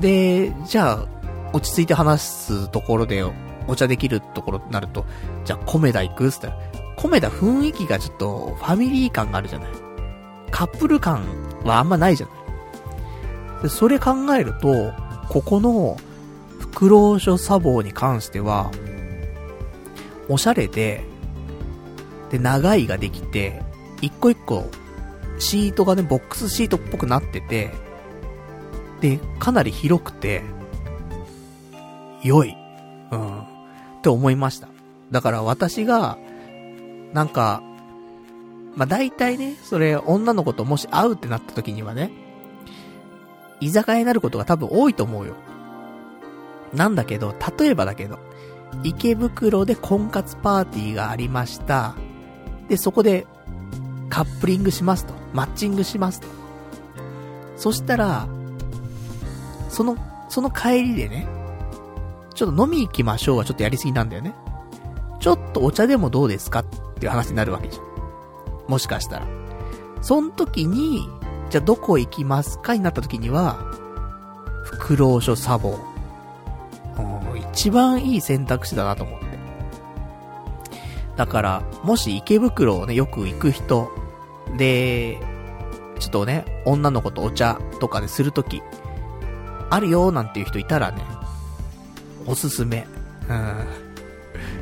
[0.00, 1.06] で、じゃあ、
[1.52, 3.24] 落ち着いて話すところで
[3.66, 5.06] お茶できるところになると、
[5.44, 6.56] じゃあコメダ行くっつったら、
[6.96, 9.70] コメダ雰囲気がちょっとファミリー感があるじゃない。
[10.50, 11.24] カップル感
[11.64, 12.36] はあんまないじゃない。
[13.62, 14.92] で、それ考えると、
[15.28, 15.96] ここの、
[16.58, 18.70] フクロウショサボーに関しては、
[20.28, 21.04] おしゃれで、
[22.30, 23.62] で、長いができて、
[24.00, 24.68] 一個一個、
[25.38, 27.72] シートがね、ボックスシートっぽくなってて、
[29.00, 30.42] で、かなり広くて、
[32.22, 32.56] 良い。
[33.12, 33.40] うん。
[33.40, 33.44] っ
[34.02, 34.68] て思いました。
[35.10, 36.18] だから私が、
[37.12, 37.62] なんか、
[38.74, 42.10] まあ、大体ね、それ、女の子ともし会うってなった時にはね、
[43.60, 45.34] 居酒屋になることが多分多いと思うよ。
[46.74, 48.18] なんだけど、例えばだけど、
[48.82, 51.94] 池袋で婚活パーティーがありました。
[52.68, 53.26] で、そこで、
[54.08, 55.14] カップリングしますと。
[55.32, 56.28] マッチングしますと。
[57.56, 58.28] そしたら、
[59.68, 59.96] その、
[60.28, 61.26] その帰りでね、
[62.34, 64.34] ちょっと飲み行きましょうはちょっとやりすぎなんだよね。
[65.20, 66.64] ちょっとお茶でもどうですかっ
[66.98, 68.70] ていう話になるわけじゃん。
[68.70, 69.26] もしかしたら。
[70.02, 71.08] その時に、
[71.50, 73.54] じゃあどこ行きますかになった時には、
[74.64, 75.78] フクロウショサボ。
[77.52, 79.26] 一番いい選択肢だなと思って。
[81.16, 83.90] だから、もし池袋をね、よく行く人、
[84.56, 85.18] で、
[85.98, 88.62] ちょっとね、女の子とお茶とかでするとき、
[89.70, 91.02] あるよーなんていう人いたらね、
[92.26, 92.86] おすすめ。
[93.28, 93.66] うん。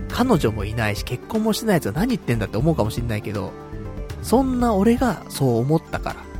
[0.08, 3.52] 彼女もいないし、結婚もしてないやつは何言ってんだって思うかもしんないけど、
[4.22, 6.33] そんな俺がそう思ったから。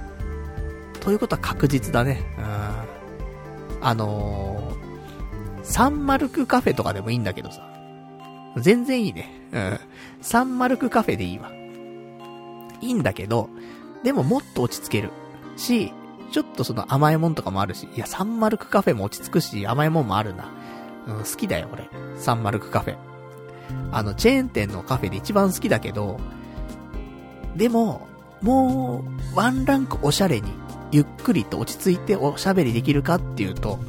[1.04, 2.22] ということは確実だね。
[2.38, 3.86] うん。
[3.86, 7.68] あのー、サンマルクカフェとかでもいいんだけどさ。
[8.56, 9.30] 全然いいね。
[9.52, 9.80] うん。
[10.22, 11.52] サンマルクカフェでいいわ。
[12.80, 13.48] いいんだけど、
[14.02, 15.10] でももっと落ち着ける。
[15.56, 15.92] し、
[16.30, 20.52] ちょっとその甘いもんとかもあるし、いや、サンマルクカフェも落ち着くし、甘いもんもあるな。
[21.06, 21.88] うん、好きだよ、俺。
[22.16, 22.96] サンマルクカフェ。
[23.92, 26.18] あの、チェーン店のカフェで一番好きだけど、
[27.56, 28.08] でも、
[28.42, 29.04] も
[29.34, 30.52] う、ワンランクおしゃれに、
[30.94, 33.80] ゆっくりと落ち着いておしゃべりできるかっていうと、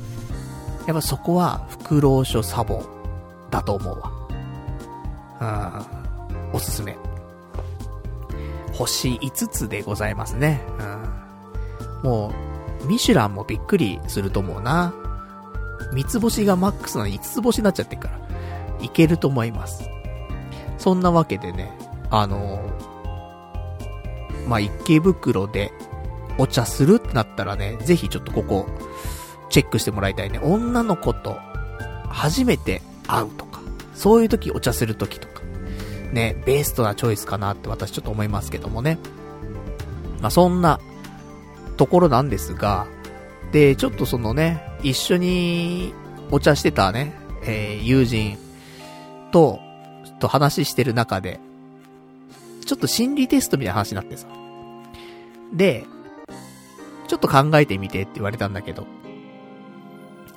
[0.87, 2.83] やっぱそこは、フクロウ書サボ
[3.51, 4.11] だと思うわ。
[5.39, 6.97] うん、おすすめ。
[8.73, 10.63] 星5つでございますね。
[12.03, 12.09] うん。
[12.09, 12.33] も
[12.81, 14.91] う、ミシュランもびっくりすると思うな。
[15.93, 18.19] 三つ星がマックスなのに5つ星になっちゃってるから、
[18.81, 19.87] いけると思います。
[20.79, 21.71] そんなわけでね、
[22.09, 25.71] あのー、まあ、池袋で
[26.37, 28.67] お茶するってなったらね、ぜひちょっとここ、
[29.49, 30.39] チェックしてもらいたいね。
[30.39, 31.37] 女の子と
[32.09, 33.61] 初めて会うとか、
[33.93, 35.41] そういう時お茶する時とか、
[36.11, 38.97] ね、ベストなチョイスかなって私ちょっと思いますけどもね。
[40.21, 40.79] まあ、そんな
[41.77, 42.87] ところなんですが、
[43.51, 45.93] で、ちょっとそのね、一緒に
[46.31, 47.13] お茶してたね、
[47.43, 48.37] えー、友人
[49.31, 49.59] と、
[50.05, 51.39] ちょっと話してる中で、
[52.65, 54.27] ちょっと心理テストみたいな話になってさ。
[55.53, 55.85] で、
[57.07, 58.87] ちょっと考えてみてって言われたんだけど、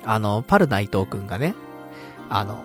[0.05, 1.55] あの、パルナイトくんがね、
[2.29, 2.63] あの、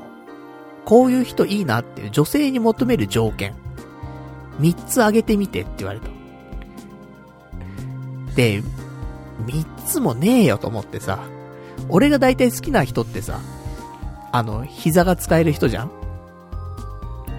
[0.85, 3.55] こういう人いいなっていう女性に求める条件、
[4.59, 6.09] 三つ挙げてみてって言われた。
[8.35, 8.63] で、
[9.47, 11.19] 三つもねえよと思ってさ、
[11.89, 13.41] 俺が大体好きな人ってさ、
[14.33, 15.91] あの、膝が使える人じゃん？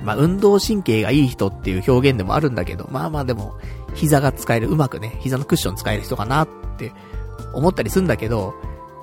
[0.04, 3.56] まあ、運動神経がいい人っていう表現でもあるんだけど、まあまあでも、
[3.95, 6.47] 膝が使える、うまくね、膝のクッション使える人かなっ
[6.77, 6.91] て
[7.53, 8.53] 思ったりすんだけど、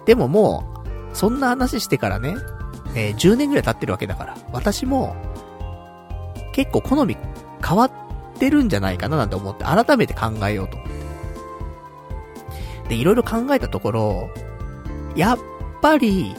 [0.06, 2.36] でももう、そんな話してからね、
[2.94, 5.16] えー、10年ぐらい経ってるわけだから、私も、
[6.52, 7.16] 結構好み
[7.66, 7.93] 変わっ
[8.39, 10.93] てるんじゃないかななんて思って、改めて考えようと思って。
[12.90, 14.31] で、いろいろ考えたところ、
[15.16, 15.39] やっ
[15.81, 16.35] ぱり、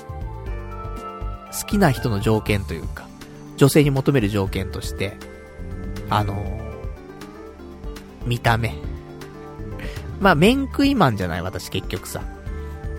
[1.60, 3.08] 好きな人の条件というか、
[3.58, 5.18] 女性に求める条件として、
[6.10, 6.63] あの、
[8.26, 8.76] 見た目。
[10.20, 12.22] まあ、面食いマンじゃない私結局さ。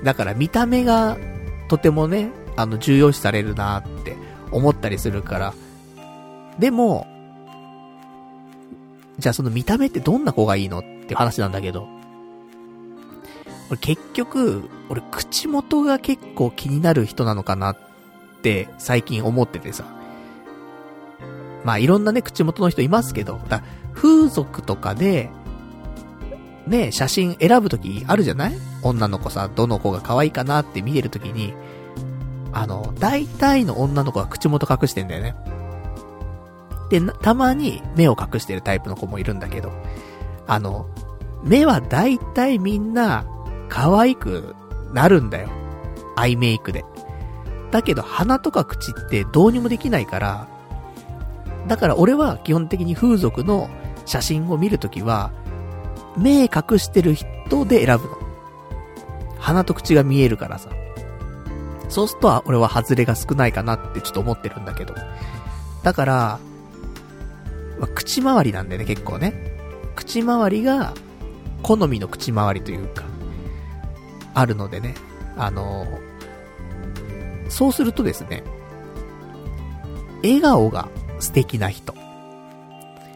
[0.03, 1.17] だから見た目が
[1.69, 4.17] とてもね、あの、重要視されるなって
[4.51, 5.55] 思ったりするから。
[6.59, 7.07] でも、
[9.19, 11.89] じゃあその見た目ってどんな子がいいのって話なんだけど。
[13.71, 17.79] 俺結局、俺口元が結構気になる人なのかなっ
[18.43, 19.85] て最近思っててさ。
[21.65, 23.63] まあいろんなね、口元の人いますけど、だ
[23.95, 25.31] 風俗とかで、
[26.67, 28.55] ね、写真選ぶときあるじゃない？
[28.83, 31.55] 女の子さ、どの子が可愛いかなって見てるときに、
[32.53, 35.35] あの、大体の女の子は口元隠してんだよね。
[36.91, 39.73] で、たまに目を隠してるタイプの子もいるんだけど、
[40.47, 40.87] あの、
[41.43, 43.27] 目は大体みんな
[43.69, 44.55] 可愛く
[44.93, 45.49] なるんだよ。
[46.17, 46.85] アイメイクで。
[47.71, 50.49] だけど鼻とか口ってどうにもできないから、
[51.67, 53.69] だから俺は基本的に風俗の
[54.05, 55.33] 写真を見るときは、
[56.17, 58.19] 目隠してる人で選ぶの。
[59.39, 60.71] 鼻と口が見えるからさ。
[61.89, 64.95] そうすると俺は外れが少ないかなってちょっと思ってるんだけど。
[65.83, 66.39] だから、
[67.79, 69.35] まあ、口周りなんだよね、結構ね。
[69.95, 70.95] 口周りが、
[71.63, 73.05] 好みの口周りというか、
[74.35, 74.95] あるのでね。
[75.37, 75.87] あの、
[77.49, 78.43] そうするとですね、
[80.23, 80.89] 笑顔が
[81.21, 81.95] 素敵な人。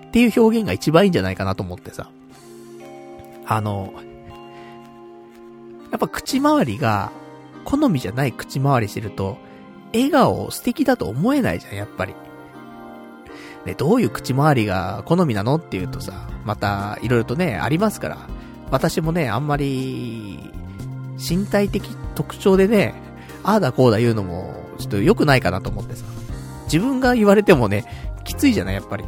[0.08, 2.10] っていう表現が一番いいんじゃないかなと思ってさ。
[3.46, 3.92] あの、
[5.90, 7.12] やっぱ口周りが、
[7.64, 9.36] 好みじゃない口周りしてると、
[9.92, 12.14] 笑顔素敵だと思えないじゃん、やっぱり。
[13.66, 18.18] ね、どういう口周りが好みなのっていうとさ、また、いろいろとね、ありますから。
[18.70, 20.50] 私もね、あんまり、
[21.18, 22.94] 身体的特徴でね、
[23.42, 26.04] ああだこうだ言うのも、ちょっと良くないかなと思ってさ。
[26.64, 27.84] 自分が言われてもね、
[28.24, 29.04] きついじゃない、やっぱり。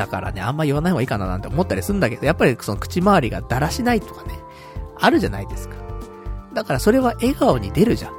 [0.00, 4.32] だからね、あんま言わない方がいいかななんて思ったりするんだけど、やっぱりその口周りがだらしないとかね、
[4.98, 5.74] あるじゃないですか。
[6.54, 8.14] だからそれは笑顔に出るじゃん。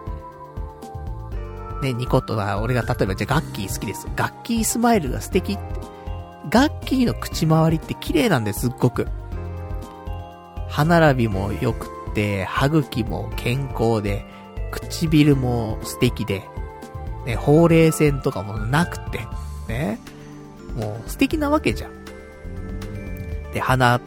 [1.81, 4.07] ね、ニコとは、俺が例えばじゃあガッキー好きです。
[4.15, 5.63] ガッキースマイルが素敵って。
[6.51, 9.07] ガッキーの口周りって綺麗なんです、すっごく。
[10.69, 14.23] 歯並びも良くて、歯茎も健康で、
[14.69, 16.43] 唇も素敵で、
[17.25, 19.25] ね、ほうれい線とかもなくて、
[19.67, 19.99] ね。
[20.75, 21.91] もう素敵なわけじゃん。
[23.53, 23.99] で、鼻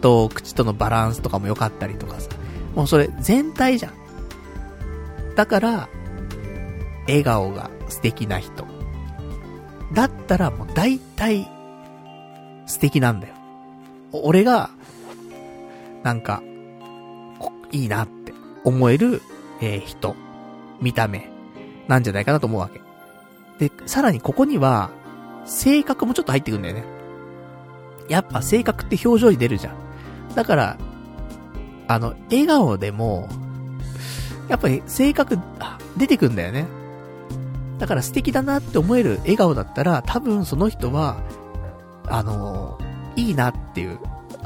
[0.00, 2.28] と口とのバランスとかも良かったりとかさ。
[2.74, 3.92] もうそれ全体じゃん。
[5.34, 5.88] だから、
[7.06, 8.66] 笑顔が素敵な人。
[9.92, 11.48] だったらもう大体、
[12.66, 13.34] 素敵なんだよ。
[14.12, 14.70] 俺が、
[16.02, 16.42] なんか、
[17.72, 18.32] いいなって
[18.64, 19.22] 思える、
[19.60, 20.14] えー、人、
[20.80, 21.30] 見た目、
[21.88, 22.80] なんじゃないかなと思うわけ。
[23.68, 24.90] で、さらにここには、
[25.50, 26.84] 性格もちょっと入ってくんだよね。
[28.08, 29.74] やっぱ性格って表情に出るじゃん。
[30.34, 30.78] だから、
[31.88, 33.28] あの、笑顔でも、
[34.48, 35.38] やっぱり性格、
[35.96, 36.66] 出てくんだよね。
[37.78, 41.16] だから素敵だなって思える笑顔だったら、多分その人は、
[42.06, 42.78] あの、
[43.16, 43.98] いいなっていう、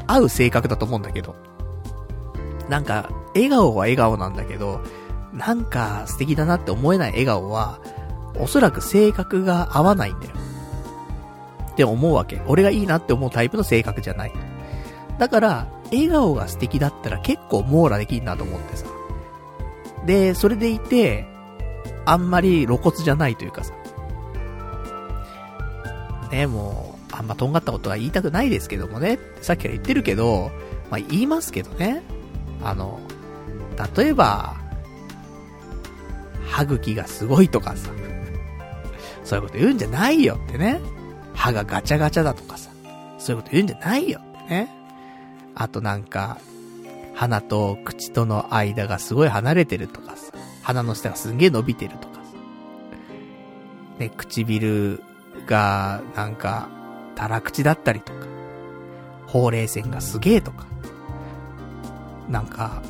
[0.07, 1.35] 合う性格だと思うんだけど。
[2.67, 4.81] なんか、笑顔は笑顔なんだけど、
[5.33, 7.79] なんか素敵だなって思えない笑顔は、
[8.39, 10.33] おそらく性格が合わないんだよ。
[11.75, 12.41] って思うわけ。
[12.47, 14.31] 俺がいいなって思うタイプの性格じゃない。
[15.19, 18.85] だから、笑顔が素敵だったら結構網羅できんなと思ってさ。
[20.05, 21.27] で、それでいて、
[22.05, 23.73] あんまり露骨じゃないというかさ。
[26.31, 29.19] ね、もう、あんまとんがったことは言いたくないですけどもね。
[29.41, 30.51] さっきから言ってるけど、
[30.89, 32.03] まあ言いますけどね。
[32.63, 33.01] あの、
[33.97, 34.55] 例えば、
[36.47, 37.89] 歯茎がすごいとかさ。
[39.25, 40.79] そういうこと言うんじゃないよってね。
[41.35, 42.71] 歯がガチャガチャだとかさ。
[43.17, 44.69] そういうこと言うんじゃないよってね。
[45.55, 46.37] あとなんか、
[47.13, 50.33] 鼻と口との間がすごい離れてるとかさ。
[50.61, 52.21] 鼻の下がすんげえ伸びてるとかさ。
[53.99, 55.01] ね、唇
[55.45, 56.69] がなんか、
[57.15, 58.19] たら口だったりとか。
[59.27, 60.65] ほうれい線がすげえとか。
[62.29, 62.81] なんか、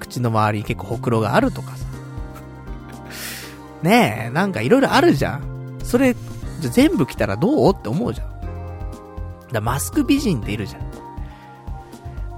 [0.00, 1.84] 口の周りに結構ほくろがあるとかさ。
[3.82, 5.78] ねえ、なんかいろいろあるじゃん。
[5.82, 7.72] それ、ゃ全部来たらどう？
[7.72, 8.34] って思うじゃん。
[9.52, 10.82] だマスク美人っているじゃん。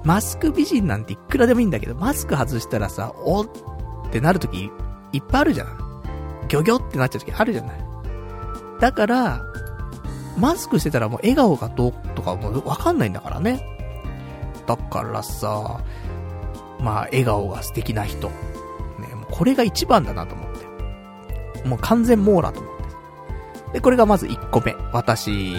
[0.05, 3.49] マスク美人なんていくらでもいいんだけど、マスク外したらさ、おっ
[4.11, 4.71] てなるとき
[5.13, 5.69] いっぱいあるじゃん。
[6.49, 7.81] ギョギョってなっちゃうときあるじゃない。
[8.81, 9.43] だから、
[10.39, 13.67] マスクしてたらもう笑顔がどうとかもうわかんないんだからね。
[14.67, 15.81] だからさ、
[16.79, 18.29] まあ笑顔が素敵な人。
[18.29, 18.35] ね、
[19.15, 20.49] もうこれが一番だなと思っ
[21.63, 21.69] て。
[21.69, 22.76] もう完全網羅と思って。
[23.73, 24.75] で、これがまず1個目。
[24.93, 25.55] 私、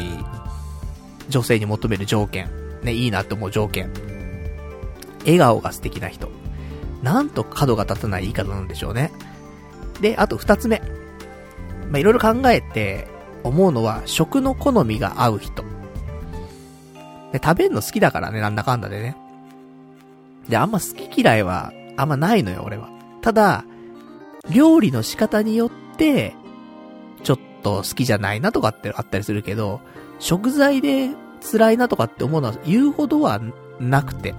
[1.29, 2.49] 女性に求める条件。
[2.84, 3.91] ね、いいなって思う条件。
[5.21, 6.29] 笑顔が素敵な人。
[7.03, 9.11] なんと角が立たない言い方なんでしょうね。
[10.01, 10.81] で、あと2つ目。
[11.91, 13.07] ま、いろいろ考えて
[13.43, 15.63] 思うのは、食の好みが合う人。
[17.31, 19.15] で、食べるの好きだからね、なんだかんだでね。
[20.49, 22.89] で、あんま好き嫌いは、あんまないのよ、俺は。
[23.21, 23.65] ただ、
[24.49, 26.35] 料理の仕方によって、
[27.23, 29.81] ちょっと好きじゃないなとかってあったりするけど、
[30.19, 31.09] 食材で
[31.51, 33.39] 辛いなとかって思うのは言うほどは
[33.79, 34.34] なくて。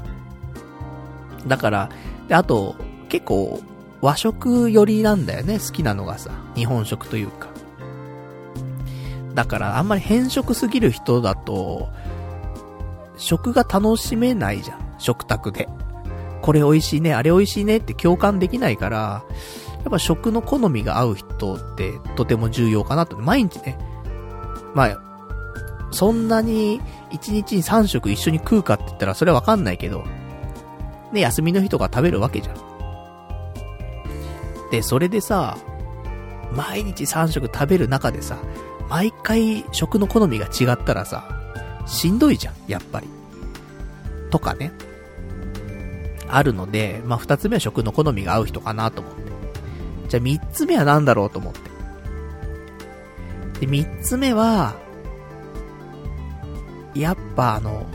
[1.47, 1.91] だから、
[2.29, 2.77] で、あと、
[3.09, 3.61] 結構、
[4.01, 6.31] 和食寄りなんだよね、好きなのがさ。
[6.55, 7.49] 日本食というか。
[9.35, 11.89] だから、あんまり変色すぎる人だと、
[13.17, 14.95] 食が楽しめないじゃん。
[14.99, 15.69] 食卓で。
[16.43, 19.25] これ美味しいね、あれ美味しいねって共感できないから、
[19.79, 23.17] やっぱ食の好みが合う人ってとても重要かなと。
[23.17, 23.79] 毎日ね、
[24.75, 25.01] まあ、
[25.91, 26.81] そんなに
[27.11, 30.05] 1日に3食一緒に食うかって言ったらそれはわかんないけど、
[31.13, 32.57] ね、休みの日とか食べるわけじゃん。
[34.71, 35.57] で、それでさ、
[36.53, 38.39] 毎日3食食べる中でさ、
[38.89, 41.29] 毎回食の好みが違ったらさ、
[41.87, 43.09] しんどいじゃん、やっぱり。
[44.31, 44.73] とかね。
[46.29, 49.28] あるので、まあ、二つ目は食の好みが合う人かなと思って。
[50.09, 51.61] じゃあ三つ目は何だろうと思って。
[53.61, 54.77] で、三つ目は、
[56.95, 57.87] やっぱあの、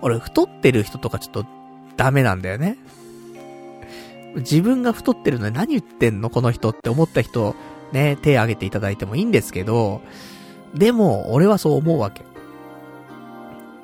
[0.00, 1.46] 俺太ってる人とかちょっと
[1.96, 2.78] ダメなんだよね。
[4.36, 7.54] 自分が太ってるのに何言ってんのこの人って思った人、
[7.92, 10.00] ね、手挙げていただいてもいいんですけど、
[10.74, 12.22] でも、俺はそう思うわけ。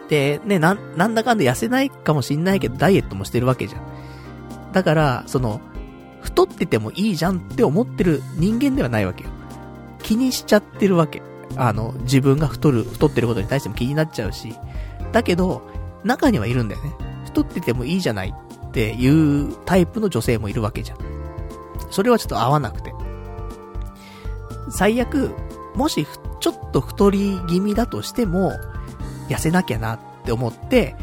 [0.09, 3.82] で、ね、な、なんだかんだ痩せないかもしんないけど、ダイエットもしてるわけじゃん。
[4.72, 5.60] だから、その、
[6.35, 9.31] 太っててもいいじゃんって思ってる人間ではないわけよ。
[10.02, 11.23] 気にしちゃってるわけ。
[11.56, 14.52] あの、自分が太る、太ってることに対しても気になっちゃうし。
[15.12, 15.62] だけど、
[16.02, 16.93] 中にはいるんだよね。
[17.27, 18.35] 太っててもいいじゃない
[18.66, 20.98] っていうタイプの女性もいるわけじゃん。
[21.90, 22.93] それはちょっと合わなくて。
[24.70, 25.31] 最悪、
[25.77, 26.05] もし、
[26.40, 28.52] ちょっと太り気味だとしても、
[29.28, 30.97] 痩せなきゃなって思って、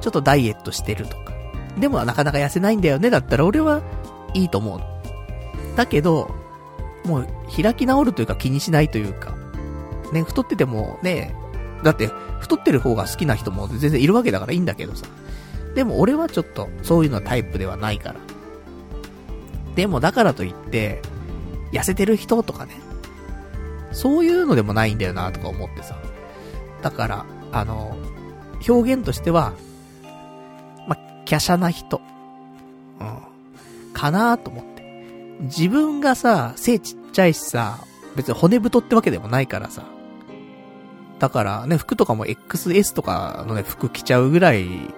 [0.00, 1.32] ちょっとダイエットしてるとか。
[1.78, 3.82] でもなかなか痩せないんだよね、だったら俺は
[4.34, 4.80] いいと思う。
[5.76, 6.34] だけど、
[7.04, 7.28] もう
[7.62, 9.34] 開き直るというか気にしないというか、
[10.12, 11.34] ね、太っててもね、
[11.82, 12.10] だって、
[12.40, 15.06] 太ってる方が好きな人も全然いるわけだからいいんだけどさ。
[15.74, 18.16] でも俺はちょっと、そういうのはタイプではないから。
[19.76, 21.02] でもだからといって、
[21.72, 22.80] 痩せてる人とかね、
[23.92, 25.96] そういうのでもないんだよなとか思ってさ。
[26.82, 27.96] だから、あの、
[28.68, 29.52] 表現としては、
[30.86, 32.00] ま、華奢な人。
[33.98, 34.82] かなと思って。
[35.40, 37.80] 自分がさ、背ちっちゃいしさ、
[38.14, 39.82] 別に骨太ってわけでもないからさ。
[41.18, 44.94] だからね、服とかも XS とかのね、服着ちゃうぐらい、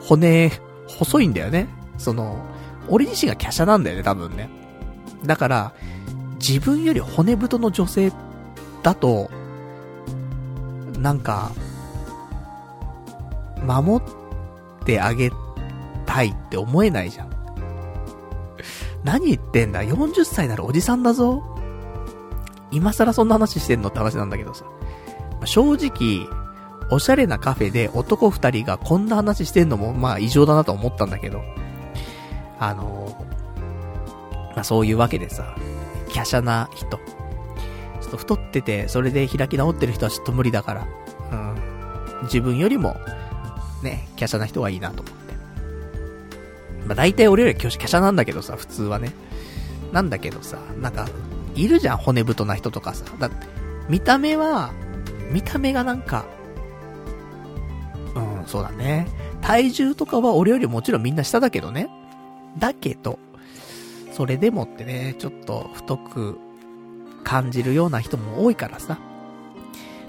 [0.00, 0.50] 骨、
[0.88, 1.68] 細いんだよね。
[1.96, 2.44] その、
[2.88, 4.50] 俺自身が華奢なんだよね、多分ね。
[5.24, 5.72] だから、
[6.44, 8.12] 自分より骨太の女性
[8.82, 9.30] だと、
[10.98, 11.52] なんか、
[13.64, 15.30] 守ってあげ
[16.04, 17.31] たいって思えないじゃん。
[19.04, 21.42] 何言ってんだ ?40 歳ならおじさんだぞ
[22.70, 24.64] 今更そんな話してんのって話なんだけどさ
[25.42, 25.46] ま。
[25.46, 26.26] 正直、
[26.90, 31.42] おしゃれなカフェで男二人がこんな話してんのも、まあ異常だなと思ったんだけど、
[32.58, 33.26] あの
[34.54, 35.54] まあそういうわけでさ、
[36.14, 36.98] 華奢な人。
[38.00, 40.86] ちょっと太ってて、それで開き直ってる人はちょっと無理だから、
[41.32, 42.22] うん。
[42.24, 42.96] 自分よりも、
[43.82, 45.21] ね、華奢な人はいいなと思って。
[46.86, 49.12] まあ大体俺より華奢なんだけどさ、普通はね。
[49.92, 51.06] なんだけどさ、なんか、
[51.54, 53.04] いるじゃん、骨太な人とかさ。
[53.18, 53.36] だって
[53.88, 54.72] 見た目は、
[55.30, 56.24] 見た目がなんか、
[58.14, 59.06] うん、そうだね。
[59.40, 61.88] 体重とかは俺よりもちろんみんな下だけどね。
[62.58, 63.18] だけど、
[64.12, 66.38] それでもってね、ちょっと太く
[67.24, 68.98] 感じるような人も多いからさ。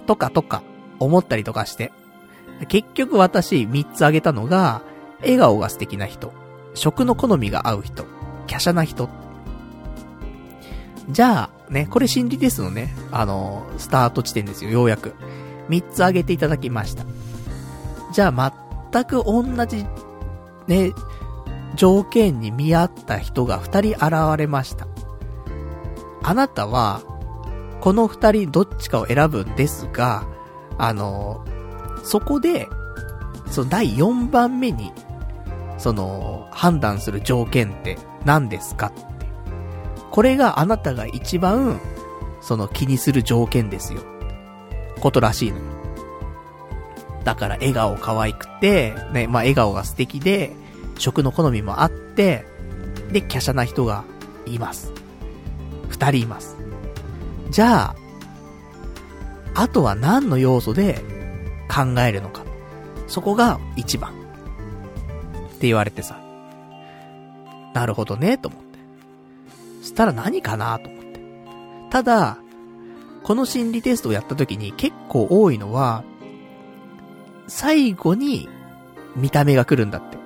[0.05, 0.61] とかとか、
[0.99, 1.91] 思ったりとかして。
[2.67, 4.81] 結局私3つ挙げたのが、
[5.21, 6.33] 笑顔が素敵な人、
[6.73, 8.03] 食の好みが合う人、
[8.47, 9.09] 華奢な人。
[11.09, 15.13] じゃあ、ね、これ心理テストのね、あの、スタート地点ですよ、ようやく。
[15.69, 17.03] 3つ挙げていただきました。
[18.11, 18.53] じゃあ、
[18.91, 19.85] 全く同じ、
[20.67, 20.93] ね、
[21.75, 24.87] 条件に見合った人が2人現れました。
[26.21, 27.01] あなたは、
[27.81, 30.25] この2人どっちかを選ぶんですが、
[30.77, 31.43] あの、
[32.03, 32.69] そこで、
[33.49, 34.93] その第4番目に、
[35.83, 39.03] その、判断する条件って何ですかって
[40.11, 41.81] これがあなたが一番、
[42.39, 44.01] その気にする条件ですよ。
[45.01, 45.63] ことらしいのよ。
[47.25, 50.53] だから笑顔可愛くて、ね、まあ笑顔が素敵で、
[50.99, 52.45] 食の好みもあって、
[53.11, 54.05] で、華奢な人が
[54.45, 54.93] います。
[55.89, 56.55] 二人います。
[57.49, 57.95] じゃあ、
[59.55, 61.01] あとは何の要素で
[61.67, 62.45] 考えるのか。
[63.07, 64.22] そこが一番。
[65.63, 66.19] って言われてさ。
[67.73, 69.85] なるほどね、と思って。
[69.85, 71.21] したら何かなと思って。
[71.89, 72.37] ただ、
[73.23, 76.03] この心理テストをやった時に結構多いのは、
[77.47, 78.49] 最後に
[79.15, 80.17] 見た目が来るんだって。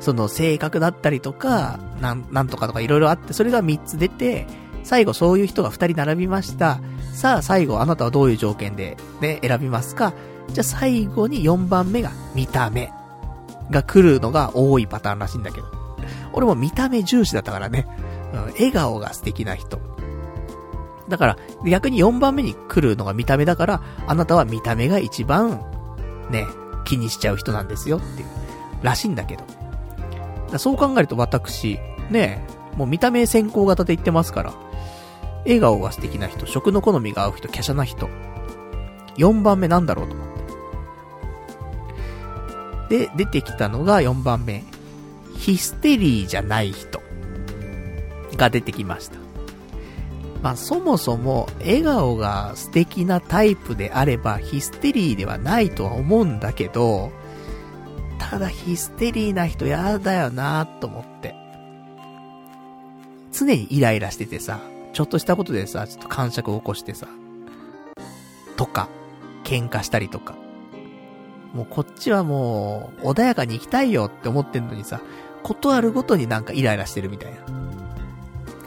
[0.00, 4.46] その性格だったりとか、なん、なんとかとか色々あって、それが3つ出て、
[4.82, 6.80] 最後そういう人が2人並びました。
[7.12, 10.14] さあ最後あなたはどういう条件でね、選びますか？
[10.48, 12.90] じゃあ最後に4番目が見た目
[13.70, 15.66] が来るのが多いパターンらしいんだけど。
[16.32, 17.86] 俺も見た目重視だったからね。
[18.32, 19.80] うん、笑顔が素敵な人。
[21.08, 25.60] だから、逆に4番目に来るのが見た目だから、あなたは見た目が一番、
[26.30, 26.46] ね、
[26.84, 28.28] 気にしちゃう人なんですよっていう、
[28.82, 30.58] らしいんだけど。
[30.58, 31.78] そう考えると私、
[32.10, 32.44] ね、
[32.76, 34.52] もう見た目先行型で言ってますから、
[35.44, 38.08] 笑顔が素敵な人、食の好みが合う人、華奢な人。
[39.16, 40.35] 4番目なんだろうと思って。
[42.88, 44.64] で、出てきたのが4番目。
[45.36, 47.06] ヒステリーじゃない人。
[48.36, 49.18] が出てきました。
[50.42, 57.10] まあ、そもそも笑顔が素敵なタイプであればヒステリーではないとは思うんだけど、
[58.18, 61.34] ただヒステリーな人やだよなと思って。
[63.32, 64.60] 常にイライラしててさ、
[64.92, 67.06] ちょっとしたことでさ、ちょっと感触を起こしてさ、
[68.56, 68.88] とか、
[69.44, 70.34] 喧嘩したりとか。
[71.56, 75.00] もうこっちはもう、穏やかに行きたいよって思ってんのにさ、
[75.42, 77.38] ことあるごとになんかイライラしてるみたいな。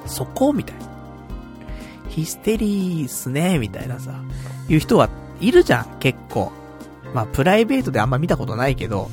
[0.08, 0.90] そこみたいな。
[2.10, 4.24] ヒステリーっすね、みたいなさ、
[4.68, 5.08] いう人は
[5.40, 6.52] いるじゃん、結構。
[7.14, 9.10] まあ、プライベートであんま見たことないけど、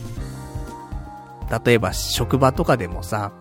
[1.65, 3.33] 例えば職場とかでもさ、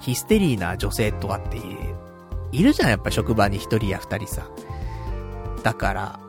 [0.00, 1.60] ヒステリーな女性とかって、
[2.50, 4.48] いるじゃん、やっぱ職場に一人や二人さ。
[5.62, 6.20] だから、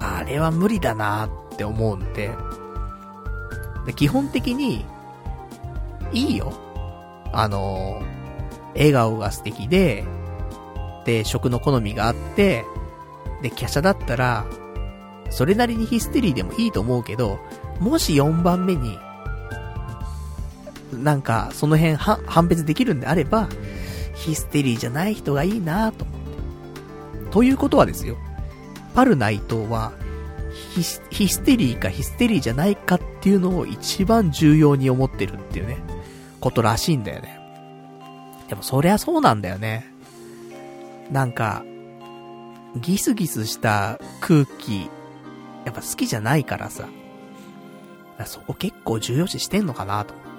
[0.00, 2.30] あれは無理だなっって思うんで、
[3.86, 4.84] で基本的に、
[6.12, 6.52] いいよ。
[7.32, 8.02] あの
[8.74, 10.04] 笑顔が素敵で、
[11.04, 12.64] で、食の好みがあって、
[13.42, 14.46] で、華奢だったら、
[15.30, 17.38] それなりにヒステリーでもいいと思うけど、
[17.78, 18.98] もし4番目に、
[20.92, 23.48] なんか、その辺は、判別できるんであれば、
[24.14, 27.30] ヒステリーじゃない人がいいなと思って。
[27.30, 28.16] ということはですよ。
[28.94, 29.92] パル内藤は
[30.70, 30.82] ヒ
[31.28, 35.78] ス、テリーかヒステリーじゃないかっていうのを一番重要に思ってるっていうね、
[36.40, 37.38] ことらしいんだよね。
[38.48, 39.92] でもそりゃそうなんだよね。
[41.10, 41.64] なんか、
[42.76, 44.88] ギスギスした空気、
[45.64, 46.88] やっぱ好きじゃないからさ。
[48.26, 50.30] そこ結構重要視してんのかなと思って。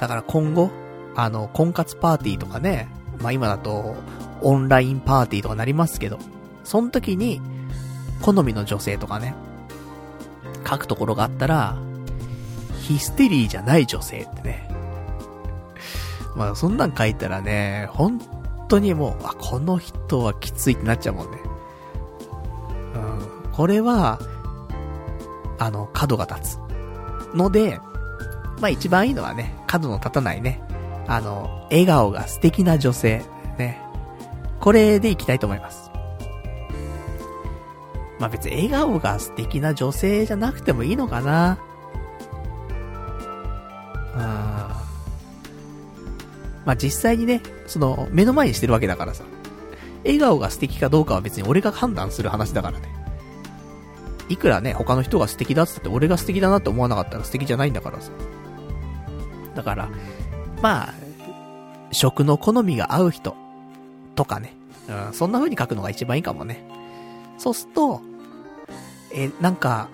[0.00, 0.70] だから今後、
[1.14, 2.88] あの、婚活パーティーとかね、
[3.20, 3.96] まあ今だと、
[4.42, 6.18] オンラインパーティーとかなりますけど、
[6.64, 7.40] その時に、
[8.22, 9.34] 好みの女性とかね、
[10.68, 11.76] 書くところがあったら、
[12.80, 14.68] ヒステリーじゃない女性ってね。
[16.36, 18.20] まあそんなん書いたらね、本
[18.68, 21.38] 当にもう、あ、この人はきついってなっちゃうもんね。
[22.94, 22.98] う
[23.48, 23.52] ん。
[23.52, 24.18] これは、
[25.58, 26.58] あの、角が立つ。
[27.34, 27.80] ので、
[28.60, 30.60] まあ一番いいのはね、角の立たないね、
[31.06, 33.22] あの、笑顔が素敵な女性、
[33.58, 33.80] ね。
[34.60, 35.79] これでいきたいと思います。
[38.20, 41.58] まあ別に笑顔が素敵な女性じゃなくてもいいのかな。
[44.14, 44.20] うん。
[44.20, 44.76] ま
[46.66, 49.24] あ実際にね、その、目の前にしてるわけだからさ。
[50.04, 52.88] 笑顔が素敵かどうかは別に俺が判断する話だからね。
[54.28, 58.10] いくらね、他の人が素敵だっつって俺が素敵だなって思わなかったら素敵じゃないんだからさ。
[59.54, 59.88] だから、
[60.62, 60.94] まあ、
[61.92, 63.34] 食の好みが合う人
[64.14, 64.54] とかね。
[64.88, 66.64] うん、そんな風に書くのが一番いいかもね。
[67.38, 68.00] そうすると、
[69.12, 69.88] え、なんか、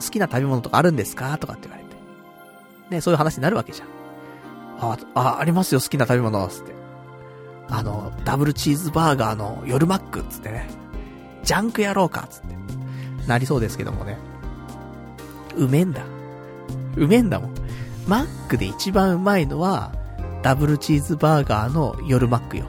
[0.00, 1.36] 好きな食べ物とかあるんですか？
[1.38, 1.96] とかって言われて。
[2.90, 3.88] ね、そういう話になるわけじゃん。
[4.80, 6.74] あ、あ、ありますよ、好きな食べ物、つって。
[7.68, 10.68] あの、ダブルチーズバーガーの夜マック、つってね。
[11.44, 12.56] ジャンクやろうか、つって。
[13.26, 14.18] なりそうですけどもね。
[15.56, 16.02] うめんだ。
[16.96, 17.54] うめんだもん。
[18.06, 19.92] マックで一番うまいのは、
[20.42, 22.64] ダブルチーズバーガーの夜マックよ。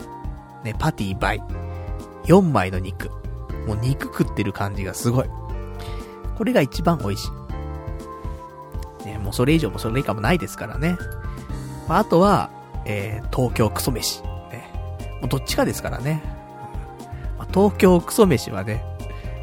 [0.63, 1.41] ね、パティ倍。
[2.25, 3.09] 4枚の肉。
[3.65, 5.29] もう肉食ってる感じがすごい。
[6.41, 7.29] これが一番美味し
[9.03, 9.05] い。
[9.05, 10.97] ね、もうそれ以上もそれ以下もないですからね。
[11.87, 12.49] まあ、あとは、
[12.83, 14.23] えー、東京クソ飯。
[14.49, 14.67] ね。
[15.21, 16.23] もうどっちかですからね。
[17.37, 18.83] まあ、東京クソ飯はね、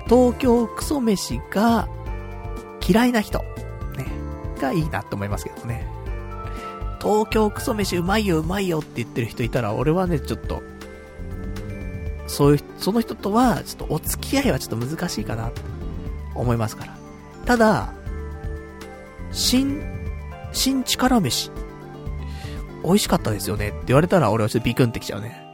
[0.09, 1.89] 東京クソ飯が
[2.85, 3.39] 嫌いな人、
[3.97, 4.09] ね、
[4.61, 5.87] がいいなって思いますけどね。
[7.01, 10.65] 東京クソ飯うまいようまいよって言ってる人いたら、俺はね、ちょっと、
[12.27, 15.77] そういう、その人とは、ちょっとお付き合いはちょっと難しいかなと
[16.40, 16.97] 思いますから。
[17.44, 17.93] ただ、
[19.32, 19.82] 新、
[20.52, 21.51] 新力飯、
[22.85, 25.44] 美味しかったですよねって言われたら俺はちょっとビクンってきちゃうね。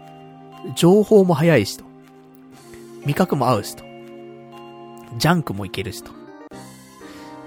[0.77, 1.85] 情報も早いしと。
[3.05, 3.85] 味覚も合うしと。
[5.19, 6.11] ジャンクもいけるしと。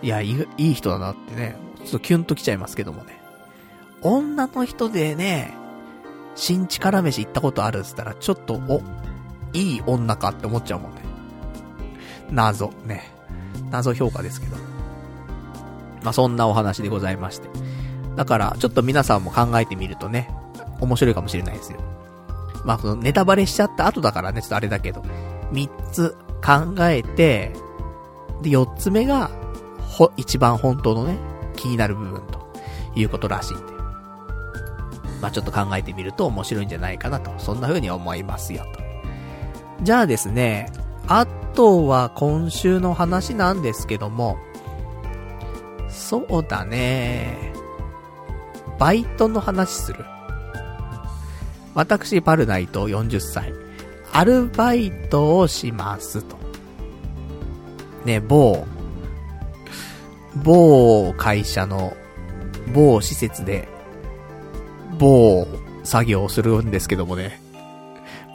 [0.01, 3.19] いや、いい、いい人だなってね、ちょっとキュンときちゃいますけどもね。
[4.01, 5.53] 女の人でね、
[6.35, 8.81] 新力飯行ったことあるっつったら、ちょっと、お、
[9.53, 11.01] いい女かって思っちゃうもんね。
[12.29, 13.16] 謎、ね。
[13.69, 14.57] 謎評価ですけど。
[16.03, 17.49] まあ、そんなお話でございまして。
[18.15, 20.29] だから、ちょっと皆さんも考えてみるとね、
[20.79, 21.79] 面白いかもしれないですよ。
[22.63, 25.01] まあ、そのネタバレしちゃった後だからね、ちょっとあれだけど、
[25.51, 27.53] 3つ考えて、
[28.41, 29.31] で、4つ目が、
[29.81, 31.17] ほ、一番本当のね、
[31.55, 32.47] 気になる部分と
[32.95, 33.73] いうことらしいんで。
[35.21, 38.79] まあ、ちょっと考えてみると面白いんじゃないかなと、そんな風に思いますよと。
[39.83, 40.71] じゃあですね、
[41.07, 44.37] あとは今週の話なんですけども、
[45.89, 47.53] そうだね。
[48.77, 50.05] バイトの話する。
[51.73, 53.53] 私、パルナイト40歳。
[54.11, 56.37] アルバイトをしますと。
[58.05, 58.65] ね、某、
[60.43, 61.95] 某会社の、
[62.73, 63.67] 某施設で、
[64.99, 65.47] 某
[65.83, 67.41] 作業をするんですけどもね。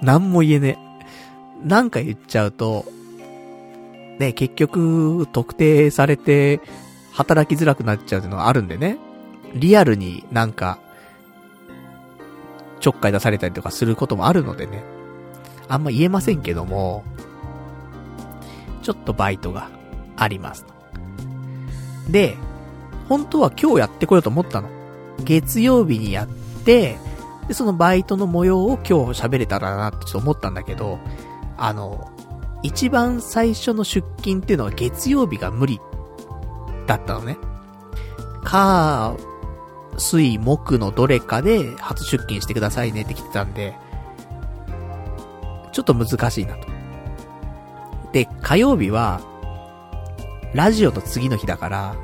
[0.03, 0.91] 何も言えねえ。
[1.65, 2.85] なんか言っちゃうと、
[4.19, 6.61] ね、結局、特定されて、
[7.13, 8.99] 働きづらくなっちゃうっていうのがあるんでね。
[9.55, 10.79] リアルになんか、
[12.81, 14.83] ちょっかい出されたりとかすることもあるのでね。
[15.69, 17.05] あんま言えませんけども、
[18.83, 19.71] ちょっとバイトが
[20.17, 20.67] あります。
[22.11, 22.37] で、
[23.09, 24.69] 本当は今日やってこようと思ったの。
[25.25, 26.29] 月曜日にやっ
[26.65, 26.99] て、
[27.47, 30.99] で、そのバイトの模様を今日喋れたらなってちょっと思ったんだけど、
[31.57, 32.11] あの、
[32.62, 35.81] 一番最初の出勤っていうのは月曜日が無理
[36.87, 37.37] だったのね。
[38.45, 39.16] か、
[39.99, 43.74] 水、木のどれかで初出勤してくださいねって来てたんで、
[45.73, 46.69] ちょっと難しいなと。
[48.12, 49.20] で、火曜日は、
[50.55, 51.97] ラジオの次の日だから、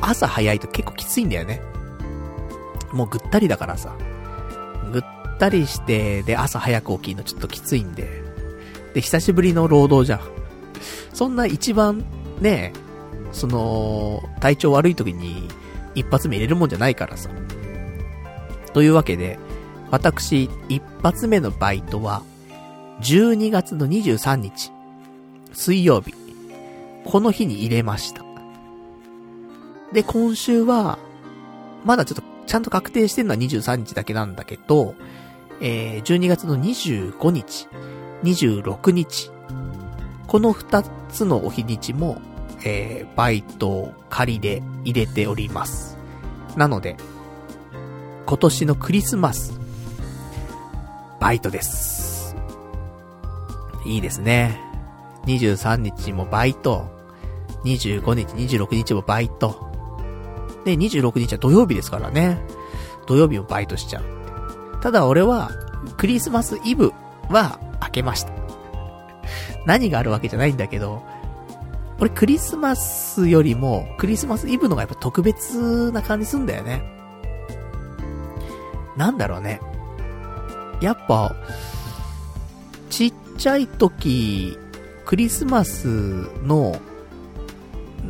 [0.00, 1.60] 朝早いと結構きついんだよね。
[2.92, 3.94] もうぐったりだからさ。
[4.92, 5.02] ぐっ
[5.38, 8.23] たりして、で、朝早く起きるのちょっときついんで。
[8.94, 10.20] で、久しぶりの労働じゃん。
[11.12, 12.04] そんな一番、
[12.40, 12.72] ね、
[13.32, 15.48] その、体調悪い時に
[15.94, 17.28] 一発目入れるもんじゃないからさ。
[18.72, 19.38] というわけで、
[19.90, 22.22] 私、一発目のバイトは、
[23.00, 24.70] 12月の23日、
[25.52, 26.14] 水曜日、
[27.04, 28.24] この日に入れました。
[29.92, 30.98] で、今週は、
[31.84, 34.94] まだちょっと、ちゃんと確定してるのは23日だけなんだけど、
[35.60, 37.68] えー、12月の25日、
[38.24, 39.30] 26日、
[40.26, 42.20] この2つのお日にちも、
[42.64, 45.98] えー、バイトを仮で入れております。
[46.56, 46.96] なので、
[48.26, 49.60] 今年のクリスマス、
[51.20, 52.34] バイトです。
[53.84, 54.58] いいですね。
[55.26, 56.86] 23日もバイト。
[57.64, 59.70] 25日、26日もバイト。
[60.64, 62.38] で、26日は土曜日ですからね。
[63.06, 64.04] 土曜日もバイトしちゃう。
[64.80, 65.50] ただ俺は、
[65.98, 66.92] クリスマスイブ
[67.28, 68.32] は開けました。
[69.66, 71.02] 何があるわけじゃないんだけど、
[71.98, 76.82] 俺クリスマスよりも、クリスマスイブのがやっぱ特別な感じすんだよね。
[78.96, 79.60] なんだろうね。
[80.80, 81.34] やっぱ、
[82.90, 84.58] ちっちゃい時、
[85.04, 85.86] クリスマス
[86.42, 86.80] の、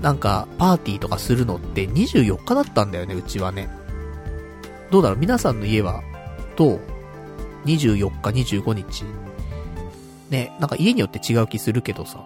[0.00, 3.68] なんか、パーティーとかするのって24日だったんだよね、うちはね。
[4.90, 5.18] どうだろう？
[5.18, 6.02] 皆さんの家は、
[6.56, 6.80] どう
[7.64, 9.04] ?24 日、25日。
[10.34, 12.18] ね、なんか家によって違う気するけどさ。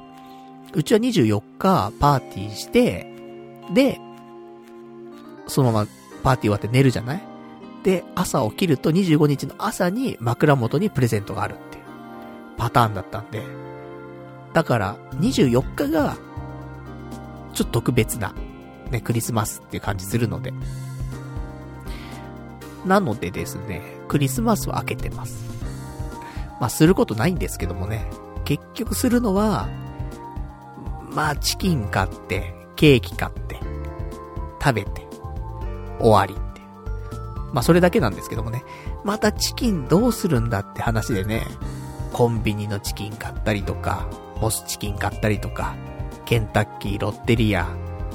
[0.73, 3.07] うちは24日パーティーして、
[3.75, 4.01] で、
[5.47, 5.89] そのまま
[6.23, 7.23] パーティー終わって寝るじゃない？
[7.83, 11.85] で、朝起きると25日の朝に枕元にプレゼントがあるっていう
[12.57, 13.43] パターンだったんで。
[14.55, 16.17] だから、24日が、
[17.53, 18.35] ちょっと特別な、
[18.91, 20.55] ね、クリスマスっていう感じするので。
[22.87, 25.48] なのでですね、クリスマスは開けてます。
[26.61, 28.07] まあ、することないんですけどもね。
[28.45, 29.69] 結局するのは、
[31.11, 33.61] まあ、チキン買って、ケーキ買って、
[34.63, 35.07] 食べて、
[35.99, 36.61] 終わりって。
[37.53, 38.65] まあ、それだけなんですけどもね。
[39.05, 41.47] またチキンどうするんだって話でね、
[42.13, 44.09] コンビニのチキン買ったりとか、
[44.41, 45.77] モスチキン買ったりとか、
[46.25, 47.69] ケンタッキー、ロッテリア、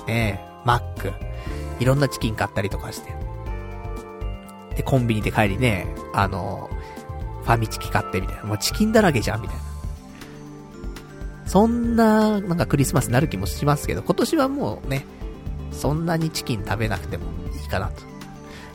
[0.07, 1.11] ねマック、
[1.79, 3.13] いろんなチキン買ったりとかして。
[4.75, 6.69] で、コンビニで帰りね、あの、
[7.43, 8.43] ファミチキ買ってみたいな。
[8.43, 9.63] もうチキンだらけじゃん、みたいな。
[11.45, 15.05] そんな、なんかクリスマスになる気もしますけど、今年はもうね、
[15.71, 18.01] そんなにチキン食べなくてもいいかなと。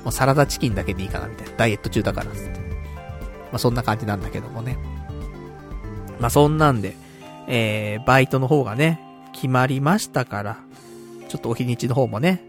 [0.04, 1.56] もうサラダチキンだけでいいかな、みたいな。
[1.56, 2.34] ダイエット中だから、っ。
[2.34, 2.42] ま
[3.54, 4.78] あそんな感じなんだけどもね。
[6.20, 6.94] まあそんなんで、
[7.46, 9.00] えー、バイトの方がね、
[9.32, 10.58] 決まりましたから、
[11.28, 12.44] ちょっとお日にちの方もね、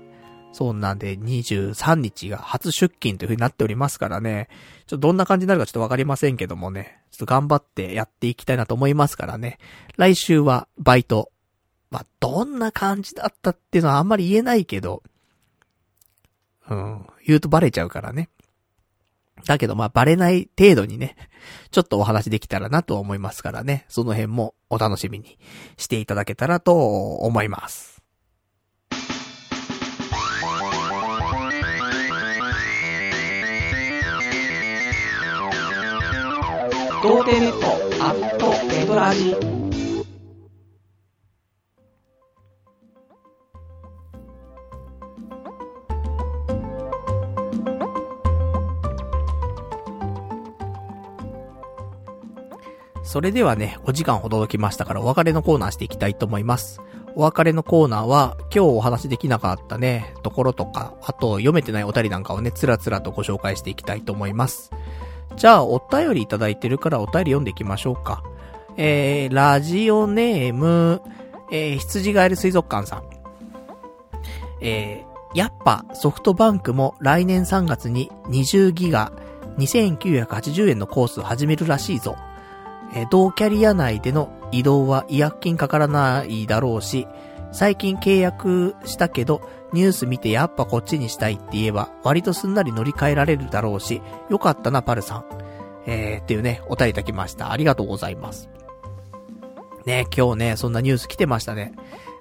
[0.51, 4.49] そんなんで23日が初出勤という風になっておりますからね、
[4.87, 9.59] ちょっとどんな感じになるかちょっとわかりませんけどもね、ちょっと頑張ってやっていきたいなと思いますからね、
[9.97, 11.31] 来週はバイト。
[11.91, 15.01] まあ、どんな感じだったっていうのはあんまり言えないけど、
[16.69, 18.29] うん、言うとバレちゃうからね。
[19.45, 21.15] だけどまあバレない程度にね、
[21.71, 25.39] ちょっとお話できたらなと思いますからね、その辺もお楽しみに
[25.77, 27.88] していただけたらと思います。
[37.01, 37.67] 童貞ネット
[38.03, 39.33] アットネトラジ
[53.03, 56.81] それではね、お時間ほどきましたからお別れのコーナーしていきたいと思います。
[57.15, 64.69] お別れのコーナーは、今日お話できなかったね、ところとか、あと読めてないお便りなんかをね、つらつらとご紹介していきたいと思います。
[65.35, 68.23] じゃあ、お便りいただいてるからお便り読んでいきましょうか。
[68.77, 71.01] えー、ラジオネーム、
[71.51, 73.03] えー、羊ガエル水族館さん。
[74.61, 79.11] えー、やっぱソフトバンクも来年3月に20ギガ
[79.57, 82.15] 2980円のコースを始めるらしいぞ。
[82.95, 87.07] えー同キャリア内での移動は違約金かからないだろうし、
[87.51, 89.41] 最近契約したけど、
[89.73, 95.25] ニュース見てやっぱこっちにしたいって言えば、割とすんなり乗り換えられるだろうし、よかったな、パルさん。
[95.85, 97.51] えー、っていうね、お便りいただきました。
[97.51, 98.49] ありがとうございます。
[99.85, 101.73] ね、今日ね、そんなニュース来てましたね。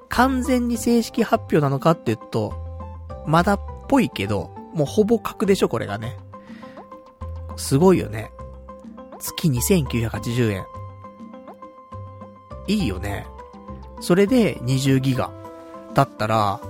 [0.08, 2.54] 完全に正式発表なのかって言うと、
[3.26, 6.16] まだっぽいけど、もうほぼ確でしょ、これがね。
[7.56, 8.30] すごいよね。
[9.18, 10.64] 月2980円。
[12.66, 13.26] いいよね。
[14.00, 15.30] それで20ギガ。
[15.94, 16.60] だったら、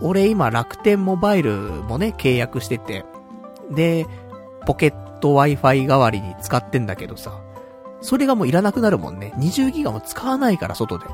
[0.00, 3.04] 俺今楽天モバイルもね、契約してて、
[3.70, 4.06] で、
[4.66, 7.40] ポケット Wi-Fi 代わりに使ってんだけどさ、
[8.00, 9.32] それがもういらなくなるもんね。
[9.36, 11.06] 20ギガも使わないから、外で。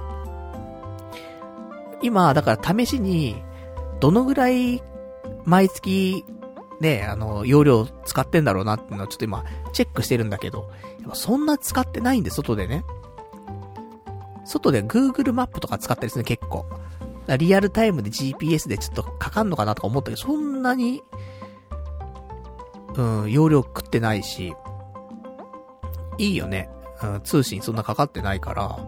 [2.03, 3.43] 今、だから試しに、
[4.01, 4.83] どのぐらい、
[5.45, 6.25] 毎月、
[6.81, 10.71] ね、あの、容量使ってんだろうなっていうのをちょっと今、チェックしてるんだけど、
[11.15, 12.85] そんな使ってないんで、外でね。
[14.45, 16.67] 外で Google マップとか使ったりするね、結構。
[17.39, 21.03] リアルタイムで GPS でちょっとかかんのかなとか思ったけど、そんなに、
[22.97, 24.55] うん、容量食ってないし、
[26.19, 26.69] いいよね。
[27.03, 28.79] うん、通信そんなかかってないから、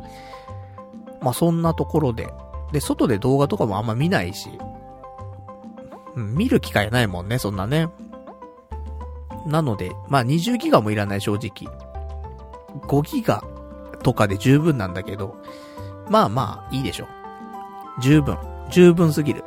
[1.20, 2.32] まあ、そんなところで。
[2.72, 4.50] で、外で動画とかもあんま見ないし、
[6.14, 7.88] うん、見る機会ないもんね、そんなね。
[9.46, 11.72] なので、まあ、20ギガもいらない正直。
[12.86, 13.42] 5ギガ
[14.02, 15.36] とかで十分なんだけど、
[16.08, 17.08] まあまあ、いいでしょ。
[18.00, 18.38] 十分。
[18.70, 19.44] 十分すぎる。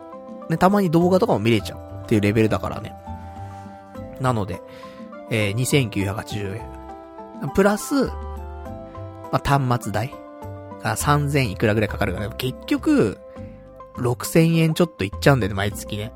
[0.49, 2.93] ね、たまに動画とかも見れちゃうっていうレベルだからね。
[4.19, 4.61] なので、
[5.30, 7.51] えー、2980円。
[7.53, 10.13] プラス、まあ、端末代
[10.84, 13.19] が3000いくらぐらいかかるから、結局、
[13.95, 16.11] 6000円ちょっといっちゃうんだよね、毎月ね。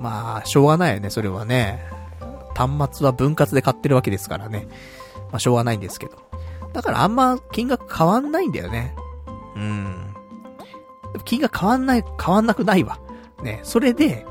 [0.00, 1.82] まあ、しょうがないよね、それはね。
[2.54, 4.68] 端末は分割で買ってるわけですからね。
[5.30, 6.16] まあ、しょうがないんですけど。
[6.72, 8.94] だからあんま金額変わんないんだよね。
[9.56, 10.14] うん。
[11.24, 12.98] 金額変わんない、変わんなくないわ。
[13.42, 14.26] ね、それで、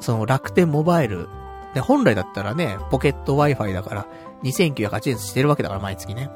[0.00, 1.28] その楽天モバイル、
[1.74, 4.06] ね、本来だったらね、ポケット Wi-Fi だから、
[4.42, 6.30] 2980円してるわけだから、毎月ね。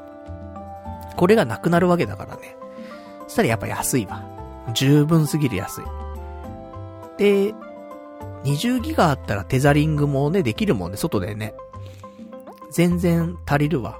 [1.15, 2.55] これがなくなるわけだからね。
[3.27, 4.23] そしたらやっぱ安いわ。
[4.73, 5.83] 十分すぎる安い。
[7.17, 7.53] で、
[8.43, 11.53] 20ギガあったらテザリングもね、できるもんね、外でね。
[12.73, 13.99] 全然足りるわ。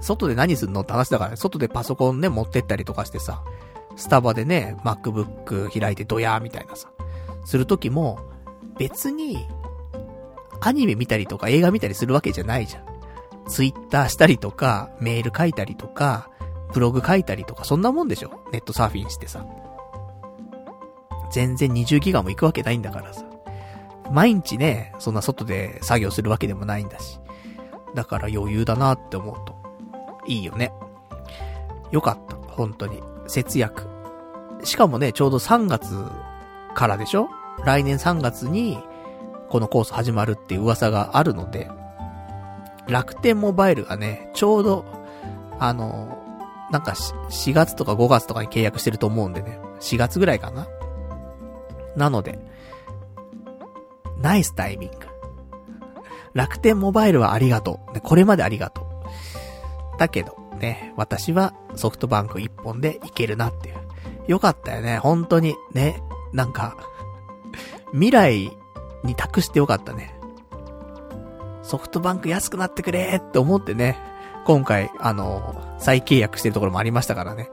[0.00, 3.42] 外で何すんのって話だから、外でパソコンね、持ってったりとかしてさ、
[3.96, 6.90] スタバでね、MacBook 開いてドヤーみたいなさ、
[7.44, 8.18] するときも、
[8.78, 9.46] 別に、
[10.60, 12.84] アニメ見たりとか映画見たりするわけじゃないじゃん。
[13.48, 16.30] ツイッターしたりとか、メール書いたりとか、
[16.72, 19.44] ブログ書いたりとか、そんなもんでしょネットサーフィンしてさ。
[21.30, 23.24] 全然20ギガも行くわけないんだからさ。
[24.10, 27.19] 毎日ね、そんな外で作業するわけでもないんだし。
[27.94, 29.54] だから余裕だなって思うと。
[30.26, 30.72] いいよね。
[31.90, 32.36] よかった。
[32.36, 33.02] 本当に。
[33.26, 33.88] 節約。
[34.64, 36.04] しかもね、ちょうど3月
[36.74, 37.28] からでしょ？
[37.64, 38.78] 来年3月に、
[39.48, 41.70] このコース始まるっていう噂があるので、
[42.88, 44.84] 楽天モバイルがね、ちょうど、
[45.58, 46.18] あの、
[46.70, 50.66] なんか4月とか5月とかに契約してると思うんでね、4月ぐらいかな？
[51.96, 52.38] なので、
[54.18, 55.09] ナイスタイミング。
[56.34, 58.00] 楽天モバイルはありがとう。
[58.00, 59.98] これまでありがとう。
[59.98, 63.76] だけど、ね、私はソフトバンク一本でいけるなっていう。
[64.26, 65.56] よかったよね、本当に。
[65.72, 66.02] ね、
[66.32, 66.76] なんか、
[67.92, 68.56] 未来
[69.02, 70.14] に託してよかったね。
[71.62, 73.98] ソフトバンク安くなってくれって思ってね、
[74.44, 77.50] 今回、あの、再契約してるところもありましたからね。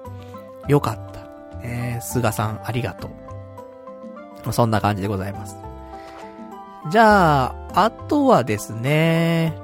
[0.67, 1.27] よかった。
[1.61, 3.09] えー、菅さんありがと
[4.47, 4.53] う。
[4.53, 5.66] そんな感じでございます。
[6.89, 9.57] じゃあ、あとはですね、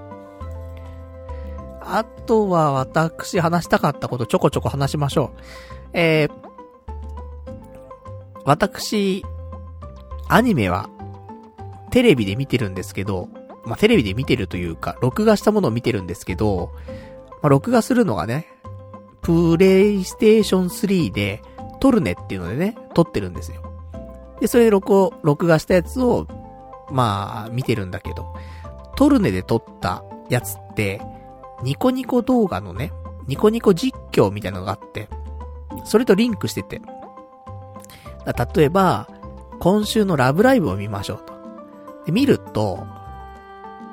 [1.79, 5.39] あとは私話したかったことちょこちょこ話しましょう。
[5.93, 6.31] えー、
[8.45, 9.23] 私、
[10.27, 10.89] アニメは、
[11.91, 13.29] テレビで見てるんですけど、
[13.65, 16.71] まあ、テレビで見てるというか、録画したものを見てるんですけど、
[17.41, 18.47] まあ、録画するのがね、
[19.21, 21.41] プレイステーション3で、
[21.79, 23.61] トルネっていうのでね、撮ってるんですよ。
[24.39, 26.27] で、それで録録画したやつを、
[26.93, 28.33] まあ、見てるんだけど、
[28.95, 31.01] トルネで撮ったやつって、
[31.63, 32.93] ニコニコ動画のね、
[33.27, 35.09] ニコニコ実況みたいなのがあって、
[35.83, 36.81] それとリンクしてて。
[38.55, 39.09] 例えば、
[39.59, 41.33] 今週のラブライブを見ましょうと。
[42.05, 42.85] で見ると、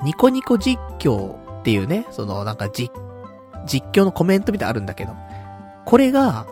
[0.03, 2.93] ニコニコ実況っていうね、そのなんか実、
[3.67, 5.15] 実況のコメントみたいなあるんだけど、
[5.85, 6.47] これが、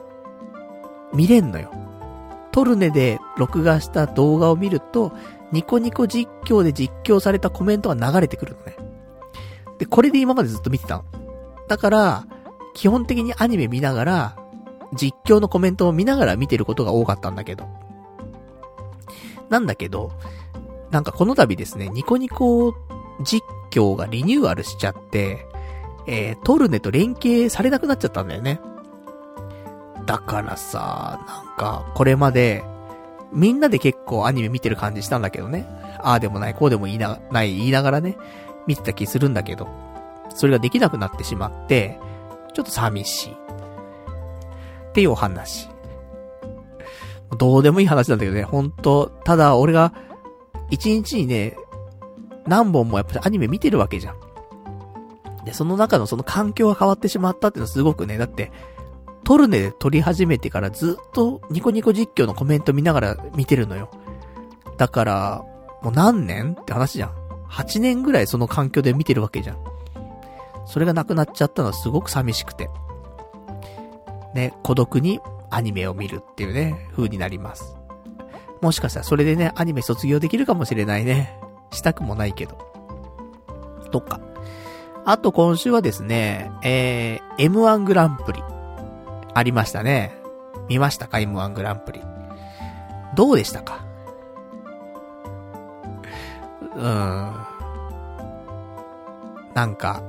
[1.12, 1.72] 見れんのよ。
[2.52, 5.12] トルネで録画した動画を見ると、
[5.52, 8.76] ニコニコ実況で実況されたコメントが流れてくるのね。
[9.78, 11.04] で、これで今までずっと見てたの。
[11.68, 12.26] だから、
[12.74, 14.36] 基本的にアニメ見ながら、
[14.94, 17.68] 実況のコメントを見ながら見てることが多かったんだけど。
[19.48, 20.12] なんだけど、
[20.90, 22.74] なんかこの度ですね、ニコニコ
[23.22, 25.46] 実況がリニューアルしちゃって、
[26.06, 28.60] えー、トルネと連携されなくなっちゃったんだよね。
[30.06, 32.64] だからさ、なんか、これまで、
[33.32, 35.66] みんなで結構アニメ見てる感じしたんだけどね。
[36.00, 38.16] ああでもない、こうでも言いな、ない言いながらね、
[38.66, 39.68] 見てた気するんだけど、
[40.34, 41.98] それができなくなってしまって、
[42.55, 43.32] ちょっと寂しい。
[43.32, 45.68] っていうお話。
[47.36, 49.92] どうでもいい話なんだけどね、ほんと、ただ俺が、
[50.70, 51.56] 一日にね、
[52.46, 54.16] 何本もやっぱりアニメ見てるわけじゃん。
[55.44, 58.50] で、その中のその環境が変わってしまったっていうのはすごくね、だって、
[59.24, 63.90] トルネで撮り始めてからずっとニコニコ実況のコメント見ながら見てるのよ。
[64.76, 65.44] だから、
[65.82, 67.12] もう何年って話じゃん。
[67.50, 69.58] 8年ぐらいその環境で見てるわけじゃん。
[70.66, 72.68] それがなくなっちゃったのはすごく寂しくて。
[74.34, 75.20] ね、孤独に
[75.50, 77.76] アニメを見るっていうね、風になります。
[78.60, 81.38] もしかしたらそれでね、アニメ卒業できるかもしれないね。
[81.70, 82.58] したくもないけど。
[83.90, 84.20] とか。
[85.04, 88.42] あと今週はですね、えー、M1 グランプリ。
[89.39, 90.15] ありましたね。
[90.69, 92.02] 見ましたか ?M1 グランプリ。
[93.15, 93.85] どうでしたか？
[96.74, 97.47] うーん。
[99.55, 100.02] なんか、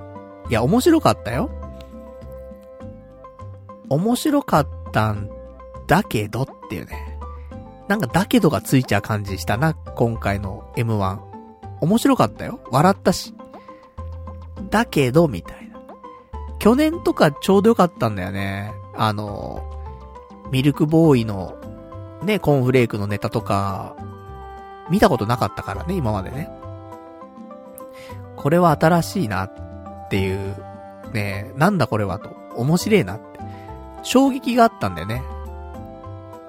[0.49, 1.51] いや、面白かったよ。
[3.89, 5.29] 面白かったん
[5.87, 7.19] だけどっていうね。
[7.87, 11.19] なんかだけどがついちゃう感じしたな、今回の M1。
[11.81, 12.59] 面白かったよ。
[12.71, 13.35] 笑ったし。
[14.69, 15.79] だけど、みたいな。
[16.59, 18.73] 去年とかちょうどよかったんだよね。
[19.01, 19.63] あの、
[20.51, 21.55] ミルクボーイの、
[22.21, 23.95] ね、コーンフレークのネタとか、
[24.89, 26.49] 見たことなかったからね、今までね。
[28.35, 30.53] これは新しいなっていう、
[31.13, 33.39] ね、なんだこれはと、面白いなって、
[34.03, 35.23] 衝撃があったんだよね。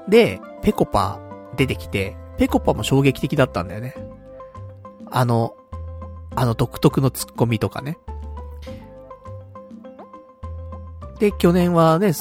[0.09, 1.21] で、ペコパ
[1.57, 3.95] 出てきて、ペコパも衝撃的だったんだよね。
[5.09, 5.55] あの、
[6.35, 7.97] あの独特のツッコミとかね。
[11.21, 12.13] で、去年はね、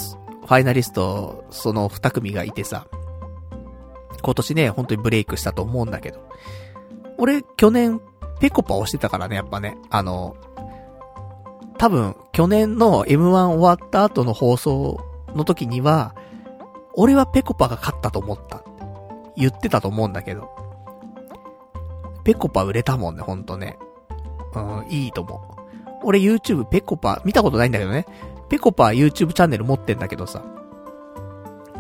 [0.49, 2.87] ファイナリスト、その二組がいてさ、
[4.23, 6.27] 今年ね、本当にブレイクしたと思うんだけど。
[7.19, 8.01] 俺、去年、
[8.39, 9.77] ペコパをしてたからね、やっぱね。
[9.91, 10.35] あの、
[11.77, 14.99] 多分、去年の M1 終わった後の放送
[15.35, 16.15] の時には、
[16.95, 18.63] 俺はペコパが勝ったと思った。
[19.37, 20.49] 言ってたと思うんだけど。
[22.23, 23.77] ペコパ売れたもんね、ほんとね。
[24.55, 25.59] うん、いいと思う。
[26.03, 28.07] 俺 YouTube ペコパ、見たことないんだけどね。
[28.49, 30.43] ペコパ YouTube チャンネル持ってんだけどさ。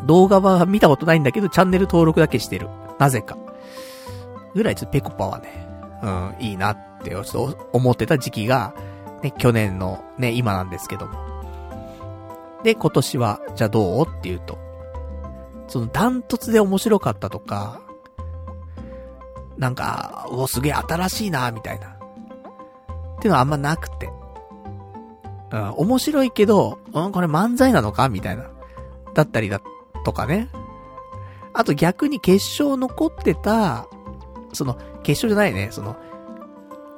[0.05, 2.69] 動画は見たことないんだけど、チャンネル登録だけしてる。
[2.97, 3.37] なぜか。
[4.53, 5.67] ぐらいちょっとペコパはね、
[6.01, 8.73] うん、いいなってちょっと思ってた時期が、
[9.21, 11.29] ね、去年のね、今なんですけども。
[12.63, 14.57] で、今年は、じゃあどうっていうと。
[15.67, 17.81] そのダントツで面白かったとか、
[19.57, 21.87] なんか、お、すげえ新しいな、みたいな。
[21.87, 21.91] っ
[23.21, 24.09] ていうのはあんまなくて。
[25.51, 28.45] うん、面白いけど、うん、これ漫才なのかみたいな。
[29.15, 29.61] だったりだ、
[30.05, 30.49] とかね。
[31.53, 33.87] あと逆に決勝残ってた、
[34.53, 35.95] その、決勝じゃないね、その、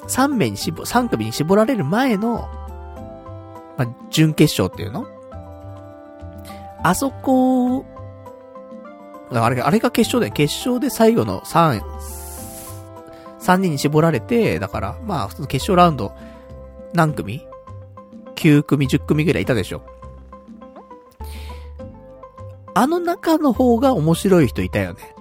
[0.08, 2.50] 3名に絞、3組に絞られる前の、
[3.78, 5.08] まあ、準決勝っていうの？
[6.84, 7.86] あそこ、
[9.32, 10.34] あれ、あれが決勝だよ。
[10.34, 11.82] 決勝で最後の3、
[13.40, 16.12] 3人に絞られて、だから、まあ、普通の決勝ラウンド、
[16.94, 17.48] 何組？
[18.42, 19.82] ?9 組、10組ぐらいいたでしょ。
[22.74, 25.16] あの中の方が面白い人いたよね。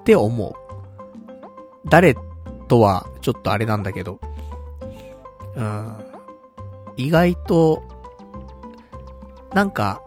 [0.00, 0.54] って思う。
[1.88, 2.16] 誰
[2.68, 4.18] とは、ちょっとあれなんだけど。
[5.54, 5.96] うん。
[6.96, 7.82] 意外と、
[9.54, 10.02] なんか、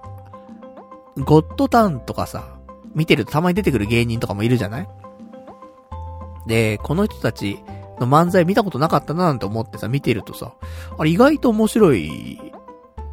[1.19, 2.57] ゴッドタウンとかさ、
[2.93, 4.89] 見てるとたまに出てくる芸人とかもいるじゃない？
[6.47, 7.59] で、この人たち
[7.99, 10.53] の漫才見たことなかったななんて思ってさ、見てるとさ、
[10.97, 12.39] あれ意外と面白い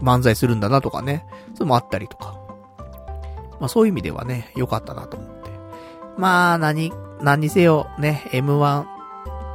[0.00, 2.34] 漫才するんだなとかね、それもあったりとか。
[3.60, 5.50] まあそういう意味ではね、良かったなと思って。
[6.18, 8.84] まあ、何、何にせよ、ね、M1、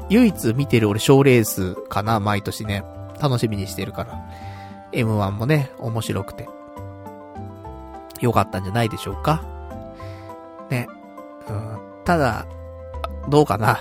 [0.09, 2.83] 唯一見てる俺賞レースかな、毎年ね。
[3.21, 4.25] 楽しみにしてるから。
[4.91, 6.47] M1 もね、面白くて。
[8.21, 9.43] 良かったんじゃないでしょうか。
[10.69, 10.87] ね。
[11.47, 12.45] うん、ただ、
[13.29, 13.79] どうかな。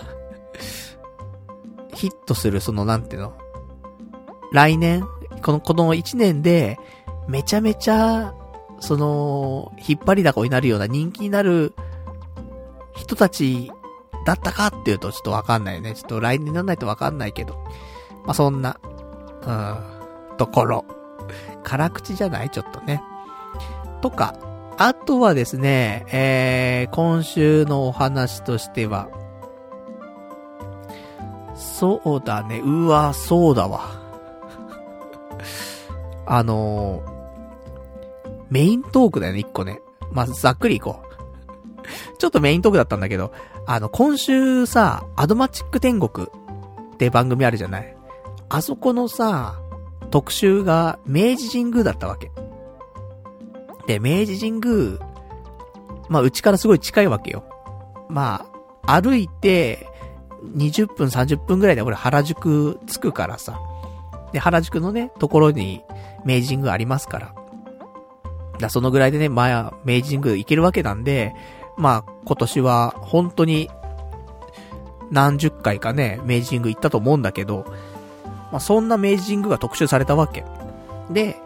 [1.96, 3.32] ヒットする、その、なんていうの？
[4.52, 5.04] 来年？
[5.42, 6.78] この、この1年で、
[7.26, 8.34] めちゃめちゃ、
[8.78, 11.74] その、引っ張りだこになるような人気になる
[12.94, 13.72] 人たち
[14.24, 15.94] だったかっていうとちょっとわかんないよね。
[15.94, 17.54] ちょっと来年にならないとわかんないけど。
[18.24, 18.78] まあ、そんな、
[19.42, 20.84] うん、ところ。
[21.62, 22.50] 辛口じゃない？
[22.50, 23.02] ちょっとね。
[24.02, 24.34] とか、
[24.78, 29.08] あとはですね、えー、今週のお話としては、
[31.78, 33.82] そうだね、うわ、そうだわ。
[36.24, 37.02] あのー、
[38.48, 39.80] メイントークだよね、一個ね。
[40.10, 41.06] まず、ざっくりいこう。
[42.18, 43.30] ちょっとメイントークだったんだけど、
[43.66, 46.30] あの、今週さ、アドマチック天国っ
[46.96, 47.96] て番組あるじゃない？
[48.48, 49.60] あそこのさ、
[50.10, 52.30] 特集が明治神宮だったわけ。
[53.86, 54.98] で、明治神宮、
[56.08, 57.44] まあ、うちからすごい近いわけよ。
[58.08, 58.46] ま
[58.86, 59.86] あ、歩いて、
[60.54, 63.60] 20分、30分ぐらいで俺原宿着くからさ。
[64.32, 65.82] で、原宿のね、ところに
[66.24, 67.34] 明治神宮ありますから。
[68.58, 71.34] だそのぐらいでね、まあ、明治神宮行けるわけなんで、
[71.76, 73.70] まあ、今年は本当に
[75.10, 77.64] 何十回かね、明治神宮行ったと思うんだけど、
[78.50, 80.44] まあ、そんな明治神宮が特集されたわけ。
[81.10, 81.36] で、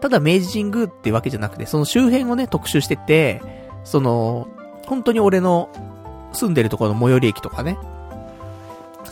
[0.00, 3.40] ただ明治神宮ってわけじゃなくて、その周辺をね、特集してて、
[3.84, 4.48] その、
[4.86, 5.68] 本当に俺の
[6.32, 7.78] 住んでるところの最寄り駅とかね、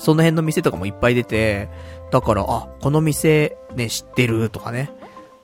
[0.04, 1.70] その辺の店とかもいっぱい出て、
[2.10, 4.90] だから、あ、この店ね、知ってるとかね。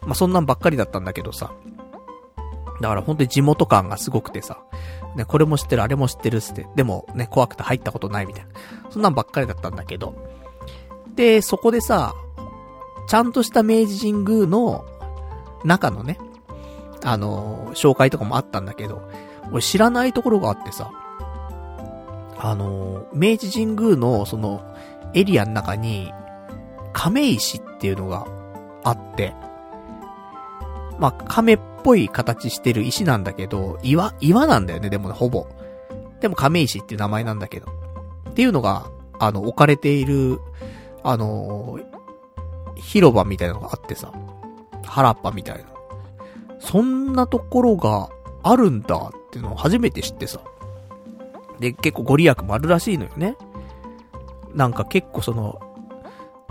[0.03, 1.55] まあ、そんなんばっかりだったんだけどさ。
[2.83, 4.59] だから本当に地元感がすごくてさ。
[5.17, 6.67] ね、これも知ってる、あれも知ってるっつって。
[6.77, 8.51] でもね、怖くて入ったことないみたいな。
[8.91, 10.15] そんなんばっかりだったんだけど。
[11.15, 12.15] で、そこでさ、
[13.09, 14.85] ちゃんとした明治神宮の
[15.65, 16.19] 中のね、
[17.03, 19.01] あのー、紹介とかもあったんだけど、
[19.53, 20.93] 俺知らないところがあってさ、
[22.43, 24.63] あの、明治神宮のその
[25.13, 26.13] エリアの中に、
[26.93, 28.27] 亀石っていうのが
[28.83, 29.35] あって、
[30.99, 35.47] まあ、亀っぽい形してる石なんだけど、岩、岩なんだよね、でもね、ほぼ。
[36.21, 37.67] でも亀石っていう名前なんだけど。
[38.31, 40.41] っていうのが、あの、置かれている、
[41.03, 41.79] あの、
[42.77, 44.13] 広場みたいなのがあってさ、
[44.85, 45.65] 原っぱみたいな。
[46.59, 48.09] そんなところが
[48.43, 50.41] あるんだっていうのを初めて知ってさ。
[51.61, 53.37] で、結構ご利益もあるらしいのよね。
[54.55, 55.61] なんか結構その、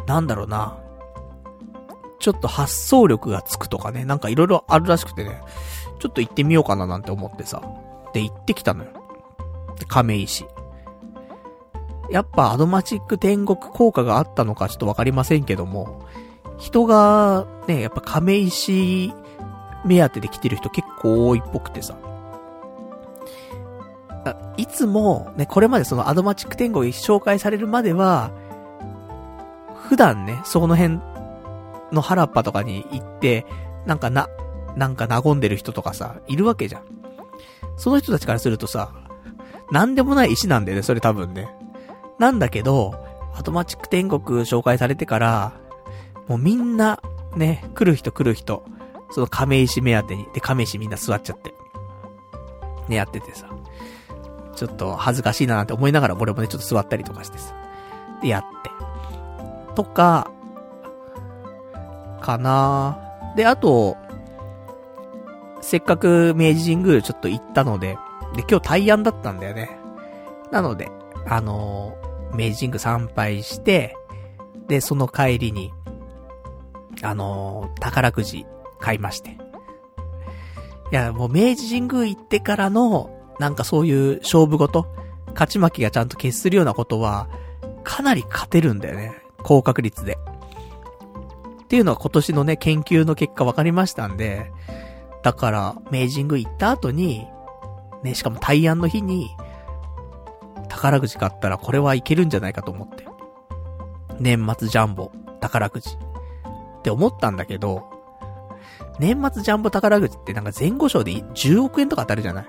[0.08, 0.78] なんだろうな。
[2.20, 5.42] ちょっと発想力がつくとかね、なんか色々あるらしくてね、
[6.00, 7.62] ちょっと行ってみようかななんて思ってさ。
[8.14, 8.92] で、行ってきたのよ。
[9.88, 10.46] 亀石。
[12.12, 16.06] やっぱアドマチック天国効果があったのかちょっとわかりませんけども、
[16.58, 19.14] 人が、ね、やっぱ亀石
[19.86, 21.98] 目当てで来てる人結構多いっぽくてさ。
[24.58, 28.32] いつも、ね、これまでそのアドマチック天国紹介されるまでは、
[29.88, 31.00] 普段ね、その辺
[31.92, 33.46] の原っぱとかに行って、
[33.86, 34.28] なんかな、
[34.76, 36.84] なんか和んでる人とかさ、いるわけじゃん。
[37.78, 38.92] その人たちからするとさ、
[39.72, 41.50] なんでもない石なんだよね、それ多分ね。
[42.18, 42.94] なんだけど、
[43.36, 45.54] アドマチック天国紹介されてから、
[46.28, 47.02] もうみんな、
[47.36, 48.66] ね、来る人来る人、
[49.12, 51.54] その亀石目当てに、で、亀石みんな座っちゃって。
[52.90, 53.48] ね、やっててさ。
[54.60, 57.56] ちょっと恥ずかしいななんて思いながら俺もね、ちょっと座ったりとかしてさ。
[58.22, 58.70] で、やって。
[59.74, 60.30] とか、
[62.20, 63.00] かな
[63.38, 63.96] で、あと、
[65.62, 67.98] せっかく明治神宮ちょっと行ったので、
[68.36, 69.80] で、今日大安だったんだよね。
[70.52, 70.92] なので、
[71.26, 73.96] あのー、明治神宮参拝して、
[74.68, 75.72] で、その帰りに、
[77.02, 78.46] あのー、宝くじ
[78.82, 79.38] 買いまして。
[80.92, 84.86] いや、もう明治神宮行ってからの、なんかそういう勝負事、
[85.34, 87.28] 勝ち負けがちゃんと決するようなことは、
[87.84, 89.14] かなり勝てるんだよね。
[89.44, 90.18] 高確率で。
[91.64, 94.52] っていうのは今年のね、研究の結果分かりましたんで、
[95.24, 97.28] だから、明治神宮行った後に、
[98.04, 99.30] ね、しかも大安の日に、
[100.68, 103.08] 宝くじ買ったらこれはいけるんじゃないかと思って。
[104.20, 105.90] 年末ジャンボ、宝くじ。
[105.92, 107.84] って思ったんだけど、
[109.00, 112.46] 年末ジャンボ宝くじってなんか前後賞で10億円とか当たるじゃない？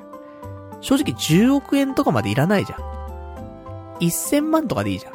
[0.80, 2.78] 正直10億円とかまでいらないじゃん。
[4.00, 5.12] 1000万とかでいいじゃん。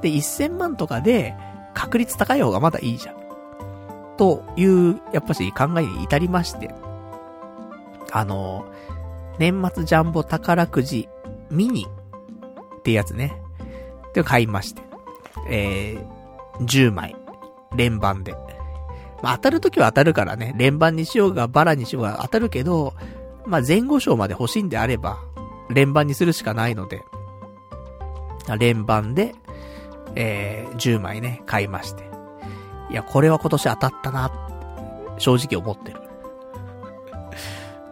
[0.00, 1.34] で、1000万とかで
[1.74, 3.16] 確率高い方がまだいいじゃん。
[4.16, 6.74] という、やっぱし考えに至りまして。
[8.12, 8.64] あの、
[9.38, 11.08] 年末ジャンボ宝くじ
[11.50, 11.86] ミニ
[12.78, 13.36] ってやつね。
[14.14, 14.82] で買いまして。
[15.48, 17.14] えー、10枚。
[17.76, 18.34] 連番で。
[19.22, 22.94] まあ、当たるときは当たるからね、連番にしようがバラにしようが当たるけど、
[23.46, 25.18] まあ、前後賞まで欲しいんであれば、
[25.70, 27.04] 連番にするしかないので、
[28.58, 29.34] 連番で、
[30.14, 32.04] えー、10枚ね、買いまして。
[32.90, 34.30] いや、これは今年当たったな、
[35.18, 36.00] 正直思ってる。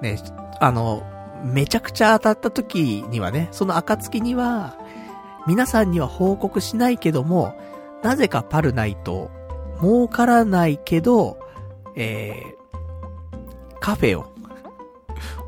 [0.01, 0.19] ね、
[0.61, 1.03] あの、
[1.45, 4.77] めちゃくちゃ当たった時にはね、その暁には、
[5.47, 7.55] 皆さんには報告しないけども、
[8.03, 9.31] なぜかパルナイト、
[9.81, 11.39] 儲からないけど、
[11.97, 14.34] えー、カフェを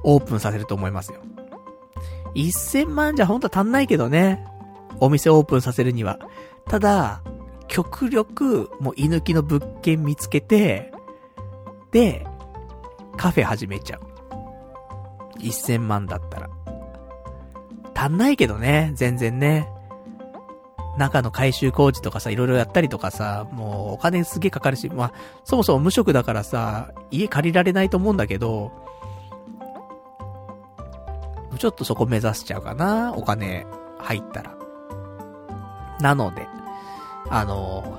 [0.07, 1.21] オープンさせると思いますよ。
[2.35, 4.45] 1000万じゃほんと足んないけどね。
[5.01, 6.19] お店オープンさせるには。
[6.69, 7.23] ただ、
[7.67, 10.93] 極力、もう居抜きの物件見つけて、
[11.91, 12.25] で、
[13.17, 14.01] カフェ始めちゃう。
[15.41, 16.51] 1000万だったら。
[17.95, 19.69] 足んないけどね、全然ね。
[20.99, 25.13] 中の改修工事とかさ、いろいろやったりとかさ、もうお金すげえかかるし、まあ、
[25.45, 28.71] そもそも無職だからさ、家借りられないと思うんだけど、
[31.59, 33.67] ちょっとそこ目指しちゃうかな、お金
[33.99, 34.55] 入ったら。
[36.01, 36.47] なので、
[37.31, 37.99] あの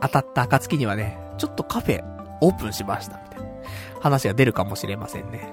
[0.00, 2.04] 当たった暁にはね、ちょっとカフェ
[2.40, 3.48] オープンしました、みたいな
[4.00, 5.52] 話が出るかもしれませんね。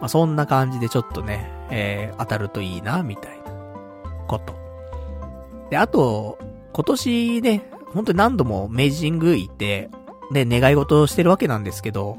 [0.00, 3.44] まあ、そんな感じでちょっとね、えー、当たるといいな、みたいな
[4.26, 4.54] こと。
[5.68, 6.38] で、あと、
[6.72, 9.90] 今年ね、本当に何度も明治神宮行って、
[10.32, 12.16] で、願い事をしてるわけなんですけど、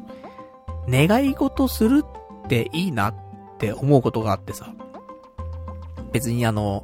[0.88, 2.04] 願い事する
[2.44, 3.16] っていいなっ
[3.62, 4.74] って思うことがあってさ。
[6.12, 6.84] 別にあの、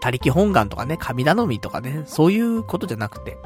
[0.00, 3.36] 他力本願とかね、神頼みとかね、そういうことじゃなくて、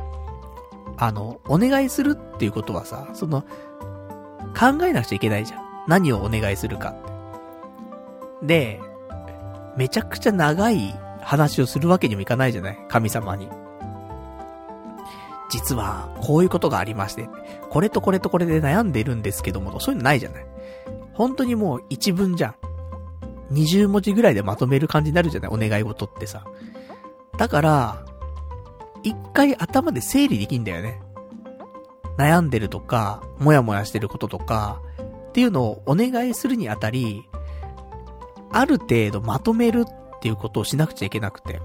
[0.97, 3.43] あの、お願いするっていうことはさ、その、
[4.57, 5.63] 考えなくちゃいけないじゃん。
[5.89, 6.95] 何をお願いするかっ
[8.43, 8.47] て。
[8.47, 8.81] で、
[9.77, 12.79] めちゃくちゃ長い話をするわけにもいかないじゃない？
[12.89, 13.49] 神様に。
[15.49, 17.29] 実は、こういうことがありまして、
[17.71, 20.47] これとこれとこれで悩んでるんですけども、そういうのないじゃない？
[21.15, 22.55] 本当にもう一文じゃん。
[23.53, 25.51] 20文字ぐらいでまとめる感じになるじゃない？
[25.53, 26.45] お願い事ってさ。
[27.37, 28.07] だから、
[29.03, 31.03] 一回頭で整理できんだよね。
[32.17, 34.81] 悩んでるとか、もやもやしてることとか、
[35.29, 37.29] っていうのをお願いするにあたり、
[38.51, 41.61] ある程度まとめるっていうことをしなくちゃいけなくて。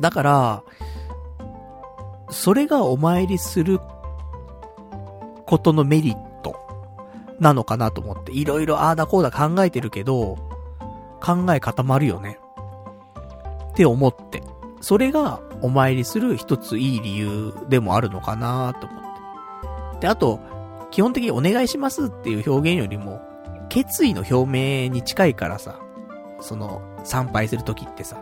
[0.00, 0.62] だから、
[2.30, 3.78] それがお参りする
[5.46, 6.31] ことのメリット
[7.42, 10.38] なのかなと思って、いろいろああだこうだ考えてるけど、
[11.20, 12.38] 考え固まるよね。
[13.70, 14.42] って思って。
[14.80, 19.02] それがお参りする一ついい理由でもあるのかなと思っ
[19.94, 20.00] て。
[20.00, 20.40] で、あと、
[20.90, 23.20] 基本的にお願いしますっていう表現よりも、
[23.68, 25.80] 決意の表明に近いからさ、
[26.40, 28.20] その、参拝するときってさ、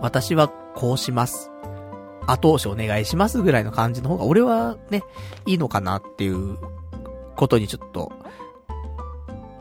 [0.00, 1.50] 私はこうします。
[2.26, 5.02] 後押しお願いしますぐらいの感じの方が俺はね、
[5.46, 6.58] いいのかなっていう
[7.36, 8.12] ことにちょっと、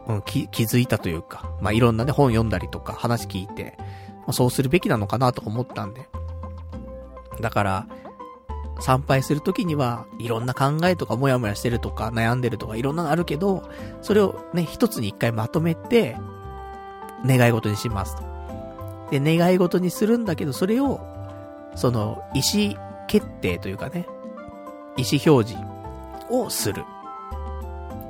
[0.08, 6.08] うん、気、気づいたというか、まあ、いろんなね、本読んだりとか話聞いて、まあ、そうするべきなのかなと思ったんで。
[7.42, 7.88] だから、
[8.80, 13.70] 参拝するときには、いろんな考えとかもやもやしてるとか悩んでるとかいろんなのあるけど、
[14.02, 16.18] それをね、一つに一回まとめて、
[17.26, 18.24] 願い事にしますと
[19.12, 21.00] で、願い事にするんだけど、それを、
[21.76, 22.76] その、意思
[23.08, 24.08] 決定というかね、
[24.98, 25.56] 意思表示
[26.30, 26.84] をする。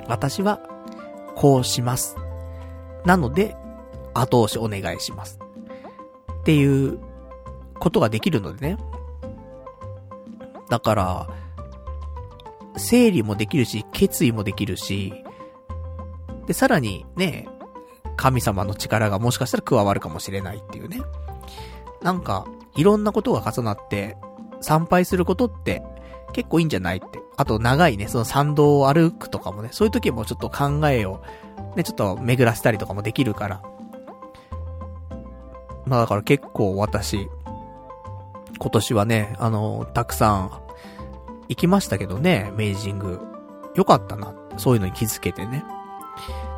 [0.08, 0.60] 私は、
[1.34, 2.16] こうします。
[3.04, 3.56] なので、
[4.14, 5.38] 後押しお願いします。
[6.40, 6.98] っていう
[7.78, 8.78] ことができるのでね。
[10.68, 11.28] だから、
[12.76, 15.12] 整理もできるし、決意もできるし、
[16.46, 17.48] で、さらにね、
[18.16, 21.00] 神様の力がもしかしたら加わるかもしれないっていうね。
[22.02, 24.16] なんか、いろんなことが重なって、
[24.60, 25.82] 参拝することって
[26.32, 27.20] 結構いいんじゃないって。
[27.36, 31.22] あと長いね、その参道を歩くとかもね、そういう時もちょっと考えを、
[31.76, 33.62] ね、ちょっと巡らせたりとかもできるから、
[35.86, 37.28] まあだから結構私、
[38.58, 40.50] 今年はね、あの、たくさん、
[41.48, 43.20] 行きましたけどね、明治神宮。
[43.74, 44.34] よかったな。
[44.56, 45.64] そういうのに気づけてね。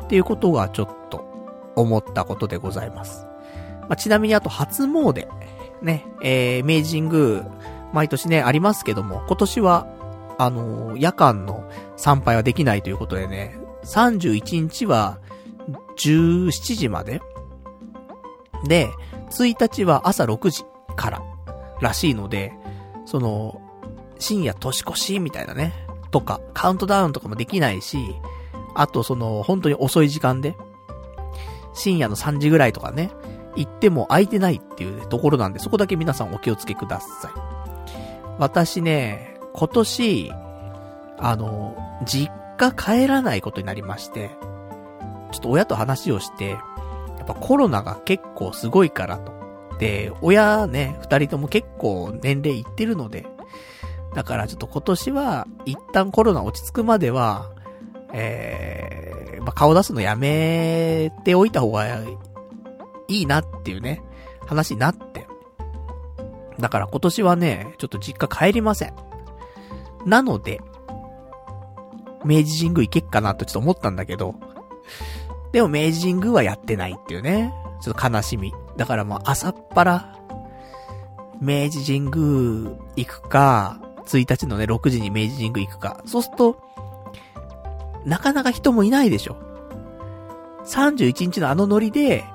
[0.03, 1.25] っていうことがちょっと
[1.75, 3.25] 思ったことでございます。
[3.81, 5.27] まあ、ちなみにあと初詣。
[5.81, 7.45] ね、えー、明治神宮、
[7.93, 9.87] 毎年ね、ありますけども、今年は、
[10.37, 15.19] あのー、夜間の参拝はできないということでね、31日は、
[15.97, 17.21] 17時まで
[18.65, 18.89] で、
[19.29, 20.63] 1日は朝6時
[20.95, 21.21] から
[21.81, 22.53] らしいので、
[23.05, 23.61] その、
[24.17, 25.73] 深夜年越しみたいなね、
[26.11, 27.97] とか、カウントダウンとかもできないし、
[28.75, 30.55] あとその、本当に遅い時間で、
[31.73, 33.11] 深夜の3時ぐらいとかね、
[33.55, 37.58] 行っても空いてないっていうところなんで、そこだけ皆さんお気をつけください。
[38.39, 40.31] 私ね、今年、
[41.17, 41.75] あの、
[42.05, 44.31] 実家帰らないことになりまして、
[45.33, 46.57] ちょっと親と話をして、や
[47.23, 49.33] っぱコロナが結構すごいからと。
[49.77, 53.25] で、親ね、二人とも結構年齢いってるので、
[54.15, 57.51] だからちょっと今年は、一旦コロナ落ち着くまでは、
[58.13, 61.85] えー、まあ、顔出すのやめておいた方が
[63.09, 64.01] いいなっていうね、
[64.47, 65.28] 話になって。
[66.59, 68.93] だから今年はね、ちょっと実家帰りません。
[70.05, 70.61] なので、
[72.25, 74.35] 明治神宮行けっかなとちょっと思ったんだけど、
[75.51, 77.53] でも明治神宮はやってないっていうね。
[77.81, 78.53] ちょっと悲しみ。
[78.77, 80.15] だからもう朝っぱら、
[81.41, 86.01] 明治神宮行くか、1日のね、6時に明治神宮行くか。
[86.05, 86.61] そうすると、
[88.05, 89.37] なかなか人もいないでしょ。
[90.65, 92.25] 31日のあのノリで、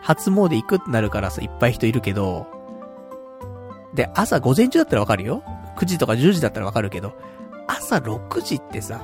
[0.00, 2.46] 初詣行くってなるからさ、いっぱい人いるけど、
[3.94, 5.42] で、朝午前中だったらわかるよ。
[5.76, 7.12] 9時とか10時だったらわかるけど、
[7.66, 9.02] 朝6時ってさ、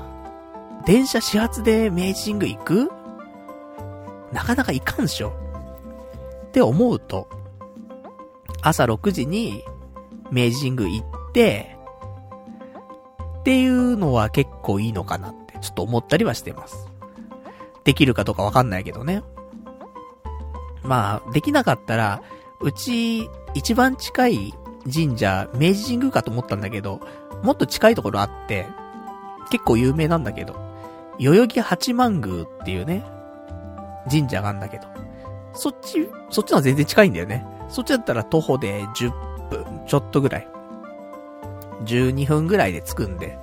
[0.87, 2.91] 電車始発で明治神宮行く？
[4.33, 5.33] なかなか行かんでしょ。
[6.47, 7.29] って思うと、
[8.63, 9.65] 朝6時に
[10.31, 11.77] 明治神宮行って、
[13.41, 16.89] っていうのは結構いいのかなってちょっと思ったりはしてます。
[17.85, 19.23] できるかどうかわかんないけどね。
[20.83, 22.23] まあ、できなかったら、
[22.61, 27.01] うち、一番近い神社、明治神宮かと思ったんだけど、
[27.43, 28.67] もっと近いところあって、
[29.51, 30.55] 結構有名なんだけど、
[31.19, 33.05] 代々木八幡宮っていうね、
[34.11, 34.85] 神社があんだけど、
[35.53, 37.45] そっち、そっちのは全然近いんだよね。
[37.69, 39.11] そっちだったら徒歩で10
[39.51, 40.49] 分、ちょっとぐらい。
[41.85, 43.39] 12分ぐらいで着くんで、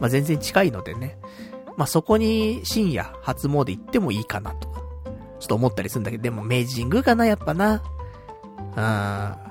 [0.00, 1.18] まあ、全然近いのでね。
[1.76, 4.80] まあ、そこに深夜初詣行ってもいいかなとか、
[5.38, 7.82] ちょっと思ったりするんだけど、でも明治神宮かな、やっぱな。
[8.76, 9.45] うん。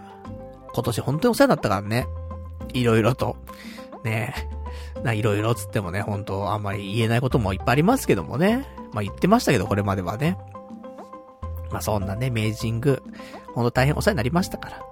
[0.75, 2.05] 今年本当にお世話になったからね。
[2.73, 3.37] いろいろと。
[4.03, 4.35] ね
[4.97, 5.01] え。
[5.03, 8.67] な、いろいろつってもね、本当あんまり言えないこともいっぱいありますけどもね。
[8.91, 10.37] まあ、言ってましたけど、これまではね。
[11.71, 12.97] まあ、そんなね、明治神宮。
[13.53, 14.83] ほんと大変お世話になりましたから。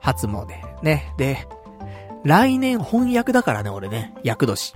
[0.00, 0.46] 初詣。
[0.82, 1.14] ね。
[1.16, 1.46] で、
[2.24, 4.14] 来年翻訳だからね、俺ね。
[4.24, 4.74] 役年。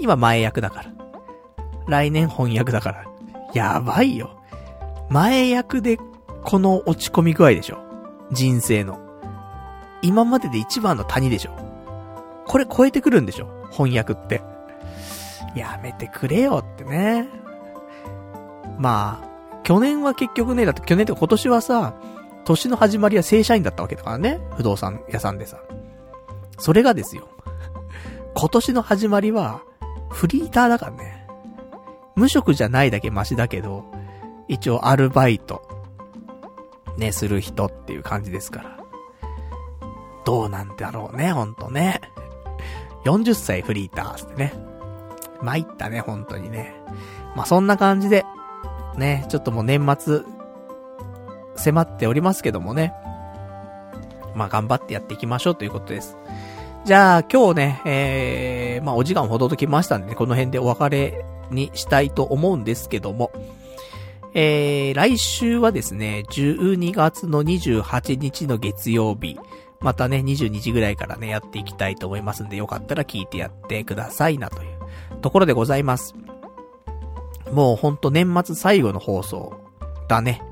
[0.00, 0.92] 今前役だから。
[1.86, 3.04] 来年翻訳だから。
[3.52, 4.40] やばいよ。
[5.08, 5.98] 前役で
[6.42, 7.78] この落ち込み具合でしょ。
[8.32, 9.03] 人生の。
[10.04, 11.56] 今までで一番の谷でしょ。
[12.46, 14.42] これ超えてくるんでしょ翻訳って。
[15.56, 17.26] やめてくれよってね。
[18.78, 21.94] まあ、去年は結局ね、だって去年って今年はさ、
[22.44, 24.40] 年の始まりは正社員だったわけだからね。
[24.56, 25.58] 不動産屋さんでさ。
[26.58, 27.28] それがですよ。
[28.36, 29.62] 今年の始まりは、
[30.10, 31.26] フリーターだからね。
[32.14, 33.84] 無職じゃないだけマシだけど、
[34.48, 35.62] 一応アルバイト、
[36.98, 38.73] ね、する人っていう感じですから。
[40.24, 42.00] どうなんだろうね、ほんとね。
[43.04, 44.54] 40歳フリーターってね。
[45.42, 46.74] 参ったね、本当にね。
[47.36, 48.24] まあ、そんな感じで、
[48.96, 50.22] ね、ちょっともう年末、
[51.56, 52.94] 迫っておりますけどもね。
[54.34, 56.16] まあ、頑張ってやっていきましょうということです。
[56.84, 63.30] じゃあ、今日ね、えー、まあ、お時間ほどときましたんで、ね、この辺でお別れにしたいと思うんですけども、
[64.34, 69.38] えー、来週はですね、12月の28日の月曜日、
[69.80, 76.14] またね、22時ぐらいからね、やっていきたいと思いますんで、よかったら聞いてやってくださいなというところでございます。
[77.52, 79.60] もうほんと年末最後の放送
[80.08, 80.42] だね。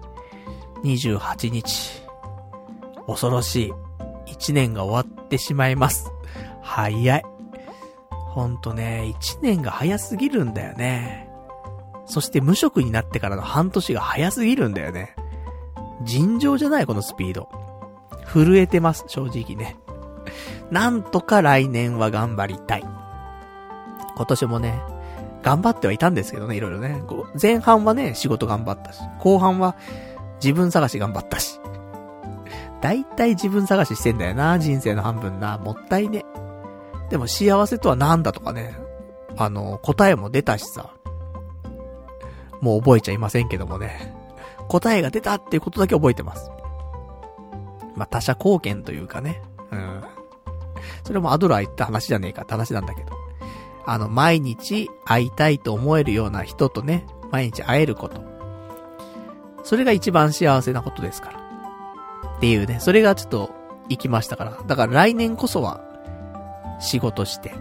[0.84, 2.02] 28日。
[3.06, 3.72] 恐ろしい。
[4.32, 6.10] 1年が終わってしまいます。
[6.62, 7.22] 早い。
[8.10, 11.28] ほんとね、1年が早すぎるんだよね。
[12.06, 15.14] そして無職になってからの半年が早すぎるんだよね。
[16.02, 17.48] 尋常じゃないこのスピード。
[18.32, 19.76] 震えてます、正直ね。
[20.70, 22.84] なんとか来年は頑張りたい。
[24.16, 24.80] 今年もね、
[25.42, 27.02] 頑張ってはいたんですけどね、いろいろね。
[27.40, 29.76] 前半はね、仕事頑張ったし、後半は
[30.42, 31.60] 自分探し頑張ったし。
[32.80, 35.58] だいたい自分探ししてんだよな、人生の半分な。
[35.58, 36.24] もったいね。
[37.10, 38.74] でも幸せとは何だとかね、
[39.36, 40.94] あの、答えも出たしさ。
[42.60, 44.14] もう覚えちゃいませんけどもね。
[44.68, 46.50] 答えが出たっていうことだけ覚えてます。
[47.94, 49.42] まあ、他者貢献というかね。
[49.70, 50.02] うん。
[51.04, 53.12] それもアドラー言った話じゃねえかって話なんだけど。
[53.84, 58.22] あの、毎日会いたいと思えるような人とね、毎日会えること。
[59.64, 61.38] それが一番幸せなことですから。
[62.36, 63.50] っていうね、それがちょっと
[63.88, 64.58] 行きましたから。
[64.66, 65.80] だから来年こそは、
[66.80, 67.54] 仕事して、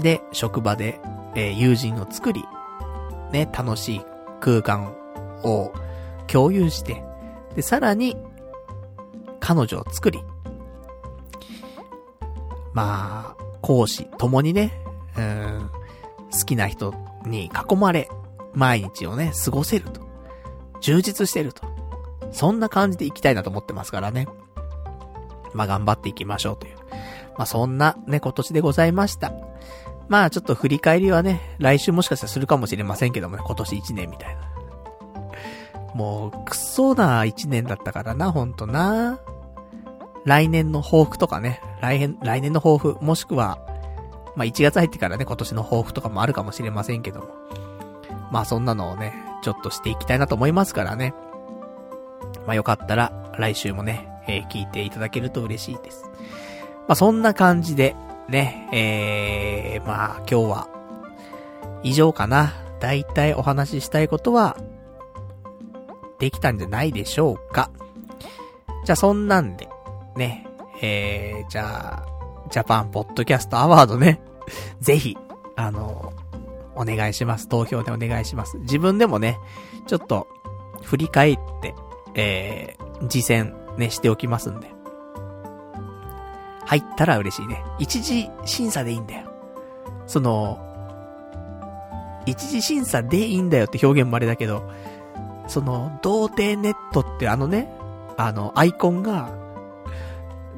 [0.00, 1.00] で、職場で、
[1.34, 2.44] えー、友人を作り、
[3.32, 4.00] ね、楽しい
[4.40, 4.94] 空間
[5.42, 5.72] を
[6.28, 7.02] 共有して、
[7.56, 8.16] で、さらに、
[9.40, 10.22] 彼女を作り、
[12.72, 14.72] まあ、講師、共にね、
[15.16, 15.70] うん、
[16.32, 16.94] 好きな人
[17.26, 18.08] に囲まれ、
[18.54, 20.08] 毎日をね、過ごせると。
[20.80, 21.66] 充実してると。
[22.32, 24.28] そんな感じで行きたいなと思ってますからね。
[25.54, 26.76] まあ頑張っていきましょうという。
[27.36, 29.32] まあそんなね、今年でございました。
[30.08, 34.57] まあちょっと振り返りはね、来週もしかしたらするかもしれませんけどもね、今年1年みたいな。
[35.94, 39.18] もう、くそな1年だったからな、ほんとな。
[40.24, 43.58] 来年の抱負とかね、来年、来年の抱負、もしくは、
[44.36, 47.28] まあ1月入ってからね、今年の抱負とかもあるかもしれませんけども。
[48.30, 51.14] まあそんなのをね、ちょっとしていきたいなと思いますからね。
[52.46, 56.04] まあよかったら、来週もね、えー、聞いていただけると嬉しいです。
[56.86, 57.96] まあそんな感じで、
[58.28, 60.68] ね、えー、まあ今日は、
[61.82, 62.52] 以上かな。
[62.80, 64.56] だいたいお話ししたいことは、
[66.18, 67.70] できたんじゃないでしょうか。
[68.84, 69.68] じゃあそんなんで、
[70.16, 70.46] ね、
[70.80, 74.20] えー、じゃあ、ジャパンポッドキャストアワードね、
[74.80, 75.16] ぜひ、
[75.56, 76.12] あの、
[76.74, 77.48] お願いします。
[77.48, 78.58] 投票でお願いします。
[78.58, 79.38] 自分でもね、
[79.86, 80.28] ちょっと、
[80.82, 81.74] 振り返って、
[82.14, 84.70] えー、次戦ね、しておきますんで。
[86.64, 87.64] 入ったら嬉しいね。
[87.78, 89.30] 一次審査でいいんだよ。
[90.06, 90.58] その、
[92.26, 94.70] 一次審査でいいんだよって表現もあれだけど、
[95.48, 97.68] その、童貞ネットってあのね、
[98.16, 99.30] あの、アイコンが、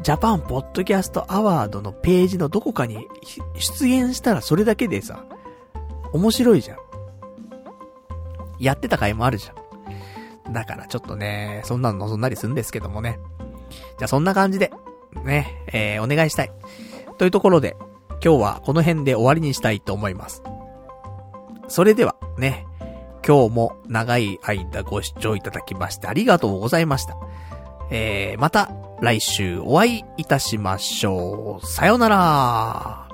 [0.02, 3.06] ジャパンポッドキャストアワードのページのどこかに
[3.54, 5.24] 出現したらそれだけでさ、
[6.12, 6.78] 面白いじゃん。
[8.58, 10.52] やってた回もあるじゃん。
[10.52, 13.18] だからちょっとね、そんなの望んだりするんですけどもね。
[13.98, 14.72] じゃあそんな感じで、
[15.24, 16.52] ね、えー、お願いしたい。
[17.18, 17.76] というところで、
[18.24, 20.42] 今日はこの辺で終わりにしたいと思います。
[21.68, 22.66] それでは、ね、
[23.26, 27.16] 今日も長い間ご視聴いただきましてありがとうございました。
[27.90, 31.66] えー、また来週お会いいたしましょう。
[31.66, 33.09] さよなら